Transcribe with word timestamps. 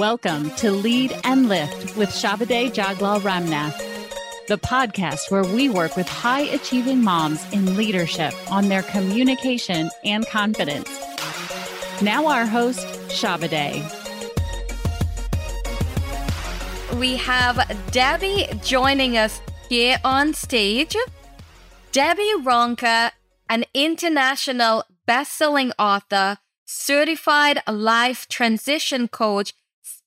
Welcome 0.00 0.50
to 0.56 0.72
Lead 0.72 1.16
and 1.22 1.48
Lift 1.48 1.96
with 1.96 2.08
Chabidaye 2.08 2.74
Jaglal 2.74 3.20
Ramnath, 3.20 3.78
the 4.48 4.58
podcast 4.58 5.30
where 5.30 5.44
we 5.44 5.68
work 5.68 5.94
with 5.94 6.08
high 6.08 6.40
achieving 6.40 7.00
moms 7.00 7.40
in 7.52 7.76
leadership 7.76 8.34
on 8.50 8.68
their 8.68 8.82
communication 8.82 9.88
and 10.04 10.26
confidence. 10.26 10.90
Now, 12.02 12.26
our 12.26 12.44
host, 12.44 12.84
Chabidaye. 13.08 13.84
We 16.98 17.14
have 17.14 17.58
Debi 17.92 18.66
joining 18.66 19.16
us 19.16 19.40
here 19.68 19.98
on 20.02 20.34
stage. 20.34 20.96
Debi 21.92 22.42
Ronca, 22.42 23.12
an 23.48 23.64
international 23.72 24.82
best-selling 25.06 25.70
author, 25.78 26.38
certified 26.64 27.62
life 27.68 28.26
transition 28.26 29.06
coach, 29.06 29.52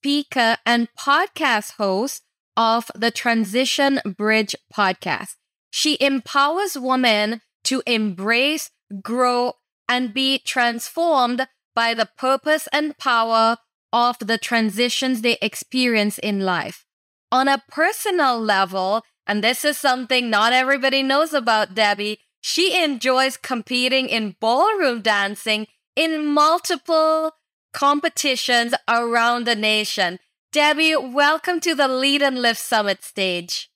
speaker, 0.08 0.56
and 0.66 0.88
podcast 0.98 1.74
host 1.74 2.24
of 2.56 2.90
the 2.96 3.12
Transition 3.12 4.00
Bridge 4.06 4.56
podcast. 4.74 5.36
She 5.70 5.98
empowers 6.00 6.78
women 6.80 7.42
to 7.66 7.84
embrace, 7.86 8.72
grow, 9.02 9.56
and 9.90 10.14
be 10.14 10.40
transformed 10.40 11.46
by 11.76 11.94
the 11.94 12.08
purpose 12.18 12.70
and 12.72 12.98
power 12.98 13.58
of 13.92 14.18
the 14.20 14.38
transitions 14.38 15.24
they 15.24 15.38
experience 15.42 16.18
in 16.20 16.40
life. 16.40 16.86
On 17.30 17.50
a 17.50 17.62
personal 17.70 18.40
level, 18.40 19.04
and 19.28 19.44
this 19.44 19.66
is 19.66 19.78
something 19.78 20.30
not 20.30 20.54
everybody 20.54 21.04
knows 21.04 21.34
about 21.34 21.76
Debi, 21.76 22.20
she 22.40 22.82
enjoys 22.82 23.36
competing 23.36 24.08
in 24.08 24.38
ballroom 24.40 25.02
dancing 25.02 25.68
in 25.98 26.26
multiple 26.26 27.34
competitions 27.78 28.74
around 28.90 29.46
the 29.46 29.56
nation. 29.56 30.18
Debi, 30.52 30.96
welcome 31.14 31.60
to 31.60 31.76
the 31.76 31.88
Lead 31.88 32.24
and 32.24 32.42
Lift 32.42 32.60
Summit 32.60 33.04
stage. 33.04 33.70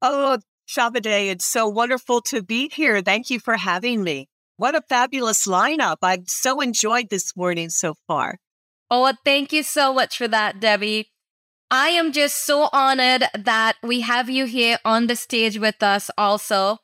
Oh, 0.00 0.38
Chabidaye, 0.68 1.32
it's 1.32 1.44
so 1.44 1.68
wonderful 1.68 2.20
to 2.30 2.44
be 2.44 2.68
here. 2.68 3.02
Thank 3.02 3.28
you 3.28 3.40
for 3.40 3.56
having 3.56 4.04
me. 4.04 4.28
What 4.56 4.76
a 4.76 4.82
fabulous 4.88 5.48
lineup. 5.48 5.96
I've 6.00 6.28
so 6.28 6.60
enjoyed 6.60 7.10
this 7.10 7.36
morning 7.36 7.70
so 7.70 7.94
far. 8.06 8.38
Oh, 8.88 9.12
thank 9.24 9.52
you 9.52 9.64
so 9.64 9.92
much 9.92 10.16
for 10.16 10.28
that, 10.28 10.60
Debi. 10.60 11.06
I 11.72 11.88
am 11.88 12.12
just 12.12 12.46
so 12.46 12.68
honored 12.72 13.24
that 13.36 13.78
we 13.82 14.02
have 14.02 14.30
you 14.30 14.46
here 14.46 14.78
on 14.84 15.08
the 15.08 15.16
stage 15.16 15.58
with 15.58 15.82
us 15.82 16.08
also. 16.16 16.78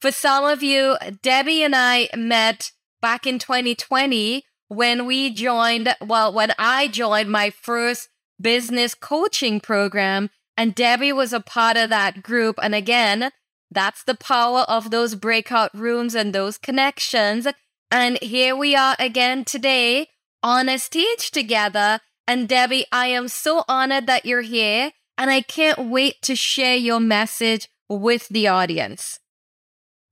For 0.00 0.12
some 0.12 0.44
of 0.44 0.62
you, 0.62 0.96
Debi 1.02 1.64
and 1.64 1.74
I 1.74 2.10
met 2.14 2.70
back 3.02 3.26
in 3.26 3.40
2020 3.40 4.44
when 4.70 5.04
we 5.04 5.30
joined, 5.30 5.94
well, 6.00 6.32
when 6.32 6.52
I 6.56 6.86
joined 6.86 7.28
my 7.28 7.50
first 7.50 8.08
business 8.40 8.94
coaching 8.94 9.58
program, 9.58 10.30
and 10.56 10.76
Debi 10.76 11.12
was 11.12 11.32
a 11.32 11.40
part 11.40 11.76
of 11.76 11.90
that 11.90 12.22
group. 12.22 12.56
And 12.62 12.72
again, 12.72 13.32
that's 13.68 14.04
the 14.04 14.14
power 14.14 14.60
of 14.60 14.92
those 14.92 15.16
breakout 15.16 15.76
rooms 15.76 16.14
and 16.14 16.32
those 16.32 16.56
connections. 16.56 17.48
And 17.90 18.16
here 18.22 18.54
we 18.54 18.76
are 18.76 18.94
again 19.00 19.44
today 19.44 20.06
on 20.40 20.68
a 20.68 20.78
stage 20.78 21.32
together. 21.32 21.98
And 22.28 22.48
Debi, 22.48 22.84
I 22.92 23.08
am 23.08 23.26
so 23.26 23.64
honored 23.68 24.06
that 24.06 24.24
you're 24.24 24.42
here. 24.42 24.92
And 25.18 25.30
I 25.30 25.42
can't 25.42 25.90
wait 25.90 26.22
to 26.22 26.36
share 26.36 26.76
your 26.76 27.00
message 27.00 27.68
with 27.88 28.28
the 28.28 28.46
audience. 28.46 29.18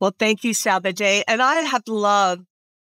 Well, 0.01 0.15
thank 0.19 0.43
you, 0.43 0.53
Chabidaye. 0.53 1.23
And 1.29 1.41
I 1.41 1.61
have 1.61 1.85
loved, 1.87 2.43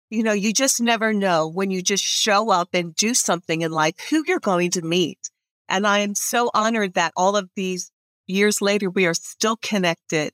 you 0.09 0.23
know, 0.23 0.33
you 0.33 0.53
just 0.53 0.81
never 0.81 1.13
know 1.13 1.47
when 1.47 1.71
you 1.71 1.81
just 1.81 2.03
show 2.03 2.49
up 2.49 2.69
and 2.73 2.95
do 2.95 3.13
something 3.13 3.61
in 3.61 3.71
life 3.71 3.95
who 4.09 4.23
you're 4.27 4.39
going 4.39 4.71
to 4.71 4.81
meet. 4.81 5.29
And 5.67 5.85
I 5.85 5.99
am 5.99 6.15
so 6.15 6.49
honored 6.53 6.95
that 6.95 7.13
all 7.15 7.35
of 7.35 7.49
these 7.55 7.91
years 8.25 8.61
later, 8.61 8.89
we 8.89 9.05
are 9.05 9.13
still 9.13 9.57
connected 9.57 10.31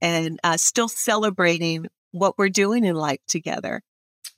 and 0.00 0.38
uh, 0.44 0.56
still 0.56 0.88
celebrating 0.88 1.86
what 2.12 2.38
we're 2.38 2.48
doing 2.48 2.84
in 2.84 2.94
life 2.94 3.20
together. 3.26 3.82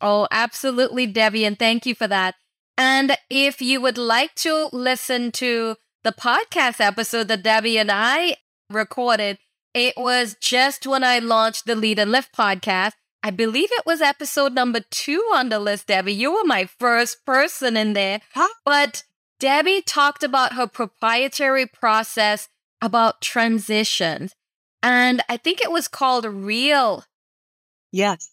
Oh, 0.00 0.26
absolutely, 0.30 1.12
Debi. 1.12 1.46
And 1.46 1.58
thank 1.58 1.84
you 1.84 1.94
for 1.94 2.06
that. 2.06 2.34
And 2.76 3.16
if 3.28 3.60
you 3.60 3.80
would 3.80 3.98
like 3.98 4.34
to 4.36 4.68
listen 4.72 5.32
to 5.32 5.76
the 6.04 6.12
podcast 6.12 6.80
episode 6.80 7.28
that 7.28 7.42
Debi 7.42 7.76
and 7.76 7.90
I 7.90 8.36
recorded, 8.70 9.38
it 9.74 9.94
was 9.96 10.36
just 10.40 10.86
when 10.86 11.02
I 11.02 11.18
launched 11.18 11.66
the 11.66 11.74
Lead 11.74 11.98
and 11.98 12.12
Lift 12.12 12.34
podcast. 12.34 12.92
I 13.22 13.30
believe 13.30 13.68
it 13.72 13.86
was 13.86 14.00
episode 14.00 14.54
number 14.54 14.80
two 14.90 15.24
on 15.34 15.48
the 15.48 15.58
list, 15.58 15.88
Debi. 15.88 16.16
You 16.16 16.32
were 16.32 16.44
my 16.44 16.66
first 16.66 17.24
person 17.26 17.76
in 17.76 17.92
there. 17.92 18.20
Huh? 18.32 18.48
But 18.64 19.02
Debi 19.40 19.82
talked 19.84 20.22
about 20.22 20.54
her 20.54 20.66
proprietary 20.66 21.66
process 21.66 22.48
about 22.80 23.20
transitions. 23.20 24.34
And 24.82 25.22
I 25.28 25.36
think 25.36 25.60
it 25.60 25.72
was 25.72 25.88
called 25.88 26.24
Real. 26.24 27.04
Yes. 27.90 28.30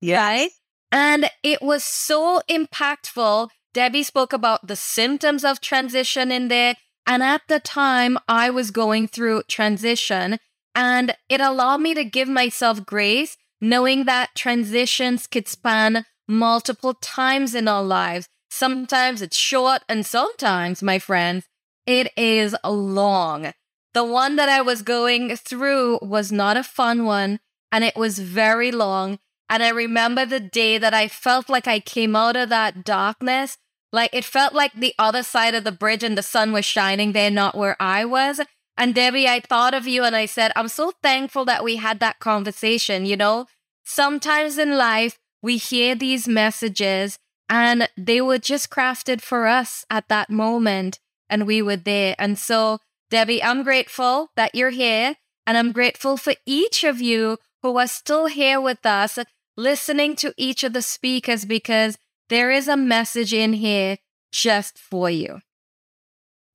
Yes. 0.00 0.20
Right? 0.20 0.50
And 0.92 1.30
it 1.42 1.60
was 1.60 1.82
so 1.84 2.40
impactful. 2.48 3.50
Debi 3.74 4.04
spoke 4.04 4.32
about 4.32 4.66
the 4.66 4.76
symptoms 4.76 5.44
of 5.44 5.60
transition 5.60 6.30
in 6.30 6.48
there. 6.48 6.76
And 7.06 7.22
at 7.22 7.42
the 7.48 7.58
time, 7.58 8.18
I 8.28 8.50
was 8.50 8.70
going 8.70 9.08
through 9.08 9.42
transition. 9.48 10.38
And 10.74 11.16
it 11.28 11.40
allowed 11.40 11.78
me 11.78 11.94
to 11.94 12.04
give 12.04 12.28
myself 12.28 12.84
grace, 12.86 13.36
knowing 13.60 14.04
that 14.04 14.34
transitions 14.34 15.26
could 15.26 15.48
span 15.48 16.04
multiple 16.26 16.94
times 16.94 17.54
in 17.54 17.68
our 17.68 17.82
lives. 17.82 18.28
Sometimes 18.50 19.22
it's 19.22 19.36
short, 19.36 19.82
and 19.88 20.04
sometimes, 20.04 20.82
my 20.82 20.98
friends, 20.98 21.46
it 21.86 22.12
is 22.16 22.54
long. 22.64 23.52
The 23.94 24.04
one 24.04 24.36
that 24.36 24.48
I 24.48 24.60
was 24.60 24.82
going 24.82 25.36
through 25.36 25.98
was 26.02 26.30
not 26.30 26.56
a 26.56 26.62
fun 26.62 27.04
one, 27.04 27.40
and 27.72 27.84
it 27.84 27.96
was 27.96 28.18
very 28.18 28.70
long. 28.70 29.18
And 29.50 29.62
I 29.62 29.70
remember 29.70 30.26
the 30.26 30.40
day 30.40 30.78
that 30.78 30.92
I 30.92 31.08
felt 31.08 31.48
like 31.48 31.66
I 31.66 31.80
came 31.80 32.14
out 32.14 32.36
of 32.36 32.50
that 32.50 32.84
darkness. 32.84 33.56
Like 33.90 34.10
it 34.12 34.24
felt 34.24 34.52
like 34.52 34.74
the 34.74 34.94
other 34.98 35.22
side 35.22 35.54
of 35.54 35.64
the 35.64 35.72
bridge 35.72 36.02
and 36.02 36.16
the 36.16 36.22
sun 36.22 36.52
was 36.52 36.66
shining 36.66 37.12
there, 37.12 37.30
not 37.30 37.56
where 37.56 37.76
I 37.80 38.04
was. 38.04 38.40
And 38.78 38.94
Debi, 38.94 39.26
I 39.26 39.40
thought 39.40 39.74
of 39.74 39.88
you 39.88 40.04
and 40.04 40.14
I 40.14 40.26
said, 40.26 40.52
I'm 40.54 40.68
so 40.68 40.92
thankful 41.02 41.44
that 41.46 41.64
we 41.64 41.76
had 41.76 41.98
that 41.98 42.20
conversation. 42.20 43.04
You 43.04 43.16
know, 43.16 43.46
sometimes 43.84 44.56
in 44.56 44.78
life, 44.78 45.18
we 45.42 45.56
hear 45.56 45.96
these 45.96 46.28
messages 46.28 47.18
and 47.48 47.88
they 47.96 48.20
were 48.20 48.38
just 48.38 48.70
crafted 48.70 49.20
for 49.20 49.48
us 49.48 49.84
at 49.90 50.08
that 50.08 50.30
moment. 50.30 51.00
And 51.28 51.46
we 51.46 51.60
were 51.60 51.76
there. 51.76 52.14
And 52.18 52.38
so, 52.38 52.78
Debi, 53.10 53.40
I'm 53.42 53.64
grateful 53.64 54.30
that 54.36 54.54
you're 54.54 54.70
here. 54.70 55.16
And 55.44 55.56
I'm 55.56 55.72
grateful 55.72 56.16
for 56.16 56.34
each 56.46 56.84
of 56.84 57.00
you 57.00 57.38
who 57.62 57.78
are 57.78 57.86
still 57.88 58.26
here 58.26 58.60
with 58.60 58.86
us, 58.86 59.18
listening 59.56 60.14
to 60.16 60.32
each 60.36 60.62
of 60.62 60.72
the 60.72 60.82
speakers 60.82 61.44
because 61.44 61.98
there 62.28 62.50
is 62.50 62.68
a 62.68 62.76
message 62.76 63.34
in 63.34 63.54
here 63.54 63.98
just 64.30 64.78
for 64.78 65.10
you. 65.10 65.40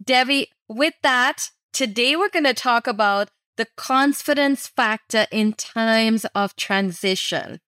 Debi, 0.03 0.47
with 0.69 0.94
that, 1.01 1.50
Today, 1.73 2.16
we're 2.16 2.29
going 2.29 2.45
to 2.45 2.53
talk 2.53 2.85
about 2.85 3.29
the 3.57 3.66
confidence 3.75 4.67
factor 4.67 5.25
in 5.31 5.53
times 5.53 6.23
of 6.35 6.56
transition. 6.56 7.61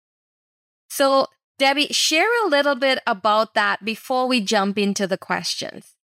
So, 0.88 1.26
Debi, 1.60 1.94
share 1.94 2.30
a 2.46 2.48
little 2.48 2.76
bit 2.76 3.00
about 3.08 3.56
that 3.56 3.84
before 3.84 4.28
we 4.28 4.42
jump 4.42 4.78
into 4.78 5.08
the 5.08 5.18
questions. 5.18 5.96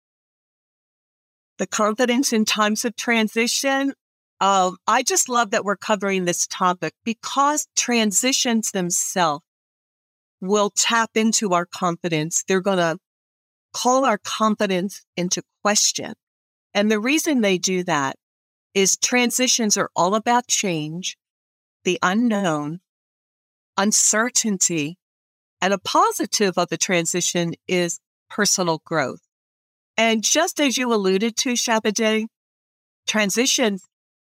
The 1.59 1.67
confidence 1.67 2.33
in 2.33 2.47
times 2.47 2.87
of 2.87 2.97
transition. 2.97 3.93
Um, 4.41 4.79
I 4.87 5.03
just 5.03 5.29
love 5.29 5.51
that 5.51 5.67
we're 5.67 5.77
covering 5.77 6.25
this 6.25 6.47
topic 6.47 6.95
because 7.05 7.69
transitions 7.77 8.71
themselves 8.71 9.45
will 10.41 10.71
tap 10.71 11.11
into 11.15 11.53
our 11.53 11.67
confidence. 11.67 12.43
They're 12.49 12.63
going 12.63 12.79
to 12.79 12.99
call 13.75 14.07
our 14.07 14.17
confidence 14.17 15.05
into 15.19 15.43
question. 15.63 16.15
And 16.75 16.91
the 16.91 17.01
reason 17.01 17.41
they 17.41 17.59
do 17.59 17.83
that 17.85 18.17
is 18.75 18.97
transitions 18.97 19.77
are 19.77 19.91
all 19.97 20.15
about 20.15 20.47
change, 20.47 21.17
the 21.85 21.99
unknown, 22.03 22.81
uncertainty, 23.77 24.99
and 25.61 25.75
a 25.75 25.79
positive 25.79 26.57
of 26.57 26.69
the 26.69 26.77
transition 26.77 27.55
is 27.67 28.01
personal 28.29 28.81
growth. 28.85 29.21
And 29.97 30.23
just 30.23 30.61
as 30.61 30.79
you 30.79 30.93
alluded 30.93 31.37
to, 31.39 31.51
Chabidaye, 31.51 32.27
transitions 33.07 33.85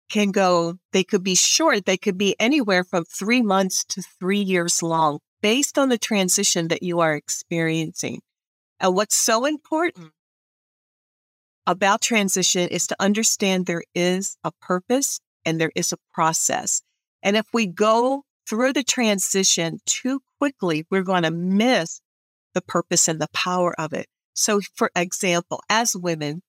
can 0.09 0.31
go, 0.31 0.75
they 0.93 1.03
could 1.03 1.23
be 1.23 1.35
short, 1.35 1.85
they 1.85 1.97
could 1.97 2.17
be 2.17 2.35
anywhere 2.39 2.83
from 2.83 3.03
three 3.05 3.41
months 3.41 3.83
to 3.85 4.01
three 4.01 4.39
years 4.39 4.83
long 4.83 5.19
based 5.41 5.77
on 5.77 5.89
the 5.89 5.97
transition 5.97 6.67
that 6.67 6.83
you 6.83 6.99
are 6.99 7.15
experiencing. 7.15 8.21
And 8.79 8.95
what's 8.95 9.15
so 9.15 9.45
important 9.45 10.11
about 11.67 12.01
transition 12.01 12.67
is 12.69 12.87
to 12.87 12.95
understand 12.99 13.65
there 13.65 13.83
is 13.93 14.37
a 14.43 14.51
purpose 14.61 15.19
and 15.45 15.59
there 15.59 15.71
is 15.75 15.91
a 15.91 15.97
process. 16.13 16.81
And 17.23 17.35
if 17.35 17.45
we 17.53 17.65
go 17.65 18.23
through 18.47 18.73
the 18.73 18.83
transition 18.83 19.79
too 19.85 20.21
quickly, 20.39 20.85
we're 20.89 21.03
going 21.03 21.23
to 21.23 21.31
miss 21.31 22.01
the 22.53 22.61
purpose 22.61 23.07
and 23.07 23.19
the 23.19 23.29
power 23.33 23.73
of 23.79 23.93
it. 23.93 24.07
So, 24.33 24.61
for 24.75 24.91
example, 24.95 25.61
as 25.69 25.95
women, 25.95 26.41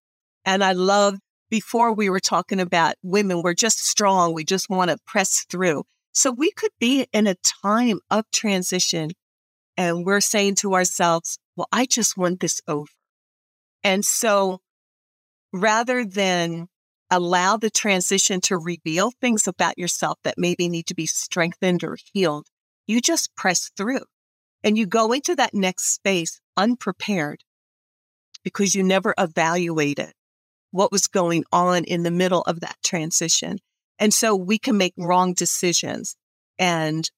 and 0.44 0.62
I 0.62 0.72
love 0.72 1.18
before 1.50 1.92
we 1.92 2.10
were 2.10 2.20
talking 2.20 2.60
about 2.60 2.96
women, 3.02 3.42
we're 3.42 3.54
just 3.54 3.86
strong. 3.86 4.34
We 4.34 4.44
just 4.44 4.68
want 4.68 4.90
to 4.90 4.98
press 5.06 5.44
through. 5.48 5.84
So 6.12 6.30
we 6.30 6.50
could 6.50 6.72
be 6.80 7.06
in 7.12 7.26
a 7.26 7.36
time 7.62 8.00
of 8.10 8.24
transition 8.32 9.10
and 9.76 10.04
we're 10.04 10.20
saying 10.20 10.56
to 10.56 10.74
ourselves, 10.74 11.38
well, 11.56 11.68
I 11.70 11.86
just 11.86 12.16
want 12.16 12.40
this 12.40 12.60
over. 12.66 12.90
And 13.84 14.04
so 14.04 14.60
rather 15.60 16.04
than 16.04 16.68
allow 17.10 17.56
the 17.56 17.70
transition 17.70 18.40
to 18.42 18.58
reveal 18.58 19.10
things 19.20 19.46
about 19.46 19.78
yourself 19.78 20.18
that 20.24 20.38
maybe 20.38 20.68
need 20.68 20.86
to 20.86 20.94
be 20.94 21.06
strengthened 21.06 21.84
or 21.84 21.96
healed, 22.12 22.46
you 22.86 23.00
just 23.00 23.34
press 23.36 23.70
through 23.76 24.04
and 24.64 24.76
you 24.76 24.86
go 24.86 25.12
into 25.12 25.34
that 25.36 25.54
next 25.54 25.94
space 25.94 26.40
unprepared 26.56 27.44
because 28.42 28.74
you 28.74 28.82
never 28.82 29.14
evaluated 29.18 30.12
what 30.70 30.92
was 30.92 31.06
going 31.06 31.44
on 31.52 31.84
in 31.84 32.02
the 32.02 32.10
middle 32.10 32.42
of 32.42 32.60
that 32.60 32.76
transition. 32.84 33.58
And 33.98 34.12
so 34.12 34.34
we 34.34 34.58
can 34.58 34.76
make 34.76 34.94
wrong 34.96 35.32
decisions. 35.32 36.16
And 36.58 37.10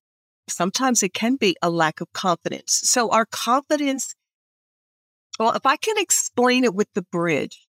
sometimes 0.49 1.03
it 1.03 1.13
can 1.13 1.37
be 1.37 1.57
a 1.63 1.71
lack 1.71 2.01
of 2.01 2.13
confidence. 2.13 2.81
So 2.85 3.11
our 3.11 3.27
confidence, 3.27 4.15
well, 5.39 5.53
if 5.53 5.67
I 5.67 5.77
can 5.77 5.97
explain 5.99 6.65
it 6.65 6.75
with 6.75 6.89
the 6.95 7.03
bridge, 7.03 7.68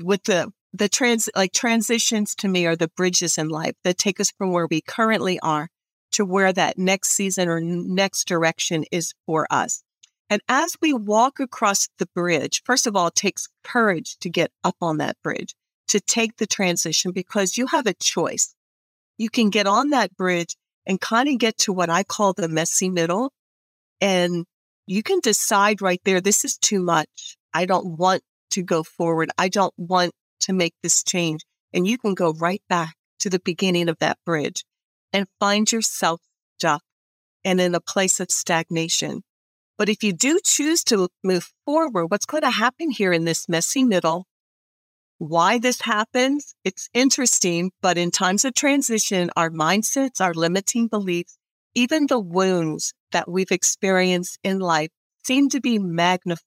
with 0.00 0.24
the 0.24 0.52
the 0.72 0.88
trans 0.88 1.28
like 1.34 1.52
transitions 1.52 2.34
to 2.36 2.48
me 2.48 2.66
are 2.66 2.76
the 2.76 2.88
bridges 2.88 3.38
in 3.38 3.48
life 3.48 3.74
that 3.84 3.96
take 3.96 4.20
us 4.20 4.30
from 4.30 4.52
where 4.52 4.66
we 4.66 4.80
currently 4.82 5.40
are 5.40 5.68
to 6.12 6.24
where 6.24 6.52
that 6.52 6.78
next 6.78 7.10
season 7.10 7.48
or 7.48 7.60
next 7.60 8.26
direction 8.26 8.84
is 8.92 9.14
for 9.26 9.46
us. 9.50 9.82
And 10.30 10.42
as 10.48 10.76
we 10.80 10.92
walk 10.92 11.40
across 11.40 11.88
the 11.98 12.08
bridge, 12.14 12.62
first 12.64 12.86
of 12.86 12.94
all, 12.94 13.08
it 13.08 13.14
takes 13.14 13.48
courage 13.64 14.18
to 14.18 14.28
get 14.28 14.50
up 14.62 14.76
on 14.80 14.98
that 14.98 15.16
bridge, 15.22 15.54
to 15.88 16.00
take 16.00 16.36
the 16.36 16.46
transition 16.46 17.12
because 17.12 17.56
you 17.56 17.66
have 17.68 17.86
a 17.86 17.94
choice. 17.94 18.54
You 19.16 19.30
can 19.30 19.48
get 19.50 19.66
on 19.66 19.90
that 19.90 20.16
bridge 20.16 20.56
and 20.86 21.00
kind 21.00 21.28
of 21.28 21.38
get 21.38 21.56
to 21.58 21.72
what 21.72 21.90
I 21.90 22.02
call 22.02 22.34
the 22.34 22.48
messy 22.48 22.90
middle. 22.90 23.32
And 24.00 24.44
you 24.86 25.02
can 25.02 25.20
decide 25.20 25.82
right 25.82 26.00
there, 26.04 26.20
this 26.20 26.44
is 26.44 26.58
too 26.58 26.80
much. 26.80 27.36
I 27.54 27.64
don't 27.64 27.98
want 27.98 28.22
to 28.50 28.62
go 28.62 28.82
forward. 28.82 29.30
I 29.38 29.48
don't 29.48 29.74
want 29.76 30.12
to 30.40 30.52
make 30.52 30.74
this 30.82 31.02
change. 31.02 31.42
And 31.72 31.86
you 31.86 31.98
can 31.98 32.14
go 32.14 32.32
right 32.32 32.62
back 32.68 32.94
to 33.20 33.30
the 33.30 33.40
beginning 33.40 33.88
of 33.88 33.98
that 33.98 34.18
bridge 34.24 34.64
and 35.12 35.26
find 35.40 35.70
yourself 35.70 36.20
stuck 36.58 36.82
and 37.44 37.60
in 37.60 37.74
a 37.74 37.80
place 37.80 38.20
of 38.20 38.30
stagnation. 38.30 39.22
But 39.76 39.88
if 39.88 40.02
you 40.02 40.12
do 40.12 40.40
choose 40.44 40.82
to 40.84 41.08
move 41.22 41.52
forward, 41.64 42.06
what's 42.06 42.26
going 42.26 42.42
to 42.42 42.50
happen 42.50 42.90
here 42.90 43.12
in 43.12 43.24
this 43.24 43.48
messy 43.48 43.84
middle? 43.84 44.26
Why 45.18 45.58
this 45.58 45.82
happens? 45.82 46.54
It's 46.64 46.88
interesting, 46.94 47.72
but 47.80 47.98
in 47.98 48.10
times 48.10 48.44
of 48.44 48.54
transition, 48.54 49.30
our 49.36 49.50
mindsets, 49.50 50.20
our 50.20 50.34
limiting 50.34 50.88
beliefs, 50.88 51.38
even 51.74 52.06
the 52.06 52.20
wounds 52.20 52.92
that 53.12 53.30
we've 53.30 53.50
experienced 53.50 54.38
in 54.42 54.58
life 54.58 54.90
seem 55.24 55.48
to 55.50 55.60
be 55.60 55.78
magnified 55.78 56.42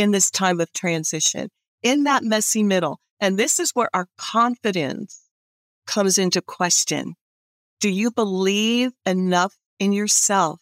in 0.00 0.10
this 0.10 0.30
time 0.30 0.60
of 0.60 0.72
transition, 0.72 1.50
in 1.82 2.04
that 2.04 2.24
messy 2.24 2.62
middle. 2.62 3.00
And 3.20 3.38
this 3.38 3.60
is 3.60 3.72
where 3.72 3.90
our 3.94 4.06
confidence 4.16 5.28
comes 5.86 6.18
into 6.18 6.40
question. 6.40 7.14
Do 7.80 7.90
you 7.90 8.10
believe 8.10 8.92
enough 9.04 9.56
in 9.78 9.92
yourself 9.92 10.60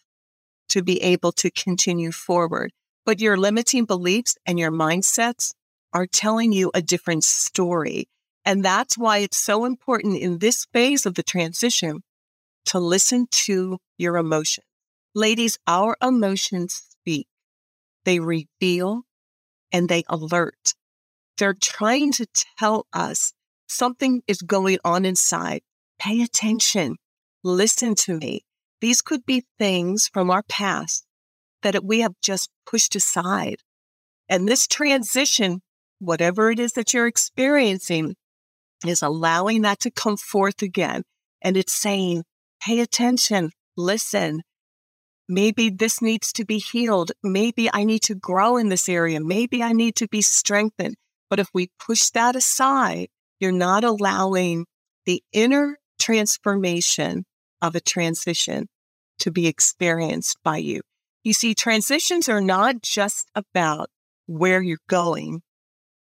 to 0.69 0.83
be 0.83 1.01
able 1.01 1.31
to 1.33 1.51
continue 1.51 2.11
forward? 2.11 2.71
But 3.05 3.19
your 3.19 3.37
limiting 3.37 3.85
beliefs 3.85 4.37
and 4.45 4.59
your 4.59 4.71
mindsets 4.71 5.53
are 5.93 6.05
telling 6.05 6.51
you 6.51 6.71
a 6.73 6.81
different 6.81 7.23
story. 7.23 8.07
And 8.45 8.63
that's 8.63 8.97
why 8.97 9.19
it's 9.19 9.37
so 9.37 9.65
important 9.65 10.17
in 10.17 10.39
this 10.39 10.65
phase 10.73 11.05
of 11.05 11.15
the 11.15 11.23
transition 11.23 12.01
to 12.65 12.79
listen 12.79 13.27
to 13.31 13.79
your 13.97 14.17
emotions. 14.17 14.65
Ladies, 15.15 15.57
our 15.65 15.97
emotions 16.01 16.83
speak. 16.89 17.27
They 18.05 18.19
reveal 18.19 19.03
and 19.71 19.89
they 19.89 20.03
alert. 20.07 20.73
They're 21.37 21.55
trying 21.59 22.11
to 22.13 22.27
tell 22.57 22.87
us 22.91 23.33
something 23.67 24.21
is 24.27 24.41
going 24.41 24.79
on 24.83 25.05
inside. 25.05 25.61
Pay 25.99 26.21
attention. 26.21 26.95
Listen 27.43 27.95
to 27.95 28.17
me. 28.17 28.41
These 28.81 29.01
could 29.01 29.25
be 29.25 29.43
things 29.57 30.09
from 30.11 30.29
our 30.29 30.43
past 30.43 31.05
that 31.61 31.83
we 31.83 31.99
have 31.99 32.13
just 32.21 32.49
pushed 32.65 32.95
aside. 32.95 33.57
And 34.27 34.47
this 34.47 34.67
transition, 34.67 35.61
whatever 35.99 36.51
it 36.51 36.59
is 36.59 36.73
that 36.73 36.93
you're 36.93 37.07
experiencing, 37.07 38.15
is 38.85 39.01
allowing 39.01 39.61
that 39.63 39.79
to 39.81 39.91
come 39.91 40.17
forth 40.17 40.61
again. 40.61 41.03
And 41.41 41.57
it's 41.57 41.73
saying, 41.73 42.23
pay 42.61 42.79
attention, 42.79 43.51
listen. 43.75 44.41
Maybe 45.31 45.69
this 45.69 46.01
needs 46.01 46.33
to 46.33 46.43
be 46.43 46.57
healed. 46.57 47.11
Maybe 47.21 47.69
I 47.71 47.83
need 47.83 48.01
to 48.03 48.15
grow 48.15 48.57
in 48.57 48.69
this 48.69 48.89
area. 48.89 49.19
Maybe 49.19 49.61
I 49.61 49.73
need 49.73 49.95
to 49.97 50.07
be 50.07 50.23
strengthened. 50.23 50.95
But 51.29 51.37
if 51.37 51.49
we 51.53 51.69
push 51.79 52.09
that 52.09 52.35
aside, 52.35 53.09
you're 53.39 53.51
not 53.51 53.83
allowing 53.83 54.65
the 55.05 55.21
inner 55.31 55.77
transformation 55.99 57.25
of 57.61 57.75
a 57.75 57.79
transition 57.79 58.67
to 59.19 59.29
be 59.29 59.45
experienced 59.45 60.37
by 60.43 60.57
you. 60.57 60.81
You 61.23 61.33
see, 61.33 61.53
transitions 61.53 62.27
are 62.27 62.41
not 62.41 62.81
just 62.81 63.29
about 63.35 63.91
where 64.25 64.63
you're 64.63 64.77
going 64.87 65.41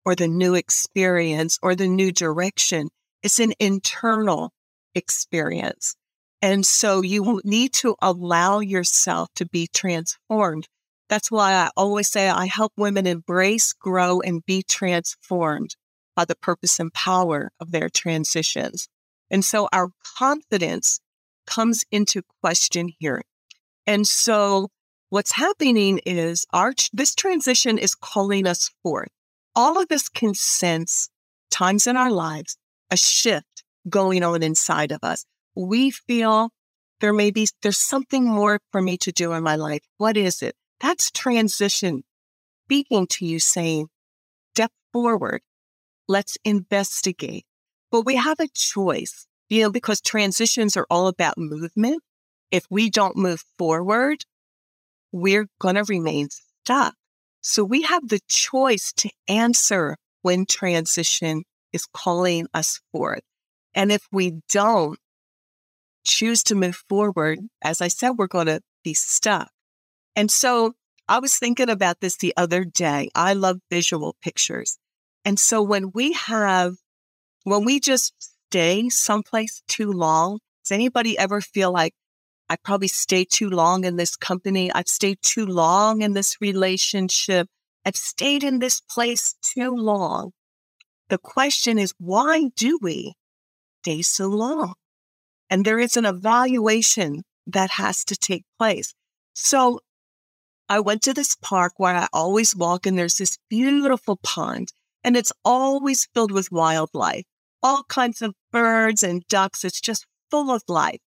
or 0.04 0.14
the 0.14 0.28
new 0.28 0.54
experience 0.54 1.58
or 1.62 1.74
the 1.74 1.88
new 1.88 2.12
direction. 2.12 2.90
It's 3.22 3.38
an 3.38 3.54
internal 3.58 4.52
experience. 4.94 5.96
And 6.44 6.66
so 6.66 7.00
you 7.00 7.40
need 7.42 7.72
to 7.74 7.96
allow 8.02 8.58
yourself 8.60 9.28
to 9.36 9.46
be 9.46 9.66
transformed 9.66 10.68
that's 11.08 11.30
why 11.30 11.52
I 11.52 11.70
always 11.76 12.10
say 12.10 12.28
I 12.28 12.46
help 12.46 12.72
women 12.76 13.06
embrace, 13.06 13.72
grow, 13.72 14.20
and 14.20 14.44
be 14.44 14.62
transformed 14.62 15.76
by 16.16 16.24
the 16.24 16.36
purpose 16.36 16.80
and 16.80 16.92
power 16.92 17.50
of 17.60 17.72
their 17.72 17.88
transitions. 17.88 18.88
And 19.30 19.44
so 19.44 19.68
our 19.72 19.90
confidence 20.18 21.00
comes 21.46 21.84
into 21.90 22.22
question 22.40 22.90
here. 22.98 23.22
And 23.86 24.06
so 24.06 24.68
what's 25.10 25.32
happening 25.32 26.00
is 26.06 26.46
our, 26.52 26.72
this 26.92 27.14
transition 27.14 27.76
is 27.76 27.94
calling 27.94 28.46
us 28.46 28.70
forth. 28.82 29.10
All 29.54 29.80
of 29.80 29.92
us 29.92 30.08
can 30.08 30.34
sense 30.34 31.10
times 31.50 31.86
in 31.86 31.96
our 31.96 32.10
lives, 32.10 32.56
a 32.90 32.96
shift 32.96 33.62
going 33.88 34.22
on 34.22 34.42
inside 34.42 34.90
of 34.90 35.00
us. 35.02 35.26
We 35.54 35.90
feel 35.90 36.50
there 37.00 37.12
may 37.12 37.30
be, 37.30 37.48
there's 37.62 37.78
something 37.78 38.24
more 38.24 38.60
for 38.72 38.80
me 38.80 38.96
to 38.98 39.12
do 39.12 39.32
in 39.32 39.42
my 39.42 39.56
life. 39.56 39.82
What 39.98 40.16
is 40.16 40.42
it? 40.42 40.54
That's 40.80 41.10
transition 41.10 42.02
speaking 42.64 43.06
to 43.06 43.26
you 43.26 43.38
saying, 43.38 43.88
step 44.54 44.72
forward. 44.92 45.42
Let's 46.08 46.36
investigate. 46.44 47.44
But 47.90 48.06
we 48.06 48.16
have 48.16 48.40
a 48.40 48.48
choice, 48.48 49.26
you 49.48 49.62
know, 49.62 49.70
because 49.70 50.00
transitions 50.00 50.76
are 50.76 50.86
all 50.90 51.06
about 51.06 51.38
movement. 51.38 52.02
If 52.50 52.66
we 52.70 52.90
don't 52.90 53.16
move 53.16 53.44
forward, 53.58 54.24
we're 55.12 55.46
going 55.60 55.76
to 55.76 55.84
remain 55.84 56.28
stuck. 56.30 56.94
So 57.40 57.62
we 57.62 57.82
have 57.82 58.08
the 58.08 58.20
choice 58.28 58.92
to 58.96 59.10
answer 59.28 59.96
when 60.22 60.46
transition 60.46 61.44
is 61.72 61.86
calling 61.86 62.46
us 62.54 62.80
forth. 62.92 63.22
And 63.74 63.92
if 63.92 64.06
we 64.10 64.40
don't 64.50 64.98
choose 66.04 66.42
to 66.44 66.54
move 66.54 66.76
forward, 66.88 67.40
as 67.62 67.80
I 67.80 67.88
said, 67.88 68.12
we're 68.12 68.26
going 68.26 68.46
to 68.46 68.60
be 68.82 68.94
stuck. 68.94 69.50
And 70.14 70.30
so 70.30 70.74
I 71.08 71.18
was 71.18 71.36
thinking 71.36 71.68
about 71.68 72.00
this 72.00 72.16
the 72.16 72.34
other 72.36 72.64
day. 72.64 73.10
I 73.14 73.32
love 73.34 73.58
visual 73.70 74.16
pictures. 74.22 74.78
And 75.24 75.38
so 75.38 75.62
when 75.62 75.90
we 75.92 76.12
have, 76.12 76.74
when 77.44 77.64
we 77.64 77.80
just 77.80 78.14
stay 78.48 78.88
someplace 78.88 79.62
too 79.68 79.90
long, 79.90 80.38
does 80.64 80.72
anybody 80.72 81.18
ever 81.18 81.40
feel 81.40 81.72
like 81.72 81.94
I 82.48 82.56
probably 82.56 82.88
stayed 82.88 83.28
too 83.30 83.50
long 83.50 83.84
in 83.84 83.96
this 83.96 84.16
company? 84.16 84.70
I've 84.72 84.88
stayed 84.88 85.18
too 85.22 85.46
long 85.46 86.02
in 86.02 86.12
this 86.12 86.40
relationship. 86.40 87.48
I've 87.84 87.96
stayed 87.96 88.44
in 88.44 88.60
this 88.60 88.80
place 88.80 89.34
too 89.42 89.74
long. 89.74 90.32
The 91.08 91.18
question 91.18 91.78
is, 91.78 91.92
why 91.98 92.50
do 92.56 92.78
we 92.80 93.14
stay 93.82 94.02
so 94.02 94.28
long? 94.28 94.74
And 95.54 95.64
there 95.64 95.78
is 95.78 95.96
an 95.96 96.04
evaluation 96.04 97.22
that 97.46 97.70
has 97.70 98.04
to 98.06 98.16
take 98.16 98.42
place. 98.58 98.92
So 99.34 99.78
I 100.68 100.80
went 100.80 101.02
to 101.02 101.14
this 101.14 101.36
park 101.36 101.74
where 101.76 101.94
I 101.94 102.08
always 102.12 102.56
walk 102.56 102.86
and 102.86 102.98
there's 102.98 103.18
this 103.18 103.38
beautiful 103.48 104.18
pond 104.20 104.72
and 105.04 105.16
it's 105.16 105.30
always 105.44 106.08
filled 106.12 106.32
with 106.32 106.50
wildlife, 106.50 107.22
all 107.62 107.84
kinds 107.84 108.20
of 108.20 108.34
birds 108.50 109.04
and 109.04 109.22
ducks. 109.28 109.64
It's 109.64 109.80
just 109.80 110.06
full 110.28 110.50
of 110.50 110.64
life. 110.66 110.98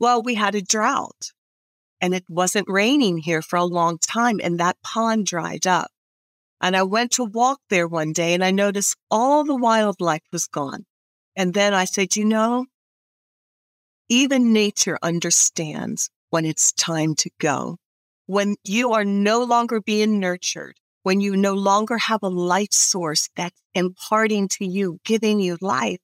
Well, 0.00 0.20
we 0.20 0.34
had 0.34 0.56
a 0.56 0.60
drought 0.60 1.30
and 2.00 2.16
it 2.16 2.24
wasn't 2.28 2.68
raining 2.68 3.18
here 3.18 3.40
for 3.40 3.54
a 3.54 3.64
long 3.64 3.98
time 3.98 4.40
and 4.42 4.58
that 4.58 4.82
pond 4.82 5.26
dried 5.26 5.64
up. 5.64 5.92
And 6.60 6.76
I 6.76 6.82
went 6.82 7.12
to 7.12 7.24
walk 7.24 7.60
there 7.70 7.86
one 7.86 8.12
day 8.12 8.34
and 8.34 8.42
I 8.42 8.50
noticed 8.50 8.96
all 9.12 9.44
the 9.44 9.54
wildlife 9.54 10.26
was 10.32 10.48
gone. 10.48 10.86
And 11.36 11.54
then 11.54 11.72
I 11.72 11.84
said, 11.84 12.16
you 12.16 12.24
know, 12.24 12.66
even 14.08 14.52
nature 14.52 14.98
understands 15.02 16.10
when 16.30 16.44
it's 16.44 16.72
time 16.72 17.14
to 17.16 17.30
go. 17.38 17.78
When 18.26 18.56
you 18.64 18.92
are 18.92 19.04
no 19.04 19.42
longer 19.42 19.80
being 19.80 20.20
nurtured, 20.20 20.76
when 21.02 21.20
you 21.20 21.36
no 21.36 21.54
longer 21.54 21.98
have 21.98 22.22
a 22.22 22.28
life 22.28 22.72
source 22.72 23.28
that's 23.36 23.60
imparting 23.74 24.48
to 24.48 24.66
you, 24.66 24.98
giving 25.04 25.40
you 25.40 25.56
life, 25.60 25.98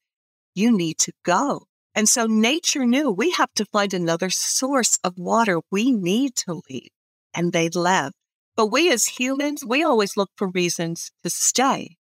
you 0.55 0.75
need 0.75 0.99
to 0.99 1.13
go. 1.25 1.67
And 1.95 2.09
so 2.09 2.27
nature 2.27 2.87
knew 2.87 3.11
we 3.11 3.31
have 3.33 3.53
to 3.55 3.67
find 3.67 3.95
another 3.95 4.31
source 4.31 4.99
of 5.05 5.19
water. 5.19 5.61
We 5.71 5.93
need 5.93 6.35
to 6.37 6.63
leave. 6.69 6.89
And 7.35 7.53
they 7.53 7.69
left. 7.69 8.15
But 8.57 8.67
we 8.67 8.91
as 8.91 9.07
humans, 9.07 9.65
we 9.65 9.83
always 9.83 10.17
look 10.17 10.31
for 10.37 10.49
reasons 10.49 11.11
to 11.23 11.31
stay, 11.31 11.97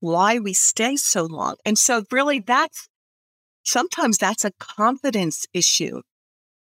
why 0.00 0.38
we 0.38 0.52
stay 0.54 0.96
so 0.96 1.24
long. 1.24 1.56
And 1.64 1.78
so 1.78 2.04
really 2.10 2.40
that's 2.40 2.88
sometimes 3.62 4.18
that's 4.18 4.44
a 4.44 4.52
confidence 4.58 5.46
issue 5.52 6.02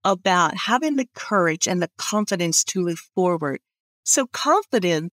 about 0.04 0.56
having 0.56 0.96
the 0.96 1.08
courage 1.14 1.68
and 1.68 1.82
the 1.82 1.90
confidence 1.98 2.64
to 2.64 2.80
move 2.80 3.00
forward. 3.14 3.60
So 4.04 4.26
confidence, 4.26 5.10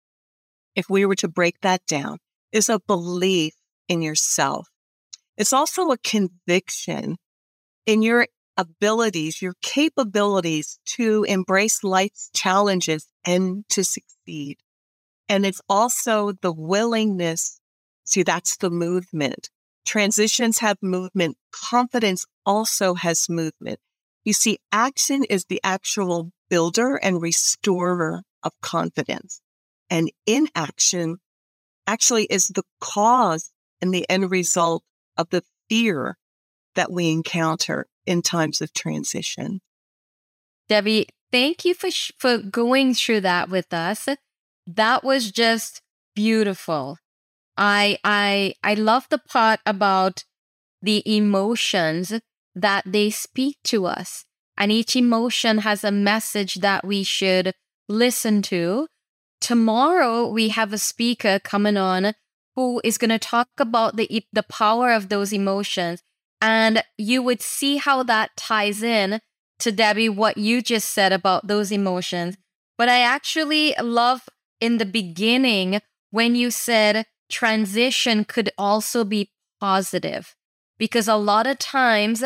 if 0.74 0.88
we 0.88 1.04
were 1.04 1.16
to 1.16 1.28
break 1.28 1.60
that 1.60 1.84
down, 1.86 2.18
is 2.52 2.68
a 2.68 2.80
belief 2.80 3.54
in 3.88 4.02
yourself. 4.02 4.68
It's 5.36 5.52
also 5.52 5.90
a 5.90 5.98
conviction 5.98 7.16
in 7.86 8.02
your 8.02 8.26
abilities, 8.56 9.40
your 9.40 9.54
capabilities 9.62 10.78
to 10.84 11.24
embrace 11.24 11.82
life's 11.82 12.30
challenges 12.34 13.06
and 13.24 13.64
to 13.70 13.84
succeed. 13.84 14.58
And 15.28 15.46
it's 15.46 15.60
also 15.68 16.32
the 16.42 16.52
willingness. 16.52 17.60
See, 18.04 18.22
that's 18.22 18.56
the 18.56 18.70
movement. 18.70 19.48
Transitions 19.86 20.58
have 20.58 20.76
movement. 20.82 21.36
Confidence 21.52 22.26
also 22.46 22.94
has 22.94 23.28
movement. 23.28 23.80
You 24.24 24.32
see, 24.32 24.58
action 24.72 25.24
is 25.24 25.46
the 25.46 25.60
actual 25.64 26.32
builder 26.48 26.96
and 26.96 27.22
restorer 27.22 28.22
of 28.42 28.52
confidence. 28.60 29.40
And 29.88 30.10
inaction 30.26 31.18
actually 31.86 32.24
is 32.24 32.48
the 32.48 32.62
cause 32.80 33.50
and 33.80 33.92
the 33.92 34.08
end 34.08 34.30
result 34.30 34.84
of 35.16 35.30
the 35.30 35.42
fear 35.68 36.16
that 36.74 36.92
we 36.92 37.10
encounter 37.10 37.86
in 38.06 38.22
times 38.22 38.60
of 38.60 38.72
transition. 38.72 39.60
Debi, 40.68 41.06
thank 41.32 41.64
you 41.64 41.74
for 41.74 41.90
sh- 41.90 42.12
for 42.16 42.38
going 42.38 42.94
through 42.94 43.22
that 43.22 43.48
with 43.48 43.72
us. 43.72 44.08
That 44.66 45.02
was 45.02 45.30
just 45.30 45.82
beautiful. 46.14 46.98
I 47.56 47.98
I 48.04 48.54
I 48.62 48.74
love 48.74 49.06
the 49.10 49.18
part 49.18 49.60
about 49.66 50.24
the 50.82 51.02
emotions 51.06 52.12
that 52.54 52.84
they 52.86 53.10
speak 53.10 53.58
to 53.64 53.86
us. 53.86 54.24
And 54.56 54.70
each 54.70 54.96
emotion 54.96 55.58
has 55.58 55.84
a 55.84 55.92
message 55.92 56.56
that 56.56 56.84
we 56.84 57.02
should 57.02 57.54
listen 57.88 58.42
to. 58.42 58.88
Tomorrow 59.40 60.28
we 60.28 60.48
have 60.50 60.72
a 60.72 60.78
speaker 60.78 61.38
coming 61.38 61.76
on 61.76 62.14
who 62.56 62.80
is 62.84 62.98
going 62.98 63.10
to 63.10 63.18
talk 63.18 63.48
about 63.58 63.96
the 63.96 64.24
the 64.32 64.42
power 64.42 64.92
of 64.92 65.08
those 65.08 65.32
emotions 65.32 66.02
and 66.42 66.82
you 66.96 67.22
would 67.22 67.42
see 67.42 67.76
how 67.76 68.02
that 68.02 68.36
ties 68.36 68.82
in 68.82 69.20
to 69.58 69.72
Debi, 69.72 70.08
what 70.08 70.38
you 70.38 70.62
just 70.62 70.90
said 70.90 71.12
about 71.12 71.46
those 71.46 71.70
emotions. 71.70 72.36
But 72.78 72.88
I 72.88 73.00
actually 73.00 73.74
love 73.80 74.28
in 74.60 74.78
the 74.78 74.86
beginning 74.86 75.80
when 76.10 76.34
you 76.34 76.50
said 76.50 77.06
transition 77.30 78.24
could 78.24 78.50
also 78.56 79.04
be 79.04 79.30
positive, 79.60 80.34
because 80.80 81.06
a 81.06 81.14
lot 81.14 81.46
of 81.46 81.60
times 81.60 82.24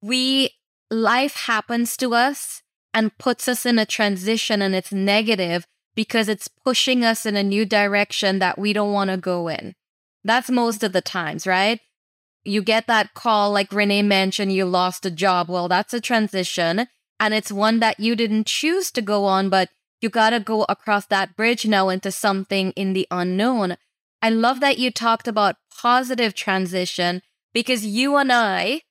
we, 0.00 0.50
life 0.88 1.34
happens 1.34 1.96
to 1.96 2.14
us 2.14 2.62
and 2.94 3.18
puts 3.18 3.48
us 3.48 3.66
in 3.66 3.80
a 3.80 3.84
transition 3.84 4.62
and 4.62 4.76
it's 4.76 4.92
negative 4.92 5.66
because 5.96 6.28
it's 6.28 6.46
pushing 6.46 7.04
us 7.04 7.26
in 7.26 7.34
a 7.34 7.42
new 7.42 7.66
direction 7.66 8.38
that 8.38 8.56
we 8.56 8.72
don't 8.72 8.92
want 8.92 9.10
to 9.10 9.16
go 9.16 9.48
in. 9.48 9.74
That's 10.22 10.48
most 10.48 10.84
of 10.84 10.92
the 10.92 11.00
times, 11.00 11.44
right? 11.44 11.80
you 12.44 12.62
get 12.62 12.86
that 12.86 13.14
call, 13.14 13.52
like 13.52 13.72
Renee 13.72 14.02
mentioned, 14.02 14.52
you 14.52 14.64
lost 14.64 15.04
a 15.06 15.10
job. 15.10 15.48
Well, 15.48 15.68
that's 15.68 15.92
a 15.92 16.00
transition. 16.00 16.86
And 17.18 17.34
it's 17.34 17.52
one 17.52 17.80
that 17.80 18.00
you 18.00 18.16
didn't 18.16 18.46
choose 18.46 18.90
to 18.92 19.02
go 19.02 19.26
on, 19.26 19.50
but 19.50 19.68
you 20.00 20.08
got 20.08 20.30
to 20.30 20.40
go 20.40 20.64
across 20.68 21.06
that 21.06 21.36
bridge 21.36 21.66
now 21.66 21.90
into 21.90 22.10
something 22.10 22.72
in 22.72 22.94
the 22.94 23.06
unknown. 23.10 23.76
I 24.22 24.30
love 24.30 24.60
that 24.60 24.78
you 24.78 24.90
talked 24.90 25.28
about 25.28 25.56
positive 25.80 26.34
transition 26.34 27.22
because 27.52 27.84
you 27.84 28.16
and 28.16 28.32
I 28.32 28.82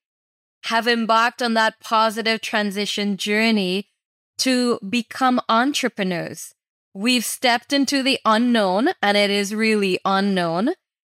have 0.66 0.88
embarked 0.88 1.42
on 1.42 1.54
that 1.54 1.80
positive 1.80 2.42
transition 2.42 3.18
journey 3.18 3.88
to 4.40 4.80
become 4.88 5.42
entrepreneurs. 5.48 6.54
We've 6.94 7.26
stepped 7.26 7.72
into 7.72 8.04
the 8.04 8.20
unknown 8.26 8.90
and 9.02 9.16
it 9.16 9.30
is 9.30 9.54
really 9.56 10.00
unknown 10.04 10.74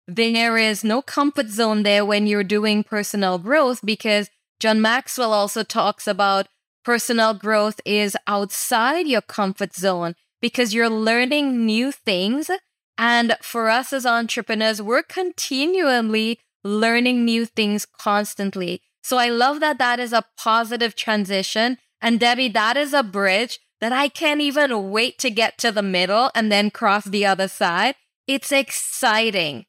there 0.07 0.57
is 0.57 0.83
no 0.83 1.01
comfort 1.01 1.47
zone 1.47 1.83
there 1.83 2.05
when 2.05 2.27
you're 2.27 2.43
doing 2.43 2.83
personal 2.83 3.37
growth 3.37 3.79
because 3.83 4.29
John 4.59 4.81
Maxwell 4.81 5.33
also 5.33 5.63
talks 5.63 6.07
about 6.07 6.47
personal 6.83 7.33
growth 7.33 7.79
is 7.85 8.17
outside 8.27 9.07
your 9.07 9.21
comfort 9.21 9.73
zone 9.73 10.15
because 10.41 10.73
you're 10.73 10.89
learning 10.89 11.65
new 11.65 11.91
things. 11.91 12.49
And 12.97 13.37
for 13.41 13.69
us 13.69 13.93
as 13.93 14.05
entrepreneurs, 14.05 14.81
we're 14.81 15.03
continually 15.03 16.39
learning 16.63 17.25
new 17.25 17.45
things 17.45 17.85
constantly. 17.85 18.81
So 19.01 19.17
I 19.17 19.29
love 19.29 19.59
that 19.59 19.77
that 19.79 19.99
is 19.99 20.13
a 20.13 20.25
positive 20.37 20.95
transition. 20.95 21.77
And 22.01 22.19
Debi, 22.19 22.51
that 22.53 22.77
is 22.77 22.93
a 22.93 23.03
bridge 23.03 23.59
that 23.81 23.91
I 23.91 24.07
can't 24.07 24.41
even 24.41 24.91
wait 24.91 25.17
to 25.19 25.29
get 25.29 25.57
to 25.59 25.71
the 25.71 25.81
middle 25.81 26.31
and 26.33 26.51
then 26.51 26.71
cross 26.71 27.05
the 27.05 27.25
other 27.25 27.47
side. 27.47 27.95
It's 28.27 28.51
exciting. 28.51 29.65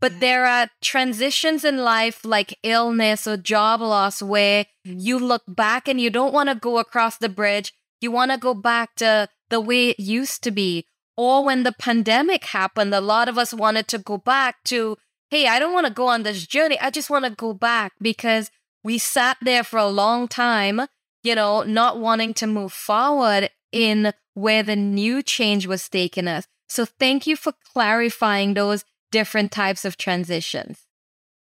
But 0.00 0.18
there 0.18 0.46
are 0.46 0.68
transitions 0.80 1.64
in 1.64 1.78
life 1.78 2.24
like 2.24 2.58
illness 2.64 3.24
or 3.24 3.36
job 3.36 3.80
loss 3.80 4.20
where 4.20 4.64
mm-hmm. 4.84 4.98
you 4.98 5.16
look 5.16 5.42
back 5.46 5.86
and 5.86 6.00
you 6.00 6.10
don't 6.10 6.34
want 6.34 6.48
to 6.48 6.56
go 6.56 6.78
across 6.78 7.18
the 7.18 7.28
bridge. 7.28 7.72
You 8.00 8.10
want 8.10 8.32
to 8.32 8.36
go 8.36 8.52
back 8.52 8.96
to 8.96 9.28
the 9.48 9.60
way 9.60 9.90
it 9.90 10.00
used 10.00 10.42
to 10.42 10.50
be. 10.50 10.86
Or 11.16 11.44
when 11.44 11.62
the 11.62 11.70
pandemic 11.70 12.46
happened, 12.46 12.92
a 12.92 13.00
lot 13.00 13.28
of 13.28 13.38
us 13.38 13.54
wanted 13.54 13.86
to 13.88 13.98
go 13.98 14.18
back 14.18 14.64
to, 14.64 14.96
hey, 15.32 15.46
I 15.46 15.58
don't 15.58 15.72
want 15.72 15.86
to 15.86 15.92
go 15.92 16.08
on 16.08 16.24
this 16.24 16.46
journey. 16.46 16.78
I 16.78 16.90
just 16.90 17.08
want 17.08 17.24
to 17.24 17.30
go 17.30 17.54
back 17.54 17.94
because 18.02 18.50
we 18.84 18.98
sat 18.98 19.38
there 19.40 19.64
for 19.64 19.78
a 19.78 19.88
long 19.88 20.28
time, 20.28 20.82
you 21.22 21.34
know, 21.34 21.62
not 21.62 21.98
wanting 21.98 22.34
to 22.34 22.46
move 22.46 22.70
forward 22.70 23.48
in 23.72 24.12
where 24.34 24.62
the 24.62 24.76
new 24.76 25.22
change 25.22 25.66
was 25.66 25.88
taking 25.88 26.28
us. 26.28 26.46
So 26.68 26.84
thank 26.84 27.26
you 27.26 27.34
for 27.36 27.54
clarifying 27.72 28.52
those 28.52 28.84
different 29.10 29.52
types 29.52 29.86
of 29.86 29.96
transitions. 29.96 30.80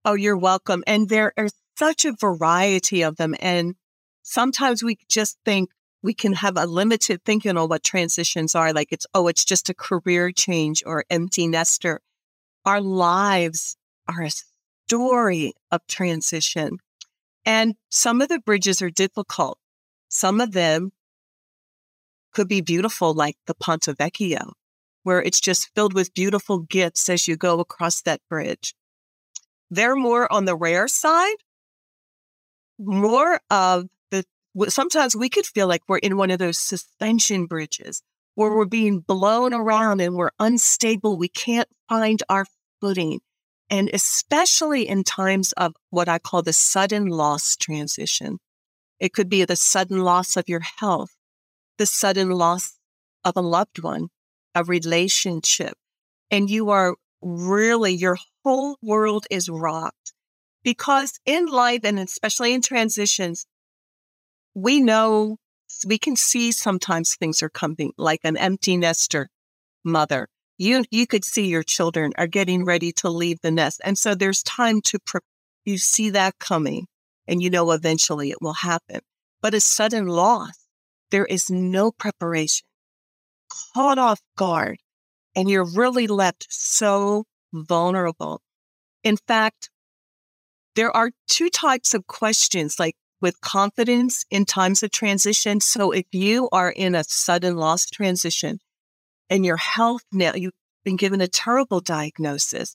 Oh, 0.04 0.12
you're 0.12 0.36
welcome. 0.36 0.84
And 0.86 1.08
there 1.08 1.32
are 1.38 1.48
such 1.74 2.04
a 2.04 2.12
variety 2.12 3.00
of 3.00 3.16
them. 3.16 3.34
And 3.40 3.76
sometimes 4.22 4.82
we 4.82 4.98
just 5.08 5.38
think 5.46 5.70
we 6.02 6.12
can 6.12 6.34
have 6.34 6.58
a 6.58 6.66
limited 6.66 7.24
thinking 7.24 7.56
on 7.56 7.70
what 7.70 7.82
transitions 7.82 8.54
are. 8.54 8.74
Like 8.74 8.88
it's, 8.90 9.06
oh, 9.14 9.26
it's 9.28 9.44
just 9.46 9.70
a 9.70 9.74
career 9.74 10.32
change 10.32 10.82
or 10.84 11.06
empty 11.08 11.46
nester. 11.46 12.02
Our 12.64 12.80
lives 12.80 13.76
are 14.08 14.22
a 14.22 14.30
story 14.86 15.54
of 15.70 15.86
transition. 15.86 16.78
And 17.44 17.76
some 17.88 18.20
of 18.20 18.28
the 18.28 18.38
bridges 18.38 18.82
are 18.82 18.90
difficult. 18.90 19.58
Some 20.08 20.40
of 20.40 20.52
them 20.52 20.92
could 22.32 22.48
be 22.48 22.60
beautiful, 22.60 23.14
like 23.14 23.36
the 23.46 23.54
Ponte 23.54 23.86
Vecchio 23.96 24.52
where 25.02 25.22
it's 25.22 25.40
just 25.40 25.70
filled 25.74 25.94
with 25.94 26.14
beautiful 26.14 26.58
gifts 26.58 27.08
as 27.08 27.26
you 27.26 27.36
go 27.36 27.60
across 27.60 28.02
that 28.02 28.20
bridge. 28.28 28.74
They're 29.70 29.96
more 29.96 30.30
on 30.32 30.44
the 30.44 30.56
rare 30.56 30.88
side, 30.88 31.36
more 32.78 33.40
of 33.50 33.86
the, 34.10 34.24
sometimes 34.68 35.14
we 35.14 35.28
could 35.28 35.46
feel 35.46 35.68
like 35.68 35.82
we're 35.88 35.98
in 35.98 36.16
one 36.16 36.30
of 36.30 36.38
those 36.38 36.58
suspension 36.58 37.46
bridges 37.46 38.02
where 38.40 38.56
we're 38.56 38.64
being 38.64 39.00
blown 39.00 39.52
around 39.52 40.00
and 40.00 40.14
we're 40.14 40.30
unstable. 40.38 41.18
We 41.18 41.28
can't 41.28 41.68
find 41.90 42.22
our 42.30 42.46
footing. 42.80 43.20
And 43.68 43.90
especially 43.92 44.88
in 44.88 45.04
times 45.04 45.52
of 45.58 45.74
what 45.90 46.08
I 46.08 46.18
call 46.18 46.40
the 46.40 46.54
sudden 46.54 47.06
loss 47.08 47.54
transition. 47.54 48.38
It 48.98 49.12
could 49.12 49.28
be 49.28 49.44
the 49.44 49.56
sudden 49.56 50.00
loss 50.00 50.38
of 50.38 50.48
your 50.48 50.62
health, 50.78 51.10
the 51.76 51.84
sudden 51.84 52.30
loss 52.30 52.78
of 53.26 53.36
a 53.36 53.42
loved 53.42 53.82
one, 53.82 54.08
a 54.54 54.64
relationship 54.64 55.74
and 56.30 56.48
you 56.48 56.70
are 56.70 56.94
really, 57.20 57.92
your 57.92 58.16
whole 58.42 58.78
world 58.80 59.26
is 59.30 59.50
rocked. 59.50 60.14
Because 60.62 61.20
in 61.26 61.44
life 61.44 61.80
and 61.84 61.98
especially 61.98 62.54
in 62.54 62.62
transitions, 62.62 63.44
we 64.54 64.80
know 64.80 65.36
we 65.86 65.98
can 65.98 66.16
see 66.16 66.52
sometimes 66.52 67.14
things 67.14 67.42
are 67.42 67.50
coming 67.50 67.92
like 67.96 68.20
an 68.24 68.36
empty 68.36 68.76
nester 68.76 69.28
mother. 69.84 70.28
You 70.58 70.84
you 70.90 71.06
could 71.06 71.24
see 71.24 71.46
your 71.46 71.62
children 71.62 72.12
are 72.18 72.26
getting 72.26 72.64
ready 72.64 72.92
to 72.92 73.08
leave 73.08 73.40
the 73.40 73.50
nest. 73.50 73.80
And 73.84 73.98
so 73.98 74.14
there's 74.14 74.42
time 74.42 74.80
to 74.82 74.98
pre- 74.98 75.20
you 75.64 75.78
see 75.78 76.10
that 76.10 76.38
coming 76.38 76.86
and 77.26 77.42
you 77.42 77.50
know 77.50 77.70
eventually 77.70 78.30
it 78.30 78.42
will 78.42 78.54
happen. 78.54 79.00
But 79.40 79.54
a 79.54 79.60
sudden 79.60 80.06
loss, 80.06 80.66
there 81.10 81.24
is 81.24 81.50
no 81.50 81.90
preparation. 81.92 82.66
Caught 83.74 83.98
off 83.98 84.20
guard 84.36 84.78
and 85.34 85.48
you're 85.48 85.64
really 85.64 86.06
left 86.06 86.46
so 86.50 87.24
vulnerable. 87.52 88.42
In 89.02 89.16
fact, 89.16 89.70
there 90.76 90.94
are 90.94 91.10
two 91.26 91.50
types 91.50 91.94
of 91.94 92.06
questions 92.06 92.78
like 92.78 92.94
with 93.20 93.40
confidence 93.40 94.24
in 94.30 94.44
times 94.44 94.82
of 94.82 94.90
transition. 94.90 95.60
So 95.60 95.90
if 95.90 96.06
you 96.12 96.48
are 96.52 96.70
in 96.70 96.94
a 96.94 97.04
sudden 97.04 97.56
loss 97.56 97.86
transition 97.86 98.58
and 99.28 99.44
your 99.44 99.56
health 99.56 100.02
now, 100.12 100.34
you've 100.34 100.52
been 100.84 100.96
given 100.96 101.20
a 101.20 101.28
terrible 101.28 101.80
diagnosis. 101.80 102.74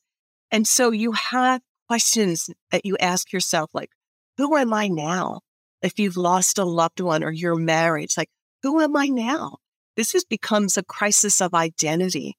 And 0.51 0.67
so 0.67 0.91
you 0.91 1.13
have 1.13 1.61
questions 1.87 2.49
that 2.71 2.85
you 2.85 2.97
ask 2.97 3.33
yourself, 3.33 3.69
like, 3.73 3.89
who 4.37 4.55
am 4.55 4.73
I 4.73 4.87
now? 4.87 5.41
If 5.81 5.99
you've 5.99 6.17
lost 6.17 6.57
a 6.57 6.65
loved 6.65 6.99
one 6.99 7.23
or 7.23 7.31
your 7.31 7.55
marriage, 7.55 8.17
like, 8.17 8.29
who 8.63 8.81
am 8.81 8.95
I 8.95 9.07
now? 9.07 9.57
This 9.95 10.15
is, 10.15 10.25
becomes 10.25 10.77
a 10.77 10.83
crisis 10.83 11.41
of 11.41 11.53
identity. 11.53 12.35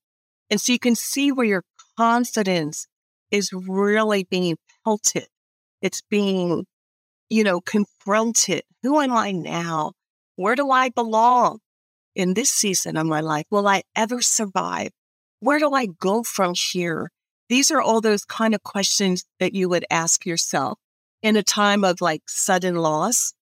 And 0.50 0.60
so 0.60 0.72
you 0.72 0.78
can 0.78 0.94
see 0.94 1.32
where 1.32 1.46
your 1.46 1.64
confidence 1.96 2.86
is 3.30 3.52
really 3.52 4.24
being 4.24 4.56
pelted. 4.84 5.26
It's 5.82 6.02
being, 6.10 6.66
you 7.28 7.44
know, 7.44 7.60
confronted. 7.60 8.62
Who 8.82 9.00
am 9.00 9.12
I 9.12 9.32
now? 9.32 9.92
Where 10.36 10.54
do 10.54 10.70
I 10.70 10.90
belong 10.90 11.58
in 12.14 12.34
this 12.34 12.50
season 12.50 12.96
of 12.96 13.06
my 13.06 13.20
life? 13.20 13.46
Will 13.50 13.66
I 13.66 13.82
ever 13.94 14.20
survive? 14.22 14.90
Where 15.40 15.58
do 15.58 15.72
I 15.72 15.86
go 15.86 16.22
from 16.22 16.54
here? 16.54 17.10
These 17.48 17.70
are 17.70 17.80
all 17.80 18.00
those 18.00 18.24
kind 18.24 18.54
of 18.54 18.62
questions 18.62 19.24
that 19.38 19.54
you 19.54 19.68
would 19.68 19.84
ask 19.90 20.26
yourself 20.26 20.78
in 21.22 21.36
a 21.36 21.42
time 21.42 21.84
of 21.84 22.00
like 22.00 22.22
sudden 22.26 22.76
loss, 22.76 23.32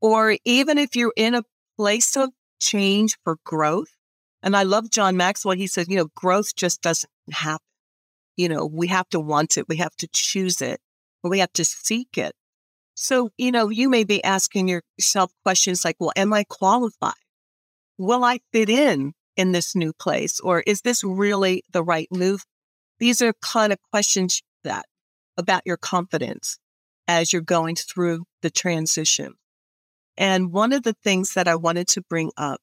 or 0.00 0.36
even 0.44 0.78
if 0.78 0.96
you're 0.96 1.12
in 1.16 1.34
a 1.34 1.44
place 1.76 2.16
of 2.16 2.30
change 2.60 3.16
for 3.22 3.38
growth. 3.44 3.96
And 4.42 4.56
I 4.56 4.62
love 4.62 4.90
John 4.90 5.16
Maxwell. 5.16 5.56
He 5.56 5.66
says, 5.66 5.88
you 5.88 5.96
know, 5.96 6.08
growth 6.14 6.54
just 6.56 6.82
doesn't 6.82 7.10
happen. 7.30 7.64
You 8.36 8.48
know, 8.48 8.66
we 8.66 8.88
have 8.88 9.08
to 9.10 9.20
want 9.20 9.56
it. 9.56 9.68
We 9.68 9.76
have 9.78 9.96
to 9.96 10.08
choose 10.12 10.60
it. 10.60 10.80
We 11.22 11.38
have 11.38 11.52
to 11.54 11.64
seek 11.64 12.18
it. 12.18 12.34
So, 12.96 13.28
you 13.36 13.52
know, 13.52 13.68
you 13.68 13.90
may 13.90 14.04
be 14.04 14.24
asking 14.24 14.68
yourself 14.68 15.30
questions 15.44 15.84
like, 15.84 15.96
well, 16.00 16.12
am 16.16 16.32
I 16.32 16.44
qualified? 16.44 17.12
Will 17.98 18.24
I 18.24 18.40
fit 18.52 18.70
in 18.70 19.12
in 19.36 19.52
this 19.52 19.76
new 19.76 19.92
place? 19.92 20.40
Or 20.40 20.60
is 20.66 20.80
this 20.80 21.04
really 21.04 21.62
the 21.70 21.84
right 21.84 22.08
move? 22.10 22.44
These 22.98 23.20
are 23.20 23.34
kind 23.42 23.70
of 23.70 23.78
questions 23.92 24.42
that 24.64 24.86
about 25.36 25.60
your 25.66 25.76
confidence 25.76 26.58
as 27.06 27.34
you're 27.34 27.42
going 27.42 27.76
through 27.76 28.24
the 28.40 28.50
transition. 28.50 29.34
And 30.16 30.50
one 30.50 30.72
of 30.72 30.82
the 30.82 30.96
things 31.04 31.34
that 31.34 31.46
I 31.46 31.54
wanted 31.54 31.88
to 31.88 32.00
bring 32.00 32.32
up, 32.38 32.60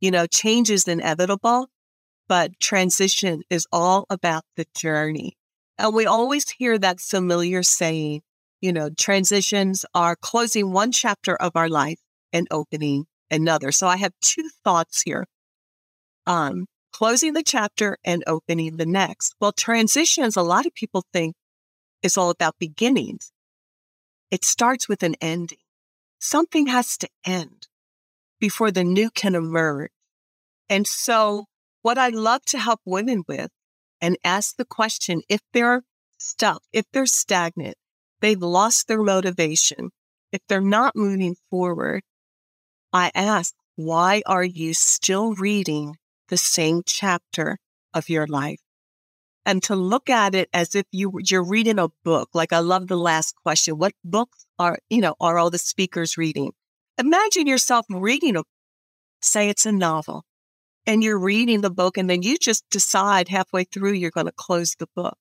you 0.00 0.10
know, 0.10 0.26
change 0.26 0.70
is 0.70 0.86
inevitable, 0.86 1.68
but 2.28 2.60
transition 2.60 3.42
is 3.48 3.66
all 3.72 4.04
about 4.10 4.44
the 4.56 4.66
journey. 4.76 5.38
And 5.78 5.94
we 5.94 6.04
always 6.04 6.50
hear 6.50 6.78
that 6.78 7.00
familiar 7.00 7.62
saying, 7.62 8.20
you 8.60 8.72
know, 8.72 8.90
transitions 8.90 9.84
are 9.94 10.16
closing 10.16 10.72
one 10.72 10.92
chapter 10.92 11.36
of 11.36 11.52
our 11.54 11.68
life 11.68 11.98
and 12.32 12.46
opening 12.50 13.06
another. 13.30 13.72
So 13.72 13.86
I 13.86 13.96
have 13.96 14.12
two 14.20 14.48
thoughts 14.64 15.02
here. 15.02 15.26
Um, 16.26 16.66
closing 16.92 17.34
the 17.34 17.42
chapter 17.42 17.98
and 18.04 18.24
opening 18.26 18.76
the 18.76 18.86
next. 18.86 19.34
Well, 19.40 19.52
transitions, 19.52 20.36
a 20.36 20.42
lot 20.42 20.66
of 20.66 20.74
people 20.74 21.04
think 21.12 21.34
is 22.02 22.16
all 22.16 22.30
about 22.30 22.58
beginnings. 22.58 23.32
It 24.30 24.44
starts 24.44 24.88
with 24.88 25.02
an 25.02 25.14
ending. 25.20 25.58
Something 26.18 26.66
has 26.68 26.96
to 26.98 27.08
end 27.24 27.68
before 28.40 28.70
the 28.70 28.84
new 28.84 29.10
can 29.10 29.34
emerge. 29.34 29.90
And 30.68 30.86
so 30.86 31.44
what 31.82 31.98
I 31.98 32.08
love 32.08 32.44
to 32.46 32.58
help 32.58 32.80
women 32.84 33.22
with 33.28 33.50
and 34.00 34.16
ask 34.24 34.56
the 34.56 34.64
question, 34.64 35.22
if 35.28 35.40
they're 35.52 35.82
stuck, 36.18 36.62
if 36.72 36.84
they're 36.92 37.06
stagnant, 37.06 37.76
they've 38.20 38.40
lost 38.40 38.88
their 38.88 39.02
motivation, 39.02 39.90
if 40.32 40.40
they're 40.48 40.60
not 40.60 40.96
moving 40.96 41.36
forward, 41.50 42.02
I 42.92 43.10
ask, 43.14 43.54
why 43.76 44.22
are 44.26 44.44
you 44.44 44.74
still 44.74 45.34
reading 45.34 45.96
the 46.28 46.36
same 46.36 46.82
chapter 46.84 47.58
of 47.94 48.08
your 48.08 48.26
life? 48.26 48.60
And 49.44 49.62
to 49.64 49.76
look 49.76 50.10
at 50.10 50.34
it 50.34 50.48
as 50.52 50.74
if 50.74 50.86
you, 50.90 51.12
you're 51.30 51.44
reading 51.44 51.78
a 51.78 51.88
book. 52.04 52.30
Like 52.34 52.52
I 52.52 52.58
love 52.58 52.88
the 52.88 52.96
last 52.96 53.34
question. 53.42 53.78
What 53.78 53.92
books 54.02 54.44
are, 54.58 54.78
you 54.90 55.00
know, 55.00 55.14
are 55.20 55.38
all 55.38 55.50
the 55.50 55.58
speakers 55.58 56.16
reading? 56.16 56.52
Imagine 56.98 57.46
yourself 57.46 57.86
reading 57.88 58.36
a, 58.36 58.42
say 59.20 59.48
it's 59.48 59.66
a 59.66 59.72
novel 59.72 60.24
and 60.86 61.02
you're 61.02 61.18
reading 61.18 61.60
the 61.60 61.70
book 61.70 61.96
and 61.96 62.08
then 62.08 62.22
you 62.22 62.38
just 62.38 62.64
decide 62.70 63.28
halfway 63.28 63.64
through 63.64 63.92
you're 63.92 64.10
going 64.10 64.26
to 64.26 64.32
close 64.32 64.74
the 64.78 64.88
book. 64.96 65.16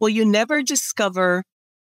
Well, 0.00 0.08
you 0.08 0.24
never 0.24 0.62
discover 0.62 1.44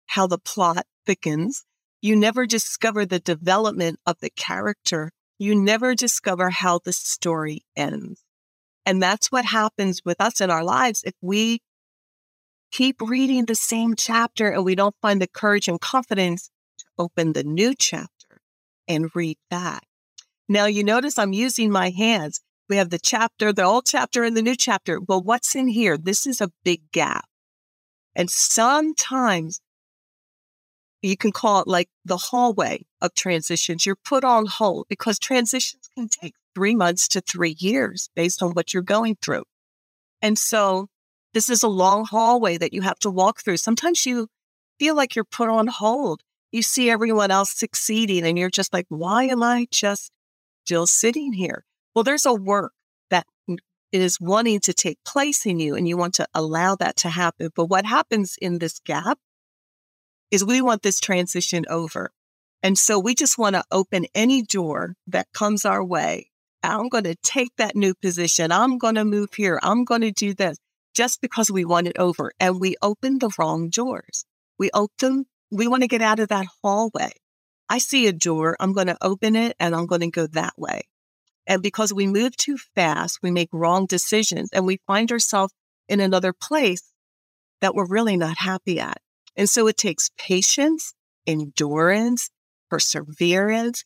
how 0.06 0.26
the 0.26 0.38
plot 0.38 0.86
thickens. 1.04 1.64
You 2.00 2.16
never 2.16 2.46
discover 2.46 3.04
the 3.04 3.18
development 3.18 4.00
of 4.06 4.18
the 4.20 4.30
character 4.30 5.10
you 5.38 5.54
never 5.54 5.94
discover 5.94 6.50
how 6.50 6.78
the 6.78 6.92
story 6.92 7.64
ends. 7.76 8.22
And 8.84 9.02
that's 9.02 9.30
what 9.30 9.46
happens 9.46 10.02
with 10.04 10.20
us 10.20 10.40
in 10.40 10.50
our 10.50 10.64
lives. 10.64 11.02
If 11.04 11.14
we 11.20 11.60
keep 12.70 13.00
reading 13.00 13.44
the 13.44 13.54
same 13.54 13.96
chapter 13.96 14.48
and 14.48 14.64
we 14.64 14.74
don't 14.74 14.94
find 15.02 15.20
the 15.20 15.26
courage 15.26 15.68
and 15.68 15.80
confidence 15.80 16.50
to 16.78 16.84
open 16.98 17.32
the 17.32 17.44
new 17.44 17.74
chapter 17.74 18.40
and 18.88 19.14
read 19.14 19.38
that. 19.50 19.84
Now 20.48 20.66
you 20.66 20.84
notice 20.84 21.18
I'm 21.18 21.32
using 21.32 21.70
my 21.70 21.90
hands. 21.90 22.40
We 22.68 22.76
have 22.76 22.90
the 22.90 22.98
chapter, 22.98 23.52
the 23.52 23.64
old 23.64 23.86
chapter 23.86 24.24
and 24.24 24.36
the 24.36 24.42
new 24.42 24.56
chapter. 24.56 25.00
Well, 25.00 25.22
what's 25.22 25.54
in 25.54 25.68
here? 25.68 25.98
This 25.98 26.26
is 26.26 26.40
a 26.40 26.52
big 26.64 26.90
gap. 26.92 27.26
And 28.14 28.30
sometimes 28.30 29.60
you 31.06 31.16
can 31.16 31.32
call 31.32 31.60
it 31.60 31.68
like 31.68 31.88
the 32.04 32.16
hallway 32.16 32.84
of 33.00 33.14
transitions. 33.14 33.86
You're 33.86 33.96
put 33.96 34.24
on 34.24 34.46
hold 34.46 34.86
because 34.88 35.18
transitions 35.18 35.88
can 35.96 36.08
take 36.08 36.34
three 36.54 36.74
months 36.74 37.06
to 37.08 37.20
three 37.20 37.54
years 37.58 38.10
based 38.16 38.42
on 38.42 38.52
what 38.52 38.74
you're 38.74 38.82
going 38.82 39.16
through. 39.22 39.44
And 40.22 40.38
so 40.38 40.88
this 41.34 41.48
is 41.48 41.62
a 41.62 41.68
long 41.68 42.06
hallway 42.06 42.56
that 42.58 42.72
you 42.72 42.82
have 42.82 42.98
to 43.00 43.10
walk 43.10 43.42
through. 43.42 43.58
Sometimes 43.58 44.06
you 44.06 44.28
feel 44.78 44.96
like 44.96 45.14
you're 45.14 45.24
put 45.24 45.48
on 45.48 45.66
hold. 45.66 46.22
You 46.50 46.62
see 46.62 46.90
everyone 46.90 47.30
else 47.30 47.52
succeeding 47.52 48.24
and 48.24 48.38
you're 48.38 48.50
just 48.50 48.72
like, 48.72 48.86
why 48.88 49.24
am 49.24 49.42
I 49.42 49.68
just 49.70 50.10
still 50.64 50.86
sitting 50.86 51.34
here? 51.34 51.64
Well, 51.94 52.04
there's 52.04 52.26
a 52.26 52.34
work 52.34 52.72
that 53.10 53.26
is 53.92 54.20
wanting 54.20 54.60
to 54.60 54.72
take 54.72 54.98
place 55.04 55.46
in 55.46 55.60
you 55.60 55.74
and 55.74 55.86
you 55.86 55.96
want 55.96 56.14
to 56.14 56.26
allow 56.34 56.74
that 56.76 56.96
to 56.96 57.10
happen. 57.10 57.50
But 57.54 57.66
what 57.66 57.84
happens 57.84 58.36
in 58.40 58.58
this 58.58 58.80
gap 58.80 59.18
is 60.30 60.44
we 60.44 60.60
want 60.60 60.82
this 60.82 61.00
transition 61.00 61.64
over. 61.68 62.10
And 62.62 62.78
so 62.78 62.98
we 62.98 63.14
just 63.14 63.38
want 63.38 63.54
to 63.54 63.64
open 63.70 64.06
any 64.14 64.42
door 64.42 64.94
that 65.06 65.32
comes 65.32 65.64
our 65.64 65.84
way. 65.84 66.30
I'm 66.62 66.88
going 66.88 67.04
to 67.04 67.14
take 67.16 67.50
that 67.58 67.76
new 67.76 67.94
position. 67.94 68.50
I'm 68.50 68.78
going 68.78 68.96
to 68.96 69.04
move 69.04 69.34
here. 69.34 69.60
I'm 69.62 69.84
going 69.84 70.00
to 70.00 70.10
do 70.10 70.34
this 70.34 70.58
just 70.94 71.20
because 71.20 71.50
we 71.50 71.64
want 71.64 71.86
it 71.86 71.98
over. 71.98 72.32
And 72.40 72.60
we 72.60 72.76
open 72.82 73.18
the 73.18 73.30
wrong 73.38 73.68
doors. 73.68 74.24
We 74.58 74.70
open, 74.74 75.26
we 75.50 75.68
want 75.68 75.82
to 75.82 75.88
get 75.88 76.02
out 76.02 76.18
of 76.18 76.28
that 76.28 76.46
hallway. 76.62 77.12
I 77.68 77.78
see 77.78 78.06
a 78.06 78.12
door. 78.12 78.56
I'm 78.58 78.72
going 78.72 78.86
to 78.86 78.96
open 79.00 79.36
it 79.36 79.54
and 79.60 79.74
I'm 79.74 79.86
going 79.86 80.00
to 80.00 80.10
go 80.10 80.26
that 80.28 80.54
way. 80.56 80.82
And 81.46 81.62
because 81.62 81.92
we 81.92 82.06
move 82.06 82.36
too 82.36 82.56
fast, 82.74 83.20
we 83.22 83.30
make 83.30 83.48
wrong 83.52 83.86
decisions 83.86 84.50
and 84.52 84.66
we 84.66 84.80
find 84.86 85.12
ourselves 85.12 85.52
in 85.88 86.00
another 86.00 86.32
place 86.32 86.92
that 87.60 87.74
we're 87.74 87.86
really 87.86 88.16
not 88.16 88.38
happy 88.38 88.80
at. 88.80 89.00
And 89.36 89.48
so 89.48 89.66
it 89.66 89.76
takes 89.76 90.10
patience, 90.18 90.94
endurance, 91.26 92.30
perseverance, 92.70 93.84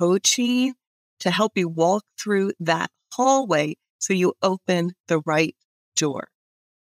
coaching 0.00 0.74
to 1.20 1.30
help 1.30 1.52
you 1.56 1.68
walk 1.68 2.04
through 2.18 2.52
that 2.60 2.90
hallway 3.12 3.74
so 3.98 4.12
you 4.12 4.34
open 4.42 4.92
the 5.08 5.20
right 5.20 5.56
door. 5.96 6.28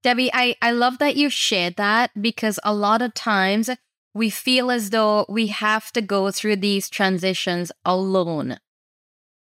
Debi, 0.04 0.30
I, 0.34 0.56
I 0.62 0.72
love 0.72 0.98
that 1.00 1.16
you 1.16 1.30
shared 1.30 1.78
that 1.78 2.12
because 2.20 2.60
a 2.64 2.74
lot 2.74 3.02
of 3.02 3.14
times 3.14 3.70
we 4.14 4.30
feel 4.30 4.70
as 4.70 4.90
though 4.90 5.26
we 5.30 5.48
have 5.48 5.92
to 5.94 6.02
go 6.02 6.30
through 6.30 6.58
these 6.58 6.90
transitions 6.90 7.72
alone. 7.86 8.58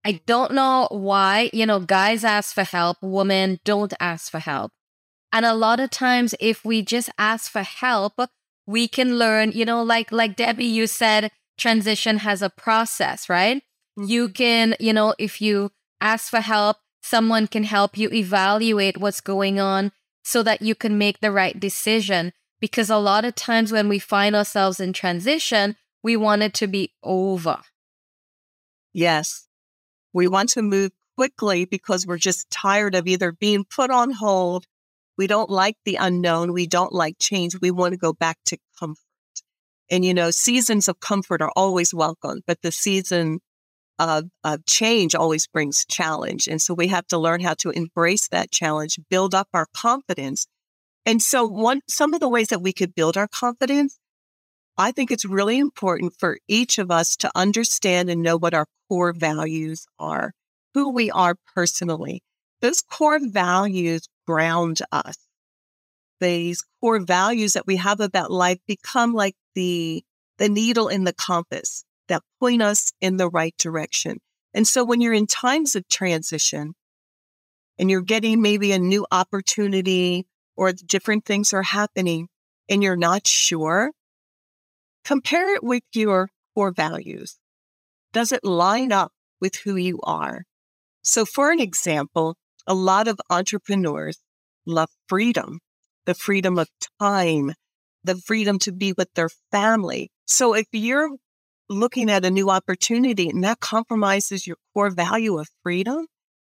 I 0.04 0.22
don't 0.28 0.54
know 0.54 0.88
why, 0.92 1.50
you 1.52 1.66
know, 1.66 1.80
guys 1.80 2.24
ask 2.24 2.54
for 2.54 2.64
help, 2.64 2.98
women 3.02 3.60
don't 3.64 3.94
ask 4.00 4.30
for 4.30 4.40
help. 4.40 4.72
And 5.36 5.46
a 5.46 5.54
lot 5.54 5.82
of 5.82 5.90
times, 5.90 6.34
if 6.40 6.64
we 6.64 6.82
just 6.82 7.10
ask 7.18 7.52
for 7.52 7.62
help, 7.62 8.14
we 8.66 8.88
can 8.88 9.20
learn, 9.20 9.52
you 9.52 9.66
know, 9.66 9.84
like, 9.84 10.10
like 10.10 10.38
Debi, 10.38 10.64
you 10.64 10.88
said, 10.88 11.30
transition 11.58 12.20
has 12.20 12.42
a 12.42 12.50
process, 12.50 13.28
right? 13.28 13.58
Mm-hmm. 14.00 14.10
You 14.10 14.30
can, 14.30 14.76
you 14.80 14.94
know, 14.94 15.14
if 15.20 15.42
you 15.42 15.74
ask 16.00 16.30
for 16.30 16.40
help, 16.40 16.78
someone 17.04 17.48
can 17.48 17.66
help 17.66 17.98
you 17.98 18.10
evaluate 18.14 18.98
what's 18.98 19.20
going 19.20 19.60
on 19.60 19.92
so 20.24 20.42
that 20.42 20.62
you 20.62 20.74
can 20.74 20.98
make 20.98 21.20
the 21.20 21.34
right 21.34 21.60
decision. 21.60 22.32
Because 22.62 22.90
a 22.90 22.98
lot 22.98 23.26
of 23.26 23.36
times 23.36 23.74
when 23.74 23.90
we 23.90 24.00
find 24.00 24.38
ourselves 24.38 24.80
in 24.80 24.94
transition, 24.94 25.76
we 26.02 26.16
want 26.16 26.44
it 26.44 26.54
to 26.54 26.68
be 26.68 26.94
over. 27.04 27.60
Yes. 28.94 29.50
We 30.14 30.30
want 30.30 30.48
to 30.52 30.62
move 30.62 30.94
quickly 31.18 31.66
because 31.66 32.08
we're 32.08 32.20
just 32.20 32.50
tired 32.50 32.96
of 32.96 33.06
either 33.06 33.34
being 33.34 33.66
put 33.66 33.92
on 33.92 34.12
hold. 34.12 34.66
We 35.18 35.28
don't 35.28 35.50
like 35.50 35.78
the 35.86 35.96
unknown. 35.96 36.54
We 36.54 36.68
don't 36.68 36.94
like 36.94 37.16
change. 37.20 37.56
We 37.62 37.72
want 37.72 37.94
to 37.94 37.98
go 37.98 38.14
back 38.14 38.38
to 38.48 38.58
comfort. 38.80 39.00
And, 39.90 40.04
you 40.04 40.14
know, 40.14 40.32
seasons 40.32 40.88
of 40.88 41.00
comfort 41.00 41.42
are 41.42 41.52
always 41.56 41.94
welcome, 41.94 42.42
but 42.48 42.62
the 42.62 42.72
season 42.72 43.40
of, 44.00 44.26
of 44.44 44.66
change 44.66 45.16
always 45.16 45.48
brings 45.48 45.86
challenge. 45.86 46.48
And 46.48 46.62
so 46.62 46.74
we 46.74 46.88
have 46.88 47.08
to 47.08 47.18
learn 47.18 47.42
how 47.42 47.54
to 47.56 47.70
embrace 47.70 48.28
that 48.30 48.52
challenge, 48.52 49.00
build 49.10 49.34
up 49.36 49.48
our 49.54 49.68
confidence. 49.74 50.48
And 51.06 51.22
so 51.22 51.46
one, 51.46 51.82
some 51.88 52.14
of 52.14 52.20
the 52.20 52.30
ways 52.30 52.48
that 52.48 52.62
we 52.62 52.74
could 52.74 52.96
build 52.96 53.16
our 53.16 53.28
confidence, 53.28 54.00
I 54.78 54.92
think 54.92 55.12
it's 55.12 55.24
really 55.24 55.60
important 55.60 56.14
for 56.20 56.40
each 56.48 56.78
of 56.80 56.92
us 56.92 57.16
to 57.18 57.32
understand 57.36 58.10
and 58.10 58.22
know 58.22 58.38
what 58.38 58.54
our 58.54 58.66
core 58.90 59.14
values 59.14 59.86
are, 60.00 60.34
who 60.74 60.90
we 60.90 61.10
are 61.12 61.36
personally. 61.56 62.22
Those 62.62 62.82
core 62.82 63.20
values 63.22 64.10
ground 64.26 64.80
us. 64.92 65.18
These 66.20 66.64
core 66.82 67.00
values 67.00 67.54
that 67.54 67.68
we 67.68 67.76
have 67.78 68.00
about 68.00 68.32
life 68.32 68.60
become 68.68 69.14
like 69.14 69.36
the, 69.54 70.04
the 70.38 70.50
needle 70.50 70.88
in 70.88 71.04
the 71.04 71.14
compass 71.14 71.84
that 72.08 72.24
point 72.40 72.62
us 72.62 72.92
in 73.02 73.18
the 73.18 73.30
right 73.30 73.56
direction. 73.58 74.20
And 74.54 74.68
so 74.68 74.84
when 74.84 75.02
you're 75.02 75.14
in 75.14 75.28
times 75.28 75.76
of 75.76 75.88
transition 75.90 76.76
and 77.78 77.90
you're 77.90 78.02
getting 78.02 78.42
maybe 78.42 78.72
a 78.72 78.80
new 78.80 79.06
opportunity 79.12 80.26
or 80.56 80.72
different 80.72 81.26
things 81.26 81.54
are 81.54 81.64
happening 81.64 82.30
and 82.70 82.82
you're 82.82 82.96
not 82.96 83.28
sure, 83.28 83.92
compare 85.04 85.56
it 85.56 85.64
with 85.64 85.84
your 85.94 86.30
core 86.54 86.72
values. 86.72 87.38
Does 88.14 88.32
it 88.32 88.46
line 88.46 88.94
up 88.94 89.12
with 89.42 89.56
who 89.58 89.76
you 89.76 90.00
are? 90.04 90.46
So 91.02 91.26
for 91.26 91.52
an 91.52 91.60
example, 91.60 92.38
a 92.68 92.74
lot 92.74 93.08
of 93.08 93.20
entrepreneurs 93.30 94.20
love 94.66 94.90
freedom, 95.08 95.60
the 96.06 96.14
freedom 96.14 96.58
of 96.58 96.68
time, 97.00 97.54
the 98.04 98.16
freedom 98.16 98.60
to 98.60 98.72
be 98.72 98.94
with 98.98 99.10
their 99.16 99.30
family. 99.52 100.10
So 100.26 100.54
if 100.56 100.66
you're 100.72 101.10
looking 101.70 102.10
at 102.10 102.26
a 102.26 102.32
new 102.32 102.50
opportunity 102.50 103.30
and 103.30 103.44
that 103.44 103.60
compromises 103.60 104.46
your 104.46 104.58
core 104.74 104.90
value 104.90 105.38
of 105.38 105.48
freedom, 105.64 106.08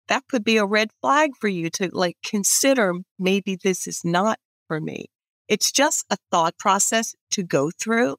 that 0.08 0.24
could 0.30 0.44
be 0.44 0.58
a 0.58 0.66
red 0.66 0.90
flag 1.02 1.32
for 1.40 1.48
you 1.48 1.70
to 1.72 1.90
like 1.92 2.18
consider 2.24 2.94
maybe 3.18 3.58
this 3.62 3.88
is 3.88 4.02
not 4.04 4.38
for 4.68 4.80
me. 4.80 5.06
It's 5.48 5.72
just 5.72 6.06
a 6.10 6.18
thought 6.32 6.58
process 6.58 7.16
to 7.32 7.44
go 7.44 7.72
through. 7.80 8.18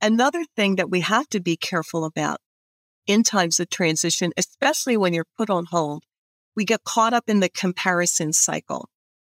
Another 0.00 0.44
thing 0.56 0.76
that 0.76 0.90
we 0.90 1.00
have 1.00 1.28
to 1.28 1.40
be 1.40 1.56
careful 1.56 2.04
about 2.04 2.38
in 3.06 3.22
times 3.22 3.60
of 3.60 3.70
transition, 3.70 4.32
especially 4.36 4.96
when 4.96 5.12
you're 5.12 5.26
put 5.36 5.50
on 5.50 5.66
hold, 5.66 6.04
we 6.56 6.64
get 6.64 6.84
caught 6.84 7.12
up 7.12 7.24
in 7.28 7.40
the 7.40 7.48
comparison 7.48 8.32
cycle. 8.32 8.88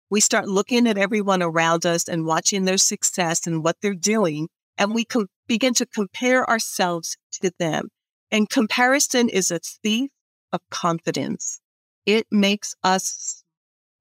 We 0.09 0.21
start 0.21 0.47
looking 0.47 0.87
at 0.87 0.97
everyone 0.97 1.43
around 1.43 1.85
us 1.85 2.07
and 2.07 2.25
watching 2.25 2.65
their 2.65 2.77
success 2.77 3.45
and 3.45 3.63
what 3.63 3.77
they're 3.81 3.93
doing 3.93 4.47
and 4.77 4.93
we 4.93 5.05
com- 5.05 5.29
begin 5.47 5.73
to 5.75 5.85
compare 5.85 6.47
ourselves 6.49 7.17
to 7.41 7.51
them. 7.57 7.89
And 8.31 8.49
comparison 8.49 9.29
is 9.29 9.51
a 9.51 9.59
thief 9.59 10.11
of 10.53 10.61
confidence. 10.69 11.59
It 12.05 12.27
makes 12.31 12.75
us, 12.83 13.43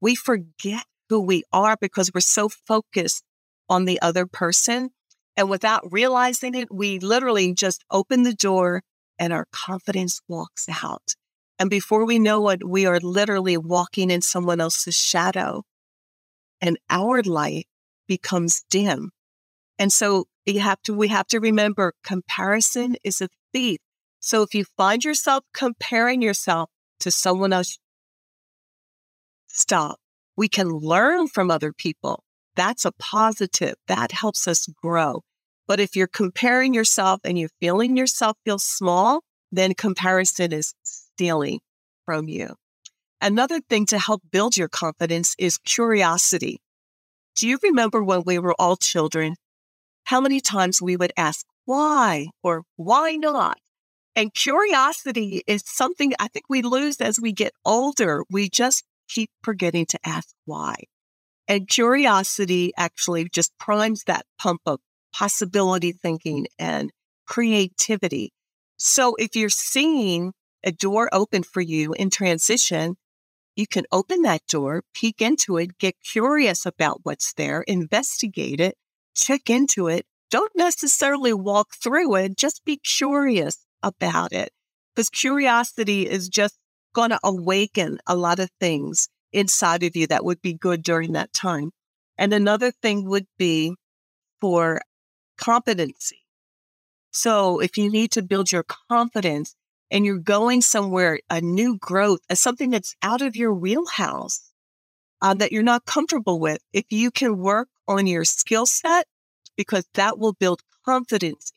we 0.01 0.15
forget 0.15 0.85
who 1.09 1.21
we 1.21 1.45
are 1.53 1.77
because 1.81 2.11
we're 2.13 2.21
so 2.21 2.49
focused 2.49 3.25
on 3.69 3.85
the 3.85 4.01
other 4.01 4.27
person. 4.27 4.91
And 5.37 5.51
without 5.51 5.91
realizing 5.91 6.55
it, 6.55 6.69
we 6.73 6.99
literally 6.99 7.53
just 7.55 7.85
open 7.91 8.23
the 8.23 8.35
door 8.35 8.83
and 9.19 9.33
our 9.33 9.47
confidence 9.53 10.21
walks 10.29 10.67
out. 10.83 11.15
And 11.59 11.71
before 11.71 12.05
we 12.05 12.19
know 12.19 12.49
it, 12.51 12.67
we 12.67 12.87
are 12.87 13.01
literally 13.01 13.57
walking 13.57 14.11
in 14.11 14.21
someone 14.21 14.61
else's 14.61 14.97
shadow 14.97 15.63
and 16.61 16.79
our 16.91 17.23
light 17.23 17.67
becomes 18.07 18.65
dim. 18.71 19.11
And 19.79 19.93
so 19.93 20.27
you 20.45 20.61
have 20.61 20.81
to, 20.83 20.95
we 20.95 21.09
have 21.09 21.27
to 21.29 21.41
remember 21.41 21.95
comparison 22.05 22.97
is 23.05 23.21
a 23.21 23.29
thief. 23.53 23.79
So 24.21 24.43
if 24.43 24.55
you 24.55 24.65
find 24.77 25.05
yourself 25.05 25.45
comparing 25.53 26.23
yourself 26.23 26.71
to 27.01 27.11
someone 27.11 27.53
else, 27.53 27.79
stop. 29.49 29.99
We 30.37 30.49
can 30.49 30.69
learn 30.69 31.29
from 31.29 31.51
other 31.51 31.73
people. 31.73 32.23
That's 32.55 32.85
a 32.85 32.93
positive. 32.93 33.75
That 33.87 34.13
helps 34.13 34.49
us 34.49 34.67
grow. 34.83 35.23
But 35.67 35.81
if 35.81 35.97
you're 35.97 36.07
comparing 36.07 36.75
yourself 36.75 37.21
and 37.25 37.39
you're 37.39 37.51
feeling 37.61 37.97
yourself 37.97 38.37
feel 38.45 38.59
small, 38.59 39.23
then 39.51 39.75
comparison 39.75 40.53
is 40.53 40.75
stealing 41.17 41.61
from 42.05 42.29
you. 42.29 42.55
Another 43.23 43.61
thing 43.61 43.87
to 43.87 43.99
help 43.99 44.23
build 44.31 44.59
your 44.59 44.69
confidence 44.69 45.35
is 45.39 45.57
curiosity. 45.57 46.61
Do 47.37 47.49
you 47.49 47.59
remember 47.63 48.05
when 48.05 48.23
we 48.27 48.39
were 48.39 48.55
all 48.59 48.77
children 48.77 49.37
how 50.05 50.21
many 50.21 50.41
times 50.41 50.83
we 50.83 50.97
would 50.97 51.13
ask 51.17 51.47
why 51.65 52.29
or 52.43 52.65
why 52.77 53.17
not? 53.17 53.59
And 54.15 54.33
curiosity 54.33 55.43
is 55.47 55.63
something 55.65 56.13
I 56.19 56.29
think 56.29 56.45
we 56.49 56.61
lose 56.63 57.01
as 57.01 57.19
we 57.19 57.33
get 57.33 57.53
older. 57.65 58.23
We 58.31 58.51
just 58.51 58.85
keep 59.09 59.31
forgetting 59.43 59.87
to 59.87 59.99
ask 60.05 60.29
why. 60.45 60.77
And 61.49 61.67
curiosity 61.67 62.73
actually 62.77 63.29
just 63.33 63.53
primes 63.59 64.05
that 64.07 64.27
pump 64.39 64.61
of 64.67 64.81
possibility 65.15 65.93
thinking 65.93 66.47
and 66.59 66.91
creativity. 67.27 68.33
So 68.77 69.15
if 69.17 69.35
you're 69.35 69.49
seeing 69.49 70.33
a 70.67 70.73
door 70.73 71.09
open 71.13 71.45
for 71.45 71.61
you 71.61 71.93
in 71.95 72.11
transition, 72.11 72.97
you 73.55 73.67
can 73.67 73.85
open 73.91 74.23
that 74.23 74.47
door, 74.47 74.83
peek 74.93 75.23
into 75.23 75.57
it, 75.57 75.79
get 75.79 75.95
curious 76.05 76.67
about 76.67 77.01
what's 77.05 77.33
there, 77.35 77.63
investigate 77.63 78.61
it, 78.61 78.77
check 79.15 79.49
into 79.49 79.89
it. 79.89 80.05
Don't 80.31 80.53
necessarily 80.57 81.33
walk 81.33 81.69
through 81.81 82.17
it. 82.17 82.37
Just 82.37 82.65
be 82.65 82.77
curious 82.77 83.65
about 83.83 84.33
it 84.33 84.51
because 84.95 85.09
curiosity 85.09 86.09
is 86.09 86.29
just 86.29 86.59
going 86.93 87.11
to 87.11 87.21
awaken 87.23 87.99
a 88.07 88.17
lot 88.17 88.41
of 88.41 88.51
things 88.59 89.09
inside 89.33 89.83
of 89.85 89.95
you 89.95 90.07
that 90.09 90.25
would 90.25 90.43
be 90.43 90.53
good 90.53 90.83
during 90.83 91.13
that 91.13 91.33
time. 91.33 91.71
And 92.19 92.33
another 92.33 92.73
thing 92.73 93.09
would 93.09 93.27
be 93.39 93.75
for 94.41 94.81
competency. 95.39 96.25
So 97.13 97.61
if 97.61 97.79
you 97.79 97.91
need 97.91 98.11
to 98.13 98.23
build 98.23 98.51
your 98.51 98.65
confidence 98.65 99.55
and 99.91 100.05
you're 100.05 100.19
going 100.19 100.63
somewhere, 100.63 101.21
a 101.31 101.41
new 101.41 101.79
growth, 101.79 102.21
as 102.29 102.41
something 102.41 102.71
that's 102.71 102.97
out 103.03 103.23
of 103.23 103.37
your 103.37 103.53
wheelhouse 103.53 104.53
uh, 105.23 105.35
that 105.35 105.53
you're 105.53 105.63
not 105.63 105.87
comfortable 105.87 106.41
with, 106.41 106.59
if 106.73 106.85
you 106.91 107.11
can 107.11 107.39
work 107.39 107.69
on 107.89 108.07
your 108.07 108.25
skill 108.25 108.67
set 108.67 109.07
because 109.57 109.87
that 109.95 110.19
will 110.19 110.33
build 110.33 110.63
confidence. 110.85 111.53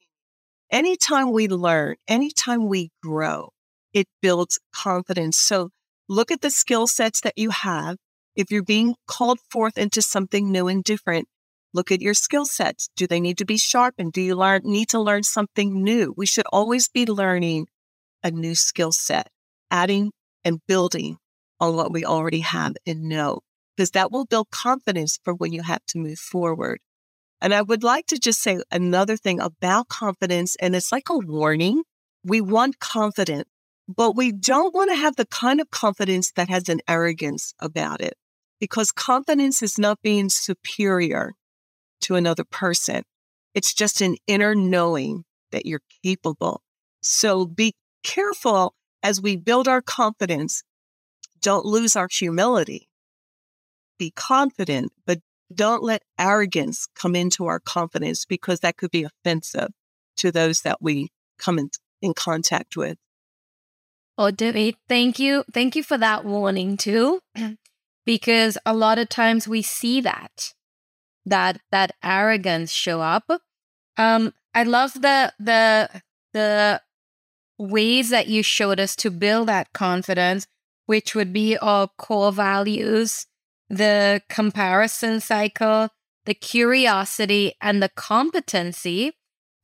Anytime 0.72 1.32
we 1.32 1.48
learn, 1.48 1.96
anytime 2.08 2.68
we 2.68 2.92
grow, 3.02 3.50
it 3.94 4.08
builds 4.22 4.60
confidence. 4.74 5.38
So 5.38 5.70
look 6.08 6.32
at 6.32 6.42
the 6.42 6.52
skill 6.52 6.88
sets 6.88 7.22
that 7.22 7.38
you 7.38 7.50
have. 7.50 7.98
If 8.36 8.52
you're 8.52 8.64
being 8.64 8.96
called 9.08 9.40
forth 9.50 9.78
into 9.78 10.02
something 10.02 10.52
new 10.52 10.68
and 10.68 10.84
different, 10.84 11.28
look 11.74 11.92
at 11.92 12.02
your 12.02 12.14
skill 12.14 12.46
sets. 12.46 12.90
Do 12.96 13.08
they 13.08 13.20
need 13.20 13.38
to 13.40 13.46
be 13.46 13.58
sharpened? 13.58 14.14
Do 14.14 14.22
you 14.22 14.36
learn, 14.36 14.62
need 14.64 14.90
to 14.90 15.00
learn 15.00 15.24
something 15.24 15.84
new? 15.84 16.14
We 16.16 16.26
should 16.26 16.46
always 16.54 16.88
be 16.88 17.06
learning 17.06 17.68
a 18.24 18.32
new 18.32 18.56
skill 18.56 18.92
set, 18.92 19.30
adding 19.72 20.12
and 20.44 20.60
building 20.68 21.18
on 21.60 21.76
what 21.76 21.92
we 21.92 22.06
already 22.06 22.40
have 22.40 22.76
and 22.86 23.04
know, 23.04 23.42
because 23.76 23.92
that 23.92 24.12
will 24.12 24.26
build 24.26 24.50
confidence 24.52 25.20
for 25.24 25.34
when 25.34 25.52
you 25.54 25.62
have 25.62 25.86
to 25.88 25.98
move 25.98 26.20
forward. 26.20 26.80
And 27.42 27.54
I 27.54 27.62
would 27.62 27.84
like 27.84 28.08
to 28.08 28.20
just 28.20 28.42
say 28.42 28.62
another 28.72 29.16
thing 29.16 29.40
about 29.40 29.88
confidence, 29.88 30.56
and 30.58 30.76
it's 30.76 30.92
like 30.92 31.10
a 31.10 31.18
warning. 31.18 31.84
We 32.24 32.42
want 32.42 32.80
confidence, 32.80 33.48
but 33.88 34.16
we 34.16 34.32
don't 34.32 34.74
want 34.74 34.92
to 34.92 34.96
have 34.96 35.16
the 35.16 35.26
kind 35.26 35.62
of 35.62 35.72
confidence 35.72 36.32
that 36.36 36.50
has 36.50 36.68
an 36.68 36.82
arrogance 36.88 37.54
about 37.60 38.02
it 38.02 38.16
because 38.60 38.92
confidence 38.92 39.64
is 39.64 39.80
not 39.80 40.02
being 40.02 40.30
superior 40.30 41.34
to 42.02 42.16
another 42.16 42.44
person. 42.44 43.04
It's 43.56 43.74
just 43.74 44.02
an 44.02 44.18
inner 44.28 44.54
knowing 44.54 45.24
that 45.52 45.66
you're 45.66 45.82
capable. 46.04 46.62
So 47.02 47.46
be 47.46 47.74
careful 48.04 48.76
as 49.04 49.22
we 49.22 49.36
build 49.36 49.68
our 49.68 49.82
confidence. 49.82 50.64
Don't 51.42 51.66
lose 51.66 51.96
our 51.96 52.08
humility. 52.12 52.90
Be 53.98 54.12
confident, 54.12 54.92
but 55.06 55.20
don't 55.54 55.84
let 55.84 56.04
arrogance 56.18 56.88
come 56.96 57.16
into 57.16 57.46
our 57.46 57.60
confidence 57.60 58.26
because 58.26 58.60
that 58.60 58.78
could 58.78 58.92
be 58.92 59.04
offensive 59.04 59.70
to 60.18 60.32
those 60.32 60.62
that 60.62 60.82
we 60.82 61.10
come 61.38 61.58
in, 61.58 61.70
in 62.02 62.14
contact 62.14 62.78
with. 62.78 62.98
Oh, 64.18 64.32
Debi, 64.32 64.76
thank 64.88 65.18
you. 65.18 65.44
Thank 65.54 65.76
you 65.76 65.84
for 65.84 65.98
that 65.98 66.26
warning 66.26 66.78
too. 66.78 67.22
because 68.06 68.58
a 68.66 68.74
lot 68.74 69.00
of 69.00 69.08
times 69.08 69.48
we 69.48 69.62
see 69.62 70.02
that 70.02 70.54
that 71.26 71.62
that 71.72 71.92
arrogance 72.04 72.72
show 72.72 73.02
up. 73.02 73.30
Um, 73.98 74.34
I 74.54 74.64
love 74.64 74.94
the 74.94 75.34
the 75.40 76.02
the 76.34 76.82
ways 77.60 78.10
that 78.10 78.28
you 78.28 78.42
showed 78.42 78.80
us 78.80 78.96
to 78.96 79.12
build 79.12 79.48
that 79.50 79.74
confidence, 79.74 80.48
which 80.86 81.14
would 81.14 81.32
be 81.34 81.58
our 81.58 81.90
core 81.98 82.32
values, 82.32 83.28
the 83.70 84.22
comparison 84.30 85.20
cycle, 85.20 85.90
the 86.26 86.34
curiosity, 86.34 87.54
and 87.62 87.84
the 87.84 87.90
competency. 87.90 89.14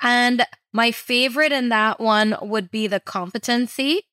And 0.01 0.45
my 0.73 0.91
favorite 0.91 1.53
in 1.53 1.69
that 1.69 1.99
one 1.99 2.35
would 2.41 2.69
be 2.69 2.85
the 2.85 2.99
competency 2.99 4.03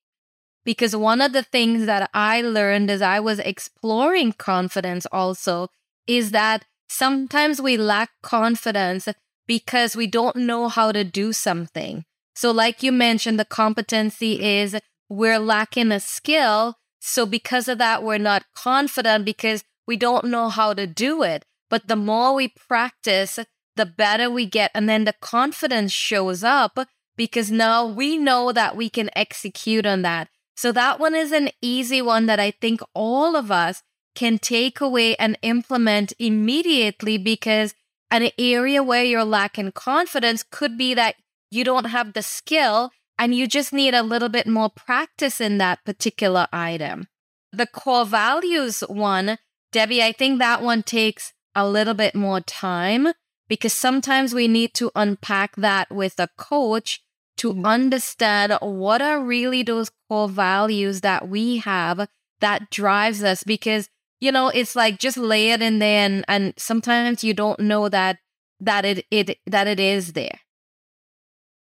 because 0.63 0.95
one 0.95 1.21
of 1.21 1.33
the 1.33 1.43
things 1.43 1.85
that 1.85 2.09
I 2.13 2.41
learned 2.41 2.89
as 2.89 3.01
I 3.01 3.19
was 3.19 3.39
exploring 3.39 4.31
confidence 4.33 5.05
also 5.11 5.67
is 6.07 6.31
that 6.31 6.65
sometimes 6.87 7.61
we 7.61 7.75
lack 7.75 8.11
confidence 8.21 9.09
because 9.45 9.95
we 9.95 10.07
don't 10.07 10.37
know 10.37 10.69
how 10.69 10.93
to 10.93 11.03
do 11.03 11.33
something. 11.33 12.05
So, 12.33 12.51
like 12.51 12.83
you 12.83 12.91
mentioned, 12.91 13.39
the 13.39 13.45
competency 13.45 14.35
mm-hmm. 14.35 14.43
is 14.75 14.81
we're 15.09 15.39
lacking 15.39 15.91
a 15.91 15.99
skill. 15.99 16.77
So, 16.99 17.25
because 17.25 17.67
of 17.67 17.77
that, 17.77 18.03
we're 18.03 18.17
not 18.17 18.45
confident 18.55 19.25
because 19.25 19.63
we 19.87 19.97
don't 19.97 20.25
know 20.25 20.49
how 20.49 20.73
to 20.73 20.87
do 20.87 21.23
it. 21.23 21.45
But 21.69 21.87
the 21.87 21.95
more 21.95 22.33
we 22.33 22.47
practice, 22.49 23.39
the 23.75 23.85
better 23.85 24.29
we 24.29 24.45
get. 24.45 24.71
And 24.73 24.87
then 24.87 25.05
the 25.05 25.13
confidence 25.13 25.91
shows 25.91 26.43
up 26.43 26.77
because 27.15 27.51
now 27.51 27.85
we 27.85 28.17
know 28.17 28.51
that 28.51 28.75
we 28.75 28.89
can 28.89 29.09
execute 29.15 29.85
on 29.85 30.01
that. 30.03 30.29
So 30.55 30.71
that 30.71 30.99
one 30.99 31.15
is 31.15 31.31
an 31.31 31.49
easy 31.61 32.01
one 32.01 32.27
that 32.27 32.39
I 32.39 32.51
think 32.51 32.81
all 32.93 33.35
of 33.35 33.51
us 33.51 33.81
can 34.15 34.37
take 34.37 34.79
away 34.79 35.15
and 35.15 35.37
implement 35.41 36.13
immediately 36.19 37.17
because 37.17 37.73
an 38.11 38.29
area 38.37 38.83
where 38.83 39.03
you're 39.03 39.25
lacking 39.25 39.71
confidence 39.71 40.43
could 40.43 40.77
be 40.77 40.93
that 40.93 41.15
you 41.53 41.63
don't 41.63 41.85
have 41.85 42.13
the 42.13 42.23
skill 42.23 42.91
and 43.17 43.35
you 43.35 43.47
just 43.47 43.71
need 43.71 43.93
a 43.93 44.03
little 44.03 44.29
bit 44.29 44.47
more 44.47 44.69
practice 44.69 45.39
in 45.39 45.57
that 45.59 45.83
particular 45.85 46.47
item. 46.51 47.07
The 47.51 47.67
core 47.67 48.05
values 48.05 48.81
one, 48.81 49.37
Debi, 49.71 50.01
I 50.01 50.11
think 50.11 50.39
that 50.39 50.61
one 50.61 50.81
takes 50.83 51.33
a 51.55 51.67
little 51.67 51.93
bit 51.93 52.15
more 52.15 52.41
time 52.41 53.09
because 53.47 53.73
sometimes 53.73 54.33
we 54.33 54.47
need 54.47 54.73
to 54.73 54.91
unpack 54.95 55.55
that 55.55 55.91
with 55.91 56.19
a 56.19 56.29
coach 56.37 57.01
to 57.37 57.53
mm-hmm. 57.53 57.65
understand 57.65 58.57
what 58.61 59.01
are 59.01 59.23
really 59.23 59.61
those 59.61 59.91
core 60.09 60.29
values 60.29 61.01
that 61.01 61.27
we 61.27 61.57
have 61.57 62.07
that 62.39 62.69
drives 62.71 63.23
us 63.23 63.43
because 63.43 63.89
you 64.19 64.31
know 64.31 64.49
it's 64.49 64.75
like 64.75 64.99
just 64.99 65.17
lay 65.17 65.51
it 65.51 65.61
in 65.61 65.79
there 65.79 66.05
and, 66.05 66.25
and 66.27 66.53
sometimes 66.57 67.23
you 67.23 67.33
don't 67.33 67.59
know 67.59 67.89
that 67.89 68.17
that 68.59 68.85
it, 68.85 69.05
it 69.11 69.37
that 69.45 69.67
it 69.67 69.79
is 69.79 70.13
there 70.13 70.39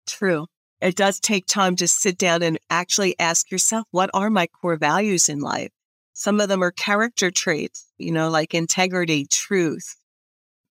true 0.05 0.47
it 0.81 0.95
does 0.95 1.19
take 1.19 1.45
time 1.45 1.75
to 1.75 1.87
sit 1.87 2.17
down 2.17 2.43
and 2.43 2.59
actually 2.69 3.17
ask 3.19 3.51
yourself 3.51 3.85
what 3.91 4.09
are 4.13 4.29
my 4.29 4.47
core 4.47 4.77
values 4.77 5.29
in 5.29 5.39
life 5.39 5.71
some 6.13 6.39
of 6.39 6.49
them 6.49 6.63
are 6.63 6.71
character 6.71 7.31
traits 7.31 7.87
you 7.97 8.11
know 8.11 8.29
like 8.29 8.53
integrity 8.53 9.25
truth 9.25 9.95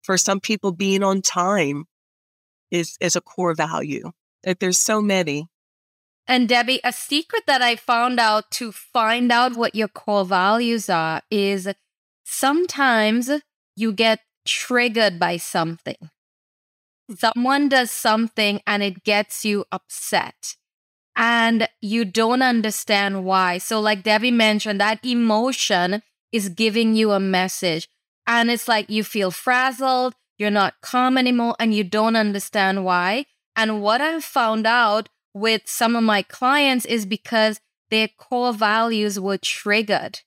for 0.01 0.17
some 0.17 0.39
people 0.39 0.71
being 0.71 1.03
on 1.03 1.21
time 1.21 1.85
is 2.71 2.97
is 2.99 3.15
a 3.15 3.21
core 3.21 3.53
value 3.53 4.11
like 4.47 4.59
there's 4.59 4.77
so 4.77 5.01
many. 5.01 5.47
And 6.27 6.49
Debi, 6.49 6.79
a 6.83 6.91
secret 6.93 7.43
that 7.47 7.61
I 7.61 7.75
found 7.75 8.19
out 8.19 8.51
to 8.51 8.71
find 8.71 9.31
out 9.31 9.55
what 9.55 9.75
your 9.75 9.87
core 9.87 10.25
values 10.25 10.89
are 10.89 11.21
is 11.31 11.69
sometimes 12.25 13.29
you 13.75 13.93
get 13.93 14.19
triggered 14.45 15.19
by 15.19 15.37
something. 15.37 16.09
Someone 17.15 17.70
does 17.70 17.91
something 17.91 18.62
and 18.67 18.84
it 18.84 19.04
gets 19.04 19.46
you 19.46 19.65
upset 19.72 20.56
and 21.15 21.67
you 21.82 22.06
don't 22.06 22.43
understand 22.43 23.26
why. 23.26 23.58
So, 23.58 23.80
like 23.80 24.04
Debi 24.04 24.32
mentioned, 24.32 24.80
that 24.80 25.04
emotion 25.04 26.04
is 26.32 26.50
giving 26.50 26.96
you 26.96 27.12
a 27.12 27.20
message. 27.20 27.89
And 28.28 28.52
it's 28.52 28.67
like 28.67 28.89
you 28.89 29.04
feel 29.04 29.32
frazzled, 29.32 30.13
you're 30.38 30.52
not 30.52 30.82
calm 30.82 31.17
anymore, 31.17 31.56
and 31.60 31.74
you 31.74 31.84
don't 31.84 32.15
understand 32.15 32.86
why. 32.86 33.26
And 33.56 33.82
what 33.82 34.00
I've 34.00 34.24
found 34.24 34.67
out 34.67 35.10
with 35.34 35.63
some 35.65 35.96
of 35.96 36.04
my 36.04 36.22
clients 36.22 36.86
is 36.86 37.06
because 37.06 37.60
their 37.89 38.10
core 38.17 38.54
values 38.54 39.20
were 39.20 39.38
triggered. 39.38 40.20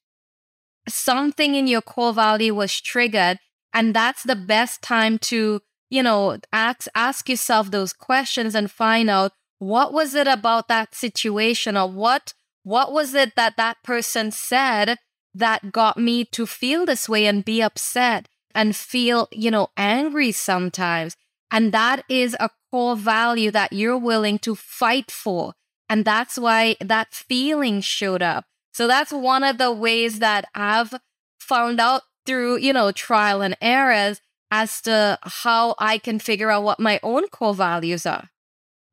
Something 0.89 1.55
in 1.55 1.69
your 1.69 1.83
core 1.83 2.13
value 2.13 2.55
was 2.55 2.81
triggered. 2.81 3.39
And 3.73 3.95
that's 3.95 4.25
the 4.25 4.35
best 4.35 4.83
time 4.83 5.19
to, 5.19 5.61
you 5.91 6.03
know, 6.03 6.39
ask, 6.53 6.89
ask 6.95 7.29
yourself 7.29 7.71
those 7.71 7.93
questions 7.93 8.55
and 8.55 8.71
find 8.71 9.11
out 9.11 9.33
what 9.59 9.93
was 9.93 10.15
it 10.15 10.27
about 10.27 10.69
that 10.69 10.95
situation 10.95 11.77
or 11.77 11.91
what, 11.91 12.33
what 12.63 12.93
was 12.93 13.15
it 13.15 13.35
that 13.37 13.57
that 13.57 13.83
person 13.83 14.31
said 14.31 14.97
that 15.35 15.73
got 15.73 15.99
me 15.99 16.25
to 16.25 16.47
feel 16.47 16.87
this 16.87 17.09
way 17.09 17.27
and 17.27 17.45
be 17.45 17.61
upset 17.61 18.29
and 18.55 18.75
feel, 18.75 19.29
you 19.31 19.51
know, 19.51 19.69
angry 19.77 20.33
sometimes. 20.33 21.17
And 21.51 21.73
that 21.73 22.05
is 22.09 22.37
a 22.41 22.51
core 22.71 22.97
value 22.97 23.51
that 23.51 23.73
you're 23.73 23.99
willing 23.99 24.39
to 24.41 24.55
fight 24.55 25.11
for. 25.11 25.55
And 25.89 26.05
that's 26.05 26.39
why 26.39 26.77
that 26.81 27.13
feeling 27.13 27.81
showed 27.81 28.23
up. 28.23 28.45
So 28.73 28.87
that's 28.87 29.13
one 29.13 29.43
of 29.43 29.59
the 29.59 29.73
ways 29.73 30.21
that 30.21 30.47
I've 30.55 30.95
found 31.39 31.81
out 31.81 32.03
through, 32.25 32.59
you 32.59 32.73
know, 32.73 32.93
trial 32.93 33.43
and 33.43 33.57
errors 33.61 34.21
as 34.51 34.81
to 34.83 35.19
how 35.23 35.75
I 35.79 35.99
can 35.99 36.19
figure 36.19 36.51
out 36.51 36.65
what 36.65 36.81
my 36.81 37.01
own 37.03 37.29
core 37.29 37.55
values 37.55 38.07
are. 38.07 38.31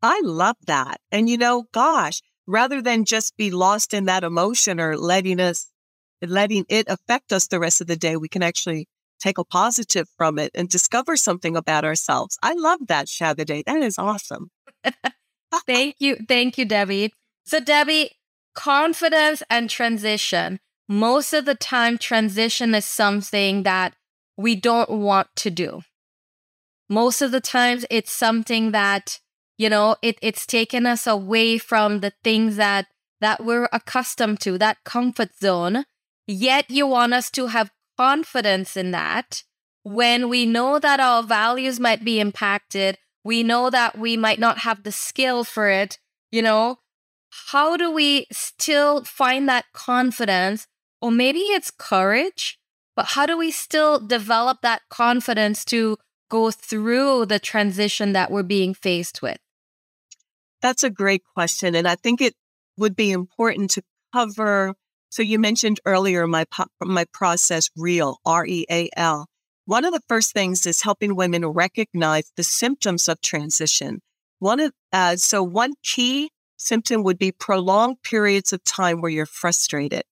I 0.01 0.21
love 0.23 0.57
that. 0.67 0.99
And 1.11 1.29
you 1.29 1.37
know, 1.37 1.65
gosh, 1.71 2.21
rather 2.45 2.81
than 2.81 3.05
just 3.05 3.35
be 3.37 3.51
lost 3.51 3.93
in 3.93 4.05
that 4.05 4.23
emotion 4.23 4.79
or 4.79 4.97
letting 4.97 5.39
us, 5.39 5.71
letting 6.21 6.65
it 6.69 6.87
affect 6.87 7.33
us 7.33 7.47
the 7.47 7.59
rest 7.59 7.81
of 7.81 7.87
the 7.87 7.95
day, 7.95 8.15
we 8.15 8.29
can 8.29 8.43
actually 8.43 8.87
take 9.19 9.37
a 9.37 9.43
positive 9.43 10.07
from 10.17 10.37
it 10.37 10.51
and 10.53 10.69
discover 10.69 11.15
something 11.15 11.55
about 11.55 11.83
ourselves. 11.83 12.37
I 12.43 12.53
love 12.53 12.81
that 12.87 13.07
Chabidaye. 13.07 13.65
That 13.65 13.81
is 13.81 13.97
awesome. 13.97 14.51
Thank 15.65 15.95
you. 15.99 16.17
Thank 16.27 16.57
you, 16.57 16.65
Debi. 16.65 17.11
So, 17.45 17.59
Debi, 17.59 18.09
confidence 18.53 19.43
and 19.49 19.69
transition. 19.69 20.59
Most 20.87 21.33
of 21.33 21.45
the 21.45 21.55
time, 21.55 21.97
transition 21.97 22.73
is 22.75 22.85
something 22.85 23.63
that 23.63 23.93
we 24.37 24.55
don't 24.55 24.89
want 24.89 25.27
to 25.37 25.49
do. 25.49 25.81
Most 26.89 27.21
of 27.21 27.31
the 27.31 27.41
times, 27.41 27.85
it's 27.89 28.11
something 28.11 28.71
that, 28.71 29.19
you 29.57 29.69
know, 29.69 29.97
it, 30.01 30.17
it's 30.21 30.45
taken 30.45 30.85
us 30.85 31.05
away 31.05 31.57
from 31.57 31.99
the 31.99 32.13
things 32.23 32.55
that 32.55 32.87
that 33.19 33.43
we're 33.43 33.67
accustomed 33.73 34.39
to, 34.39 34.59
that 34.59 34.83
comfort 34.85 35.35
zone. 35.41 35.85
Yet 36.27 36.69
you 36.69 36.85
want 36.85 37.13
us 37.13 37.31
to 37.31 37.47
have 37.47 37.71
confidence 37.97 38.77
in 38.77 38.91
that 38.91 39.41
when 39.87 40.27
we 40.27 40.45
know 40.45 40.79
that 40.79 40.99
our 40.99 41.23
values 41.23 41.79
might 41.79 42.03
be 42.03 42.19
impacted, 42.19 42.97
we 43.23 43.41
know 43.41 43.69
that 43.69 43.97
we 43.97 44.17
might 44.17 44.39
not 44.39 44.59
have 44.59 44.83
the 44.83 44.91
skill 44.91 45.43
for 45.43 45.69
it, 45.69 45.97
you 46.29 46.41
know, 46.41 46.79
how 47.51 47.77
do 47.77 47.89
we 47.91 48.27
still 48.31 49.03
find 49.03 49.47
that 49.47 49.65
confidence? 49.73 50.67
Or 51.01 51.11
maybe 51.11 51.39
it's 51.39 51.71
courage, 51.71 52.59
but 52.97 53.05
how 53.05 53.27
do 53.27 53.37
we 53.37 53.51
still 53.51 53.99
develop 53.99 54.61
that 54.61 54.81
confidence 54.89 55.63
to 55.65 55.97
go 56.29 56.49
through 56.49 57.27
the 57.27 57.37
transition 57.37 58.11
that 58.13 58.31
we're 58.31 58.41
being 58.41 58.73
faced 58.73 59.21
with? 59.21 59.37
That's 60.63 60.83
a 60.83 60.89
great 60.89 61.21
question. 61.35 61.75
And 61.75 61.87
I 61.87 61.93
think 61.93 62.21
it 62.21 62.33
would 62.75 62.95
be 62.95 63.11
important 63.11 63.69
to 63.71 63.83
cover 64.11 64.73
so 65.09 65.21
you 65.21 65.39
mentioned 65.39 65.79
earlier 65.85 66.27
my 66.27 66.45
my 66.81 67.05
process 67.13 67.69
real 67.77 68.17
R 68.25 68.45
E 68.45 68.65
A 68.69 68.89
L. 68.97 69.27
One 69.65 69.85
of 69.85 69.93
the 69.93 70.01
first 70.09 70.33
things 70.33 70.65
is 70.65 70.81
helping 70.81 71.15
women 71.15 71.45
recognize 71.45 72.31
the 72.35 72.43
symptoms 72.43 73.07
of 73.07 73.21
transition. 73.21 74.01
One 74.39 74.59
of 74.59 74.73
uh, 74.91 75.15
so 75.17 75.43
one 75.43 75.73
key 75.83 76.31
symptom 76.57 77.03
would 77.03 77.19
be 77.19 77.31
prolonged 77.31 78.01
periods 78.01 78.51
of 78.53 78.63
time 78.63 79.01
where 79.01 79.11
you're 79.11 79.25
frustrated 79.25 80.03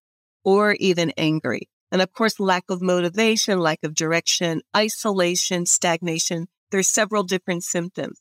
or 0.44 0.74
even 0.74 1.12
angry. 1.18 1.68
And 1.96 2.02
of 2.02 2.12
course, 2.12 2.42
lack 2.42 2.66
of 2.68 2.82
motivation, 2.82 3.58
lack 3.58 3.80
of 3.82 3.96
direction, 3.96 4.64
isolation, 4.76 5.66
stagnation. 5.66 6.48
There's 6.70 6.90
several 6.90 7.24
different 7.24 7.64
symptoms. 7.64 8.20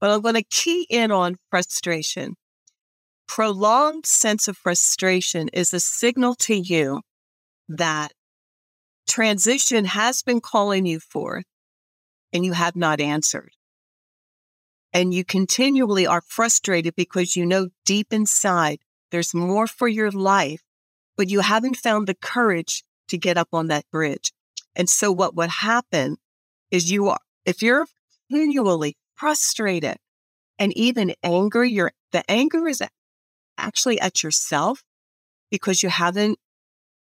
But 0.00 0.10
I'm 0.10 0.20
going 0.20 0.36
to 0.36 0.44
key 0.44 0.86
in 0.88 1.10
on 1.10 1.34
frustration 1.50 2.36
prolonged 3.26 4.06
sense 4.06 4.46
of 4.46 4.56
frustration 4.56 5.48
is 5.48 5.74
a 5.74 5.80
signal 5.80 6.36
to 6.36 6.54
you 6.54 7.02
that 7.68 8.12
transition 9.08 9.86
has 9.86 10.22
been 10.22 10.40
calling 10.40 10.86
you 10.86 11.00
forth 11.00 11.46
and 12.32 12.44
you 12.44 12.52
have 12.52 12.76
not 12.76 13.00
answered. 13.00 13.50
And 14.92 15.12
you 15.12 15.24
continually 15.24 16.06
are 16.06 16.22
frustrated 16.24 16.94
because 16.94 17.34
you 17.34 17.44
know 17.44 17.70
deep 17.84 18.12
inside 18.12 18.78
there's 19.10 19.34
more 19.34 19.66
for 19.66 19.88
your 19.88 20.12
life, 20.12 20.62
but 21.16 21.28
you 21.28 21.40
haven't 21.40 21.76
found 21.76 22.06
the 22.06 22.14
courage 22.14 22.84
to 23.08 23.18
get 23.18 23.36
up 23.36 23.48
on 23.52 23.68
that 23.68 23.84
bridge. 23.90 24.32
And 24.74 24.88
so 24.88 25.10
what 25.10 25.34
would 25.34 25.50
happen 25.50 26.16
is 26.70 26.90
you 26.90 27.08
are, 27.08 27.18
if 27.44 27.62
you're 27.62 27.86
continually 28.28 28.96
frustrated 29.14 29.96
and 30.58 30.76
even 30.76 31.14
angry, 31.22 31.70
you're, 31.70 31.92
the 32.12 32.28
anger 32.30 32.66
is 32.68 32.82
actually 33.58 34.00
at 34.00 34.22
yourself 34.22 34.82
because 35.50 35.82
you 35.82 35.88
haven't 35.88 36.38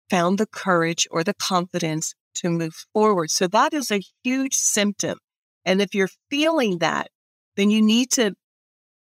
found 0.09 0.37
the 0.37 0.45
courage 0.45 1.07
or 1.09 1.23
the 1.23 1.33
confidence 1.33 2.13
to 2.35 2.49
move 2.49 2.85
forward. 2.93 3.31
So 3.31 3.47
that 3.47 3.73
is 3.73 3.91
a 3.91 4.01
huge 4.23 4.53
symptom. 4.53 5.17
And 5.65 5.81
if 5.81 5.95
you're 5.95 6.09
feeling 6.29 6.79
that, 6.79 7.09
then 7.55 7.69
you 7.69 7.81
need 7.81 8.11
to 8.11 8.33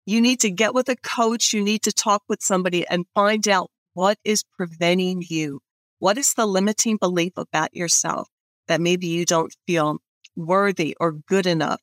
you 0.07 0.21
need 0.21 0.41
to 0.41 0.51
get 0.51 0.75
with 0.75 0.89
a 0.89 0.97
coach, 0.97 1.53
you 1.53 1.63
need 1.63 1.83
to 1.83 1.93
talk 1.93 2.23
with 2.29 2.43
somebody 2.43 2.87
and 2.87 3.07
find 3.15 3.47
out 3.47 3.71
what 3.95 4.19
is 4.25 4.43
preventing 4.57 5.23
you. 5.29 5.61
What 6.01 6.17
is 6.17 6.33
the 6.33 6.47
limiting 6.47 6.97
belief 6.97 7.35
about 7.37 7.77
yourself 7.77 8.29
that 8.69 8.81
maybe 8.81 9.07
you 9.07 9.27
don't 9.27 9.55
feel 9.67 9.99
worthy 10.35 10.97
or 10.99 11.13
good 11.13 11.47
enough 11.47 11.83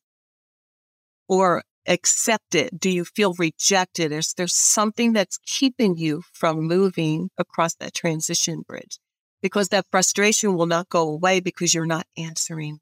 or 1.30 1.64
accepted? 1.88 2.72
Do 2.80 2.90
you 2.90 3.06
feel 3.06 3.36
rejected? 3.38 4.12
Is 4.12 4.34
there 4.34 4.48
something 4.48 5.14
that's 5.14 5.38
keeping 5.46 5.98
you 5.98 6.24
from 6.34 6.62
moving 6.62 7.30
across 7.38 7.76
that 7.76 7.94
transition 7.94 8.64
bridge? 8.68 8.98
Because 9.44 9.70
that 9.70 9.86
frustration 9.92 10.56
will 10.56 10.66
not 10.66 10.90
go 10.90 11.08
away 11.08 11.40
because 11.40 11.76
you're 11.76 11.86
not 11.86 12.08
answering. 12.18 12.80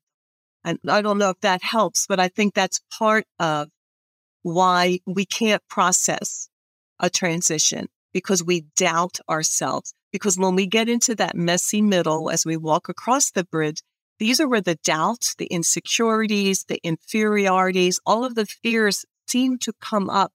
And 0.63 0.80
I 0.88 1.02
don't 1.02 1.17
know 1.17 1.32
if 1.32 1.41
that 1.41 1.62
helps, 1.62 2.08
but 2.08 2.17
I 2.17 2.30
think 2.30 2.54
that's 2.54 2.80
part 2.98 3.26
of 3.39 3.67
why 4.41 5.00
we 5.06 5.26
can't 5.26 5.62
process 5.67 6.48
a 6.98 7.10
transition 7.10 7.89
because 8.15 8.41
we 8.41 8.62
doubt 8.78 9.19
ourselves. 9.30 9.93
Because 10.10 10.38
when 10.38 10.56
we 10.56 10.67
get 10.67 10.88
into 10.88 11.15
that 11.15 11.36
messy 11.36 11.82
middle 11.82 12.30
as 12.30 12.45
we 12.45 12.56
walk 12.56 12.88
across 12.88 13.30
the 13.30 13.43
bridge, 13.43 13.82
these 14.19 14.39
are 14.39 14.47
where 14.47 14.62
the 14.62 14.80
doubts, 14.86 15.36
the 15.36 15.47
insecurities, 15.47 16.63
the 16.69 16.80
inferiorities, 16.82 17.99
all 18.06 18.23
of 18.23 18.36
the 18.36 18.45
fears 18.45 19.04
seem 19.28 19.58
to 19.58 19.73
come 19.82 20.10
up. 20.10 20.32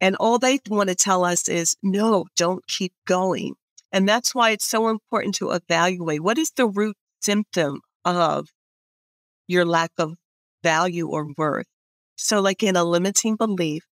And 0.00 0.16
all 0.16 0.40
they 0.40 0.58
want 0.68 0.88
to 0.88 0.96
tell 0.96 1.24
us 1.24 1.48
is, 1.48 1.76
no, 1.80 2.26
don't 2.36 2.66
keep 2.66 2.92
going. 3.06 3.54
And 3.92 4.08
that's 4.08 4.34
why 4.34 4.50
it's 4.50 4.66
so 4.66 4.88
important 4.88 5.36
to 5.36 5.52
evaluate 5.52 6.24
what 6.24 6.38
is 6.38 6.50
the 6.50 6.66
root 6.66 6.96
symptom 7.20 7.82
of 8.04 8.48
your 9.46 9.64
lack 9.64 9.92
of 9.96 10.14
value 10.64 11.06
or 11.06 11.28
worth. 11.38 11.66
So, 12.16 12.40
like 12.40 12.64
in 12.64 12.74
a 12.74 12.82
limiting 12.82 13.36
belief, 13.36 13.84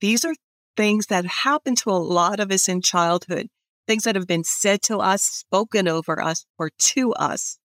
these 0.00 0.24
are 0.24 0.34
things 0.78 1.06
that 1.06 1.26
happen 1.26 1.74
to 1.74 1.90
a 1.90 1.98
lot 1.98 2.38
of 2.38 2.52
us 2.52 2.68
in 2.68 2.80
childhood, 2.80 3.48
things 3.88 4.04
that 4.04 4.14
have 4.14 4.28
been 4.28 4.44
said 4.44 4.80
to 4.80 4.98
us, 4.98 5.22
spoken 5.24 5.88
over 5.88 6.22
us, 6.22 6.46
or 6.56 6.70
to 6.78 7.12
us 7.14 7.58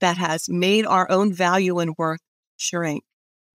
that 0.00 0.18
has 0.18 0.48
made 0.48 0.84
our 0.84 1.08
own 1.10 1.32
value 1.32 1.78
and 1.78 1.94
worth 1.96 2.20
shrink. 2.56 3.04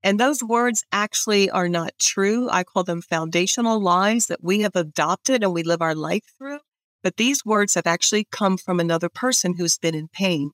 And 0.01 0.17
those 0.17 0.41
words 0.41 0.85
actually 0.93 1.49
are 1.49 1.67
not 1.67 1.91
true. 1.99 2.49
I 2.49 2.63
call 2.63 2.85
them 2.85 3.01
foundational 3.01 3.81
lies 3.81 4.27
that 4.27 4.41
we 4.41 4.61
have 4.61 4.77
adopted 4.77 5.43
and 5.43 5.53
we 5.53 5.63
live 5.63 5.81
our 5.81 5.95
life 5.95 6.23
through. 6.37 6.59
But 7.03 7.17
these 7.17 7.43
words 7.43 7.75
have 7.75 7.87
actually 7.87 8.27
come 8.31 8.57
from 8.57 8.79
another 8.79 9.09
person 9.09 9.55
who's 9.57 9.77
been 9.77 9.95
in 9.95 10.07
pain. 10.07 10.51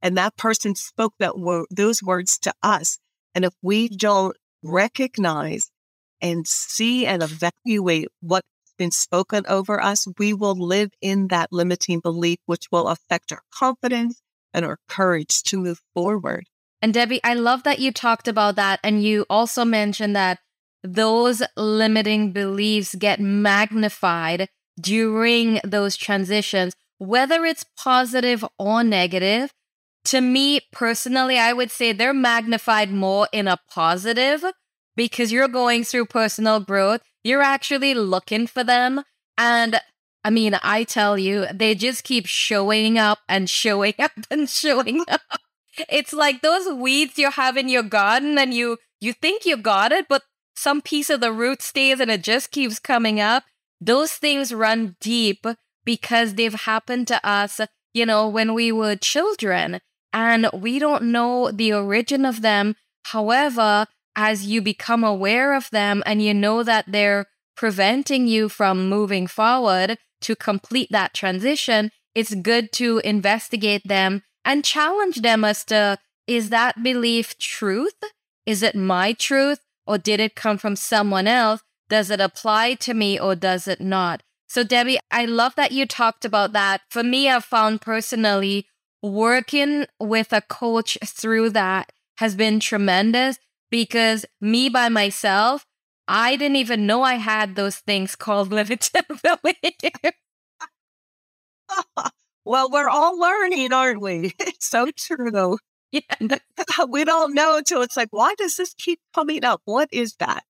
And 0.00 0.16
that 0.16 0.36
person 0.36 0.76
spoke 0.76 1.14
that 1.18 1.36
word, 1.36 1.66
those 1.70 2.04
words 2.04 2.38
to 2.38 2.52
us. 2.62 2.98
And 3.34 3.44
if 3.44 3.54
we 3.62 3.88
don't 3.88 4.36
recognize 4.62 5.72
and 6.20 6.46
see 6.46 7.06
and 7.06 7.22
evaluate 7.22 8.08
what's 8.20 8.46
been 8.78 8.90
spoken 8.90 9.44
over 9.48 9.82
us, 9.82 10.06
we 10.18 10.32
will 10.32 10.54
live 10.54 10.90
in 11.02 11.28
that 11.28 11.52
limiting 11.52 12.00
belief, 12.00 12.38
which 12.46 12.66
will 12.70 12.88
affect 12.88 13.32
our 13.32 13.42
confidence 13.52 14.22
and 14.54 14.64
our 14.64 14.78
courage 14.88 15.42
to 15.42 15.58
move 15.58 15.80
forward. 15.94 16.44
And 16.80 16.94
Debi, 16.94 17.18
I 17.24 17.34
love 17.34 17.64
that 17.64 17.80
you 17.80 17.92
talked 17.92 18.28
about 18.28 18.56
that. 18.56 18.80
And 18.82 19.02
you 19.02 19.26
also 19.28 19.64
mentioned 19.64 20.14
that 20.14 20.38
those 20.82 21.42
limiting 21.56 22.32
beliefs 22.32 22.94
get 22.94 23.20
magnified 23.20 24.48
during 24.80 25.60
those 25.64 25.96
transitions, 25.96 26.74
whether 26.98 27.44
it's 27.44 27.64
positive 27.76 28.44
or 28.58 28.84
negative. 28.84 29.52
To 30.06 30.20
me 30.20 30.60
personally, 30.72 31.36
I 31.38 31.52
would 31.52 31.70
say 31.70 31.92
they're 31.92 32.14
magnified 32.14 32.90
more 32.90 33.28
in 33.32 33.48
a 33.48 33.58
positive 33.70 34.44
because 34.98 35.30
you're 35.30 35.48
going 35.48 35.84
through 35.84 36.06
personal 36.06 36.58
growth. 36.58 37.00
You're 37.22 37.40
actually 37.40 37.94
looking 37.94 38.48
for 38.48 38.64
them. 38.64 39.04
And 39.38 39.80
I 40.24 40.30
mean, 40.30 40.58
I 40.60 40.82
tell 40.82 41.16
you, 41.16 41.46
they 41.54 41.76
just 41.76 42.02
keep 42.02 42.26
showing 42.26 42.98
up 42.98 43.20
and 43.28 43.48
showing 43.48 43.94
up 44.00 44.10
and 44.28 44.50
showing 44.50 45.04
up. 45.08 45.20
It's 45.88 46.12
like 46.12 46.42
those 46.42 46.74
weeds 46.74 47.16
you 47.16 47.30
have 47.30 47.56
in 47.56 47.68
your 47.68 47.84
garden 47.84 48.36
and 48.36 48.52
you 48.52 48.78
you 49.00 49.12
think 49.12 49.46
you 49.46 49.56
got 49.56 49.92
it, 49.92 50.06
but 50.08 50.24
some 50.56 50.82
piece 50.82 51.08
of 51.08 51.20
the 51.20 51.32
root 51.32 51.62
stays 51.62 52.00
and 52.00 52.10
it 52.10 52.24
just 52.24 52.50
keeps 52.50 52.80
coming 52.80 53.20
up. 53.20 53.44
Those 53.80 54.14
things 54.14 54.52
run 54.52 54.96
deep 55.00 55.46
because 55.84 56.34
they've 56.34 56.52
happened 56.52 57.06
to 57.06 57.24
us, 57.24 57.60
you 57.94 58.04
know, 58.04 58.28
when 58.28 58.52
we 58.52 58.72
were 58.72 58.96
children 58.96 59.78
and 60.12 60.50
we 60.52 60.80
don't 60.80 61.04
know 61.04 61.52
the 61.52 61.72
origin 61.72 62.24
of 62.24 62.42
them. 62.42 62.74
However, 63.04 63.86
as 64.18 64.44
you 64.44 64.60
become 64.60 65.04
aware 65.04 65.54
of 65.54 65.70
them 65.70 66.02
and 66.04 66.20
you 66.20 66.34
know 66.34 66.64
that 66.64 66.84
they're 66.88 67.26
preventing 67.56 68.26
you 68.26 68.48
from 68.48 68.88
moving 68.88 69.28
forward 69.28 69.96
to 70.20 70.34
complete 70.34 70.88
that 70.90 71.14
transition, 71.14 71.92
it's 72.16 72.34
good 72.34 72.72
to 72.72 73.00
investigate 73.04 73.86
them 73.86 74.24
and 74.44 74.64
challenge 74.64 75.20
them 75.22 75.44
as 75.44 75.64
to 75.64 75.96
is 76.26 76.50
that 76.50 76.82
belief 76.82 77.38
truth? 77.38 78.02
Is 78.44 78.64
it 78.64 78.74
my 78.74 79.12
truth? 79.12 79.60
Or 79.86 79.98
did 79.98 80.18
it 80.18 80.34
come 80.34 80.58
from 80.58 80.74
someone 80.74 81.28
else? 81.28 81.62
Does 81.88 82.10
it 82.10 82.20
apply 82.20 82.74
to 82.74 82.94
me 82.94 83.20
or 83.20 83.36
does 83.36 83.68
it 83.68 83.80
not? 83.80 84.24
So, 84.48 84.64
Debi, 84.64 84.98
I 85.12 85.26
love 85.26 85.54
that 85.54 85.72
you 85.72 85.86
talked 85.86 86.24
about 86.24 86.52
that. 86.54 86.80
For 86.90 87.04
me, 87.04 87.30
I've 87.30 87.44
found 87.44 87.80
personally 87.80 88.66
working 89.00 89.86
with 90.00 90.32
a 90.32 90.40
coach 90.40 90.98
through 91.04 91.50
that 91.50 91.92
has 92.16 92.34
been 92.34 92.58
tremendous 92.58 93.38
because 93.70 94.24
me 94.40 94.68
by 94.68 94.88
myself, 94.88 95.66
I 96.06 96.36
didn't 96.36 96.56
even 96.56 96.86
know 96.86 97.02
I 97.02 97.14
had 97.14 97.54
those 97.54 97.76
things 97.76 98.16
called 98.16 98.50
limited 98.52 99.04
beliefs. 99.22 100.10
well, 102.44 102.70
we're 102.70 102.88
all 102.88 103.18
learning, 103.18 103.72
aren't 103.72 104.00
we? 104.00 104.32
It's 104.40 104.68
so 104.68 104.90
true, 104.96 105.30
though. 105.30 105.58
Yeah. 105.92 106.02
we 106.88 107.04
don't 107.04 107.34
know 107.34 107.56
until 107.56 107.82
it's 107.82 107.96
like, 107.96 108.08
why 108.10 108.34
does 108.36 108.56
this 108.56 108.74
keep 108.74 109.00
coming 109.14 109.44
up? 109.44 109.62
What 109.64 109.88
is 109.92 110.14
that? 110.16 110.44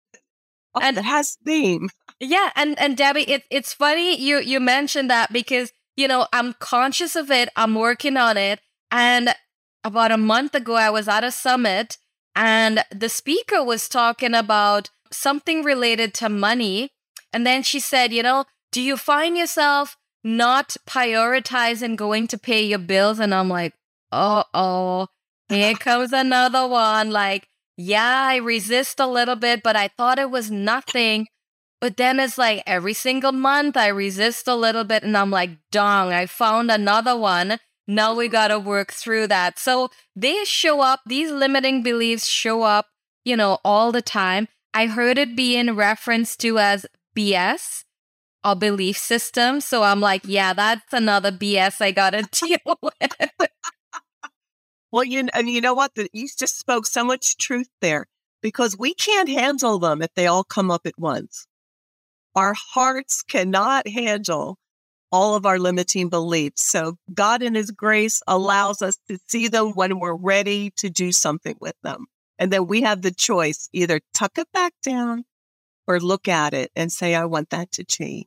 Oh, 0.74 0.80
and 0.82 0.98
it 0.98 1.04
has 1.04 1.38
theme. 1.44 1.90
Yeah, 2.20 2.50
and 2.56 2.78
and 2.78 2.96
Debi, 2.96 3.28
it, 3.28 3.44
it's 3.50 3.72
funny 3.74 4.20
you 4.20 4.40
you 4.40 4.60
mentioned 4.60 5.10
that 5.10 5.32
because 5.32 5.72
you 5.96 6.08
know 6.08 6.26
I'm 6.32 6.54
conscious 6.60 7.16
of 7.16 7.30
it. 7.30 7.48
I'm 7.56 7.74
working 7.74 8.16
on 8.16 8.36
it, 8.36 8.60
and 8.90 9.34
about 9.84 10.12
a 10.12 10.18
month 10.18 10.54
ago, 10.54 10.74
I 10.74 10.90
was 10.90 11.08
at 11.08 11.24
a 11.24 11.32
summit 11.32 11.98
and 12.34 12.84
the 12.90 13.08
speaker 13.08 13.62
was 13.64 13.88
talking 13.88 14.34
about 14.34 14.90
something 15.12 15.62
related 15.62 16.14
to 16.14 16.28
money. 16.28 16.90
And 17.32 17.46
then 17.46 17.62
she 17.62 17.80
said, 17.80 18.12
You 18.12 18.22
know, 18.22 18.44
do 18.72 18.80
you 18.80 18.96
find 18.96 19.36
yourself 19.36 19.96
not 20.24 20.76
prioritizing 20.86 21.96
going 21.96 22.26
to 22.28 22.38
pay 22.38 22.64
your 22.64 22.78
bills? 22.78 23.18
And 23.18 23.34
I'm 23.34 23.48
like, 23.48 23.74
Oh, 24.12 24.44
oh, 24.54 25.08
here 25.48 25.74
comes 25.80 26.12
another 26.12 26.66
one. 26.66 27.10
Like, 27.10 27.48
yeah, 27.76 28.26
I 28.28 28.36
resist 28.36 28.98
a 29.00 29.06
little 29.06 29.36
bit, 29.36 29.62
but 29.62 29.76
I 29.76 29.88
thought 29.88 30.18
it 30.18 30.30
was 30.30 30.50
nothing. 30.50 31.26
But 31.80 31.96
then 31.96 32.18
it's 32.18 32.36
like 32.36 32.62
every 32.66 32.94
single 32.94 33.30
month 33.30 33.76
I 33.76 33.86
resist 33.88 34.48
a 34.48 34.56
little 34.56 34.82
bit 34.82 35.04
and 35.04 35.16
I'm 35.16 35.30
like, 35.30 35.50
dong, 35.70 36.12
I 36.12 36.26
found 36.26 36.70
another 36.70 37.16
one. 37.16 37.58
Now 37.90 38.14
we 38.14 38.28
got 38.28 38.48
to 38.48 38.58
work 38.58 38.92
through 38.92 39.28
that. 39.28 39.58
So 39.58 39.88
they 40.14 40.44
show 40.44 40.82
up, 40.82 41.00
these 41.06 41.30
limiting 41.30 41.82
beliefs 41.82 42.26
show 42.26 42.62
up, 42.62 42.86
you 43.24 43.34
know, 43.34 43.58
all 43.64 43.92
the 43.92 44.02
time. 44.02 44.46
I 44.74 44.86
heard 44.86 45.16
it 45.16 45.34
being 45.34 45.74
referenced 45.74 46.38
to 46.40 46.58
as 46.58 46.84
BS 47.16 47.84
a 48.44 48.54
belief 48.54 48.98
system. 48.98 49.60
So 49.60 49.82
I'm 49.82 50.00
like, 50.00 50.22
yeah, 50.24 50.52
that's 50.52 50.92
another 50.92 51.32
BS 51.32 51.80
I 51.80 51.90
got 51.90 52.10
to 52.10 52.22
deal 52.30 52.78
with. 52.82 53.50
well, 54.92 55.04
you, 55.04 55.28
and 55.32 55.48
you 55.48 55.62
know 55.62 55.74
what? 55.74 55.94
The, 55.94 56.08
you 56.12 56.28
just 56.28 56.58
spoke 56.58 56.86
so 56.86 57.04
much 57.04 57.38
truth 57.38 57.68
there 57.80 58.06
because 58.42 58.78
we 58.78 58.94
can't 58.94 59.28
handle 59.28 59.78
them 59.78 60.02
if 60.02 60.12
they 60.14 60.26
all 60.26 60.44
come 60.44 60.70
up 60.70 60.86
at 60.86 60.98
once. 60.98 61.46
Our 62.34 62.54
hearts 62.54 63.22
cannot 63.22 63.88
handle 63.88 64.58
all 65.10 65.34
of 65.34 65.46
our 65.46 65.58
limiting 65.58 66.08
beliefs. 66.08 66.62
So 66.62 66.98
God 67.12 67.42
in 67.42 67.54
his 67.54 67.70
grace 67.70 68.22
allows 68.26 68.82
us 68.82 68.98
to 69.08 69.18
see 69.26 69.48
them 69.48 69.72
when 69.72 69.98
we're 69.98 70.14
ready 70.14 70.70
to 70.76 70.90
do 70.90 71.12
something 71.12 71.56
with 71.60 71.76
them. 71.82 72.06
And 72.38 72.52
then 72.52 72.66
we 72.66 72.82
have 72.82 73.02
the 73.02 73.10
choice 73.10 73.68
either 73.72 74.00
tuck 74.14 74.38
it 74.38 74.48
back 74.52 74.72
down 74.82 75.24
or 75.86 75.98
look 75.98 76.28
at 76.28 76.54
it 76.54 76.70
and 76.76 76.92
say, 76.92 77.14
I 77.14 77.24
want 77.24 77.50
that 77.50 77.72
to 77.72 77.84
change. 77.84 78.26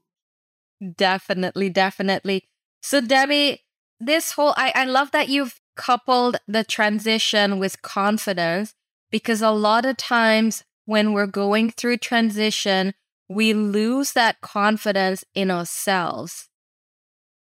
Definitely, 0.96 1.70
definitely. 1.70 2.48
So, 2.82 3.02
Debi, 3.02 3.60
this 4.00 4.32
whole, 4.32 4.54
I, 4.58 4.72
I 4.76 4.86
love 4.86 5.12
that 5.12 5.30
you've 5.30 5.60
coupled 5.76 6.38
the 6.48 6.64
transition 6.64 7.60
with 7.60 7.82
confidence 7.84 8.74
because 9.12 9.42
a 9.42 9.52
lot 9.52 9.86
of 9.86 9.98
times 9.98 10.64
when 10.86 11.14
we're 11.14 11.28
going 11.28 11.70
through 11.70 11.98
transition, 11.98 12.94
we 13.30 13.54
lose 13.54 14.14
that 14.14 14.42
confidence 14.42 15.24
in 15.36 15.52
ourselves. 15.52 16.50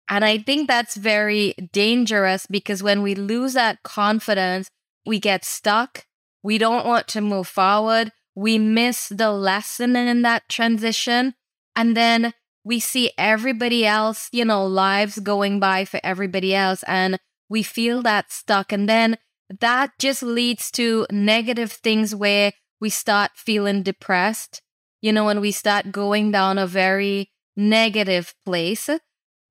And 0.10 0.24
I 0.24 0.38
think 0.38 0.68
that's 0.68 0.96
very 0.96 1.54
dangerous 1.72 2.46
because 2.46 2.82
when 2.82 3.02
we 3.02 3.16
lose 3.16 3.54
that 3.54 3.84
confidence, 3.84 4.70
we 5.06 5.20
get 5.20 5.44
stuck. 5.44 6.06
We 6.44 6.58
don't 6.58 6.86
want 6.86 7.08
to 7.10 7.22
move 7.22 7.48
forward. 7.48 8.12
We 8.36 8.58
miss 8.58 9.10
the 9.10 9.32
lesson 9.32 9.96
in 9.96 10.22
that 10.22 10.48
transition. 10.48 11.34
And 11.76 11.98
then 11.98 12.34
we 12.64 12.80
see 12.80 13.12
everybody 13.18 13.86
else, 13.86 14.30
you 14.32 14.46
know, 14.46 14.66
lives 14.66 15.20
going 15.20 15.60
by 15.60 15.86
for 15.86 16.00
everybody 16.04 16.54
else. 16.54 16.84
And 16.84 17.18
we 17.50 17.64
feel 17.64 18.02
that 18.04 18.32
stuck. 18.32 18.72
And 18.72 18.88
then 18.88 19.18
that 19.62 19.92
just 20.00 20.22
leads 20.22 20.70
to 20.72 21.08
negative 21.12 21.72
things 21.72 22.14
where 22.14 22.52
we 22.80 22.90
start 22.90 23.32
feeling 23.36 23.84
depressed, 23.84 24.62
you 25.02 25.12
know, 25.12 25.30
and 25.30 25.42
we 25.42 25.52
start 25.52 25.92
going 25.92 26.32
down 26.32 26.58
a 26.58 26.68
very 26.68 27.32
negative 27.56 28.36
place. 28.46 28.90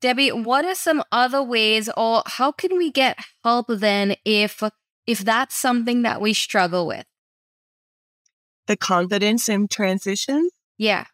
Debi, 0.03 0.45
what 0.45 0.65
are 0.65 0.75
some 0.75 1.03
other 1.11 1.43
ways 1.43 1.89
or 1.97 2.23
how 2.27 2.53
can 2.53 2.77
we 2.77 2.91
get 2.91 3.19
help 3.43 3.67
then 3.69 4.17
if 4.25 4.63
if 5.07 5.21
that's 5.21 5.55
something 5.55 6.03
that 6.03 6.21
we 6.21 6.33
struggle 6.33 6.87
with? 6.87 7.07
The 8.67 8.77
confidence 8.77 9.49
in 9.49 9.69
transition? 9.69 10.51
Yeah. 10.77 11.07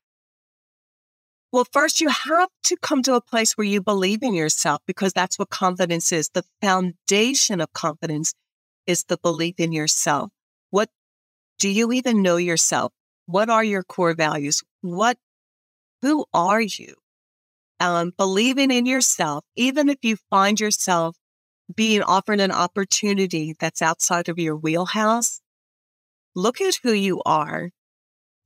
Well, 1.52 1.66
first 1.70 2.00
you 2.00 2.08
have 2.08 2.48
to 2.64 2.76
come 2.80 3.02
to 3.02 3.14
a 3.14 3.20
place 3.20 3.58
where 3.58 3.66
you 3.66 3.82
believe 3.82 4.22
in 4.22 4.32
yourself 4.32 4.80
because 4.86 5.12
that's 5.12 5.38
what 5.38 5.50
confidence 5.50 6.10
is. 6.10 6.30
The 6.30 6.44
foundation 6.62 7.60
of 7.60 7.72
confidence 7.74 8.32
is 8.86 9.04
the 9.04 9.18
belief 9.18 9.56
in 9.58 9.70
yourself. 9.70 10.30
What 10.70 10.88
do 11.58 11.68
you 11.68 11.92
even 11.92 12.22
know 12.22 12.38
yourself? 12.38 12.92
What 13.26 13.50
are 13.50 13.62
your 13.62 13.82
core 13.82 14.14
values? 14.14 14.62
What, 14.80 15.18
who 16.00 16.24
are 16.32 16.62
you? 16.62 16.94
Um, 17.82 18.12
believing 18.16 18.70
in 18.70 18.86
yourself, 18.86 19.44
even 19.56 19.88
if 19.88 19.98
you 20.02 20.16
find 20.30 20.60
yourself 20.60 21.16
being 21.74 22.00
offered 22.02 22.38
an 22.38 22.52
opportunity 22.52 23.56
that's 23.58 23.82
outside 23.82 24.28
of 24.28 24.38
your 24.38 24.56
wheelhouse, 24.56 25.40
look 26.36 26.60
at 26.60 26.78
who 26.84 26.92
you 26.92 27.20
are 27.26 27.70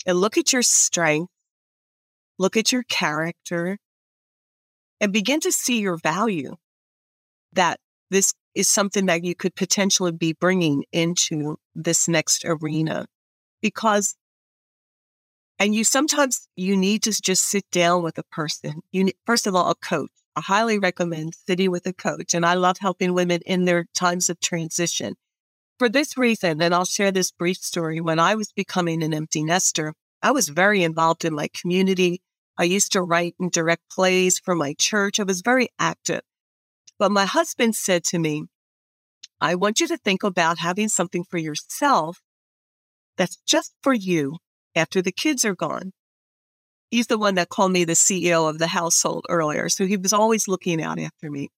and 0.06 0.18
look 0.18 0.38
at 0.38 0.54
your 0.54 0.62
strength, 0.62 1.30
look 2.38 2.56
at 2.56 2.72
your 2.72 2.82
character, 2.84 3.76
and 5.02 5.12
begin 5.12 5.40
to 5.40 5.52
see 5.52 5.80
your 5.80 5.98
value 5.98 6.56
that 7.52 7.78
this 8.10 8.32
is 8.54 8.70
something 8.70 9.04
that 9.04 9.22
you 9.22 9.34
could 9.34 9.54
potentially 9.54 10.12
be 10.12 10.32
bringing 10.32 10.84
into 10.92 11.56
this 11.74 12.08
next 12.08 12.42
arena. 12.46 13.04
Because 13.60 14.16
and 15.58 15.74
you 15.74 15.84
sometimes 15.84 16.48
you 16.56 16.76
need 16.76 17.02
to 17.04 17.22
just 17.22 17.46
sit 17.46 17.64
down 17.70 18.02
with 18.02 18.18
a 18.18 18.22
person. 18.24 18.82
You 18.92 19.04
need, 19.04 19.16
first 19.24 19.46
of 19.46 19.54
all 19.54 19.70
a 19.70 19.74
coach. 19.74 20.10
I 20.34 20.42
highly 20.42 20.78
recommend 20.78 21.34
sitting 21.34 21.70
with 21.70 21.86
a 21.86 21.94
coach 21.94 22.34
and 22.34 22.44
i 22.44 22.52
love 22.54 22.76
helping 22.78 23.14
women 23.14 23.40
in 23.46 23.64
their 23.64 23.86
times 23.94 24.28
of 24.28 24.38
transition. 24.40 25.14
For 25.78 25.88
this 25.88 26.16
reason 26.18 26.60
and 26.60 26.74
i'll 26.74 26.84
share 26.84 27.10
this 27.10 27.30
brief 27.30 27.56
story 27.56 28.00
when 28.00 28.18
i 28.18 28.34
was 28.34 28.52
becoming 28.52 29.02
an 29.02 29.14
empty 29.14 29.42
nester 29.42 29.94
i 30.22 30.30
was 30.30 30.50
very 30.50 30.82
involved 30.82 31.24
in 31.24 31.34
my 31.34 31.48
community. 31.48 32.20
I 32.58 32.64
used 32.64 32.92
to 32.92 33.02
write 33.02 33.34
and 33.38 33.52
direct 33.52 33.82
plays 33.90 34.38
for 34.38 34.54
my 34.54 34.74
church. 34.78 35.20
I 35.20 35.24
was 35.24 35.42
very 35.42 35.68
active. 35.78 36.22
But 36.98 37.12
my 37.12 37.26
husband 37.26 37.76
said 37.76 38.02
to 38.04 38.18
me, 38.18 38.44
I 39.42 39.54
want 39.54 39.80
you 39.80 39.86
to 39.88 39.98
think 39.98 40.22
about 40.22 40.58
having 40.58 40.88
something 40.88 41.24
for 41.24 41.36
yourself 41.36 42.20
that's 43.18 43.36
just 43.46 43.74
for 43.82 43.92
you 43.92 44.38
after 44.76 45.02
the 45.02 45.12
kids 45.12 45.44
are 45.44 45.56
gone. 45.56 45.92
He's 46.90 47.08
the 47.08 47.18
one 47.18 47.34
that 47.34 47.48
called 47.48 47.72
me 47.72 47.84
the 47.84 47.94
CEO 47.94 48.48
of 48.48 48.58
the 48.58 48.68
household 48.68 49.26
earlier. 49.28 49.68
So 49.68 49.86
he 49.86 49.96
was 49.96 50.12
always 50.12 50.46
looking 50.46 50.80
out 50.80 51.00
after 51.00 51.30
me. 51.30 51.48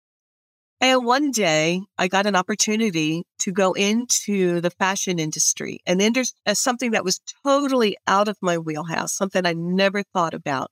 And 0.80 1.04
one 1.04 1.32
day 1.32 1.82
I 1.98 2.06
got 2.06 2.26
an 2.26 2.36
opportunity 2.36 3.24
to 3.40 3.52
go 3.52 3.72
into 3.72 4.60
the 4.60 4.70
fashion 4.70 5.18
industry 5.18 5.80
and 5.84 6.00
as 6.00 6.32
uh, 6.46 6.54
something 6.54 6.92
that 6.92 7.04
was 7.04 7.20
totally 7.44 7.96
out 8.06 8.28
of 8.28 8.36
my 8.40 8.58
wheelhouse, 8.58 9.16
something 9.16 9.44
I 9.44 9.54
never 9.54 10.04
thought 10.14 10.34
about. 10.34 10.70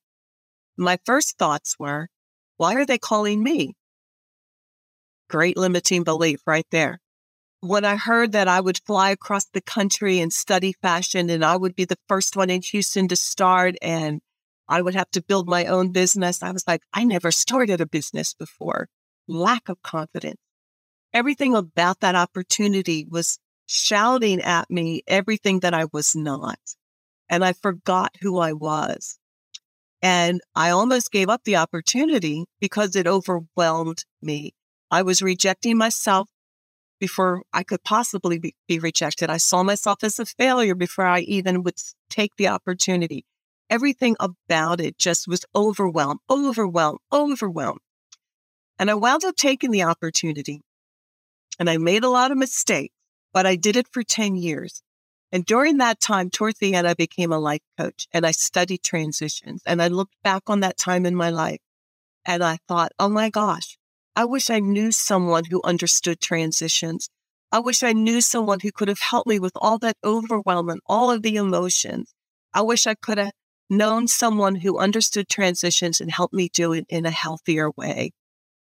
My 0.77 0.99
first 1.05 1.39
thoughts 1.39 1.75
were, 1.79 2.09
why 2.57 2.75
are 2.75 2.87
they 2.87 2.99
calling 2.99 3.43
me? 3.43 3.75
Great 5.29 5.57
limiting 5.57 6.05
belief 6.05 6.41
right 6.47 6.67
there. 6.71 7.01
When 7.61 7.85
I 7.85 7.97
heard 7.97 8.33
that 8.33 8.49
I 8.49 8.61
would 8.61 8.81
fly 8.87 9.11
across 9.11 9.47
the 9.47 9.61
country 9.61 10.21
and 10.21 10.33
study 10.33 10.75
fashion 10.83 11.31
and 11.31 11.45
I 11.45 11.57
would 11.57 11.75
be 11.75 11.85
the 11.85 11.99
first 12.09 12.37
one 12.37 12.51
in 12.51 12.63
Houston 12.63 13.09
to 13.09 13.17
start 13.17 13.77
and 13.81 14.21
I 14.69 14.83
would 14.83 14.95
have 14.95 15.11
to 15.13 15.23
build 15.23 15.49
my 15.49 15.65
own 15.67 15.93
business, 15.93 16.43
I 16.43 16.51
was 16.51 16.67
like, 16.67 16.83
I 16.93 17.05
never 17.05 17.31
started 17.31 17.81
a 17.81 17.87
business 17.87 18.35
before. 18.35 18.89
Lack 19.29 19.69
of 19.69 19.83
confidence. 19.83 20.41
Everything 21.13 21.55
about 21.55 22.01
that 22.01 22.15
opportunity 22.15 23.07
was 23.09 23.39
shouting 23.67 24.41
at 24.43 24.71
me 24.71 25.03
everything 25.07 25.61
that 25.61 25.75
I 25.75 25.87
was 25.93 26.15
not. 26.15 26.59
And 27.29 27.45
I 27.45 27.53
forgot 27.53 28.15
who 28.21 28.39
I 28.39 28.53
was. 28.53 29.19
And 30.03 30.41
I 30.55 30.71
almost 30.71 31.11
gave 31.11 31.29
up 31.29 31.43
the 31.45 31.57
opportunity 31.57 32.45
because 32.61 32.95
it 32.95 33.07
overwhelmed 33.07 34.05
me. 34.21 34.55
I 34.91 35.03
was 35.03 35.23
rejecting 35.23 35.79
myself 35.79 36.29
before 36.99 37.43
I 37.53 37.63
could 37.63 37.85
possibly 37.85 38.39
be, 38.39 38.55
be, 38.69 38.79
rejected. 38.79 39.31
I 39.31 39.37
saw 39.37 39.63
myself 39.63 40.03
as 40.03 40.19
a 40.19 40.27
failure 40.27 40.75
before 40.75 41.07
I 41.07 41.21
even 41.21 41.63
would 41.63 41.77
take 42.11 42.37
the 42.37 42.49
opportunity. 42.49 43.25
Everything 43.69 44.17
about 44.21 44.81
it 44.81 44.99
just 44.99 45.27
was 45.27 45.45
overwhelmed, 45.55 46.21
overwhelmed, 46.31 46.99
overwhelmed. 47.13 47.81
And 48.79 48.91
I 48.91 48.95
wound 48.95 49.25
up 49.25 49.37
taking 49.37 49.71
the 49.71 49.83
opportunity. 49.83 50.63
And 51.59 51.71
I 51.71 51.79
made 51.79 52.05
a 52.05 52.11
lot 52.11 52.31
of 52.31 52.39
mistakes, 52.39 52.95
but 53.33 53.47
I 53.47 53.57
did 53.57 53.77
it 53.77 53.89
for 53.91 54.03
10 54.03 54.37
years. 54.37 54.83
And 55.33 55.45
during 55.45 55.79
that 55.79 56.01
time, 56.01 56.31
towards 56.31 56.59
the 56.59 56.75
end, 56.75 56.87
I 56.87 56.95
became 56.95 57.33
a 57.33 57.39
life 57.39 57.63
coach 57.79 58.07
and 58.13 58.25
I 58.25 58.31
studied 58.31 58.83
transitions. 58.83 59.63
And 59.67 59.83
I 59.83 59.89
looked 59.89 60.15
back 60.23 60.45
on 60.47 60.61
that 60.61 60.77
time 60.77 61.05
in 61.05 61.15
my 61.15 61.31
life 61.31 61.61
and 62.25 62.45
I 62.45 62.59
thought, 62.69 62.93
oh 62.99 63.09
my 63.09 63.31
gosh, 63.31 63.79
I 64.17 64.25
wish 64.25 64.49
I 64.49 64.61
knew 64.61 64.93
someone 64.93 65.45
who 65.45 65.61
understood 65.63 66.23
transitions. 66.23 67.11
I 67.53 67.59
wish 67.61 67.83
I 67.83 67.93
knew 67.93 68.23
someone 68.23 68.61
who 68.61 68.73
could 68.73 68.89
have 68.89 68.99
helped 68.99 69.29
me 69.29 69.39
with 69.39 69.53
all 69.57 69.79
that 69.81 69.99
overwhelm 70.03 70.71
and 70.71 70.81
all 70.87 71.11
of 71.11 71.21
the 71.21 71.37
emotions. 71.37 72.15
I 72.55 72.63
wish 72.63 72.87
I 72.87 72.95
could 72.95 73.19
have 73.19 73.33
known 73.69 74.09
someone 74.09 74.57
who 74.57 74.79
understood 74.79 75.29
transitions 75.29 76.01
and 76.01 76.11
helped 76.11 76.33
me 76.33 76.49
do 76.51 76.73
it 76.73 76.87
in 76.89 77.05
a 77.05 77.11
healthier 77.11 77.71
way 77.77 78.13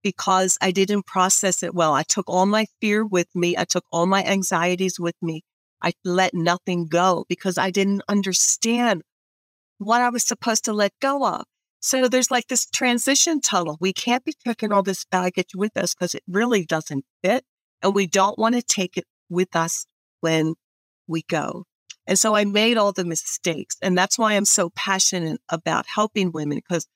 because 0.03 0.59
I 0.61 0.71
didn't 0.71 1.07
process 1.07 1.63
it 1.63 1.75
well. 1.75 1.95
I 1.95 2.03
took 2.03 2.29
all 2.29 2.47
my 2.47 2.67
fear 2.81 3.07
with 3.07 3.29
me. 3.35 3.57
I 3.57 3.65
took 3.65 3.85
all 3.91 4.07
my 4.07 4.23
anxieties 4.25 5.01
with 5.01 5.17
me. 5.23 5.45
I 5.83 5.93
let 6.05 6.35
nothing 6.35 6.89
go 6.89 7.25
because 7.27 7.57
I 7.57 7.71
didn't 7.71 8.03
understand 8.07 9.03
what 9.79 10.03
I 10.03 10.11
was 10.11 10.27
supposed 10.27 10.65
to 10.67 10.75
let 10.75 10.93
go 11.01 11.27
of. 11.27 11.45
So 11.81 12.09
there's 12.09 12.31
like 12.31 12.49
this 12.49 12.67
transition 12.67 13.41
tunnel. 13.41 13.77
We 13.81 13.93
can't 13.93 14.25
be 14.25 14.35
taking 14.45 14.73
all 14.73 14.83
this 14.83 15.05
baggage 15.05 15.55
with 15.55 15.77
us 15.77 15.95
because 15.95 16.15
it 16.15 16.23
really 16.27 16.65
doesn't 16.65 17.05
fit. 17.23 17.45
And 17.83 17.95
we 17.95 18.07
don't 18.07 18.39
want 18.39 18.57
to 18.57 18.63
take 18.63 18.97
it 18.97 19.05
with 19.29 19.55
us 19.55 19.87
when 20.21 20.55
we 21.07 21.23
go. 21.23 21.65
And 22.07 22.19
so 22.19 22.35
I 22.35 22.45
made 22.45 22.77
all 22.77 22.93
the 22.93 23.05
mistakes. 23.05 23.77
And 23.83 23.97
that's 23.97 24.19
why 24.19 24.33
I'm 24.33 24.45
so 24.45 24.71
passionate 24.71 25.41
about 25.49 25.87
helping 25.87 26.33
women 26.33 26.59
because 26.59 26.89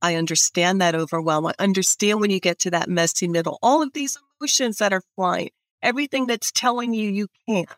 I 0.00 0.14
understand 0.14 0.80
that 0.80 0.94
overwhelm. 0.94 1.46
I 1.46 1.54
understand 1.58 2.20
when 2.20 2.30
you 2.30 2.40
get 2.40 2.58
to 2.60 2.70
that 2.70 2.88
messy 2.88 3.28
middle, 3.28 3.58
all 3.62 3.82
of 3.82 3.92
these 3.92 4.16
emotions 4.40 4.78
that 4.78 4.92
are 4.92 5.02
flying, 5.16 5.50
everything 5.82 6.26
that's 6.26 6.50
telling 6.50 6.94
you 6.94 7.10
you 7.10 7.28
can't. 7.46 7.68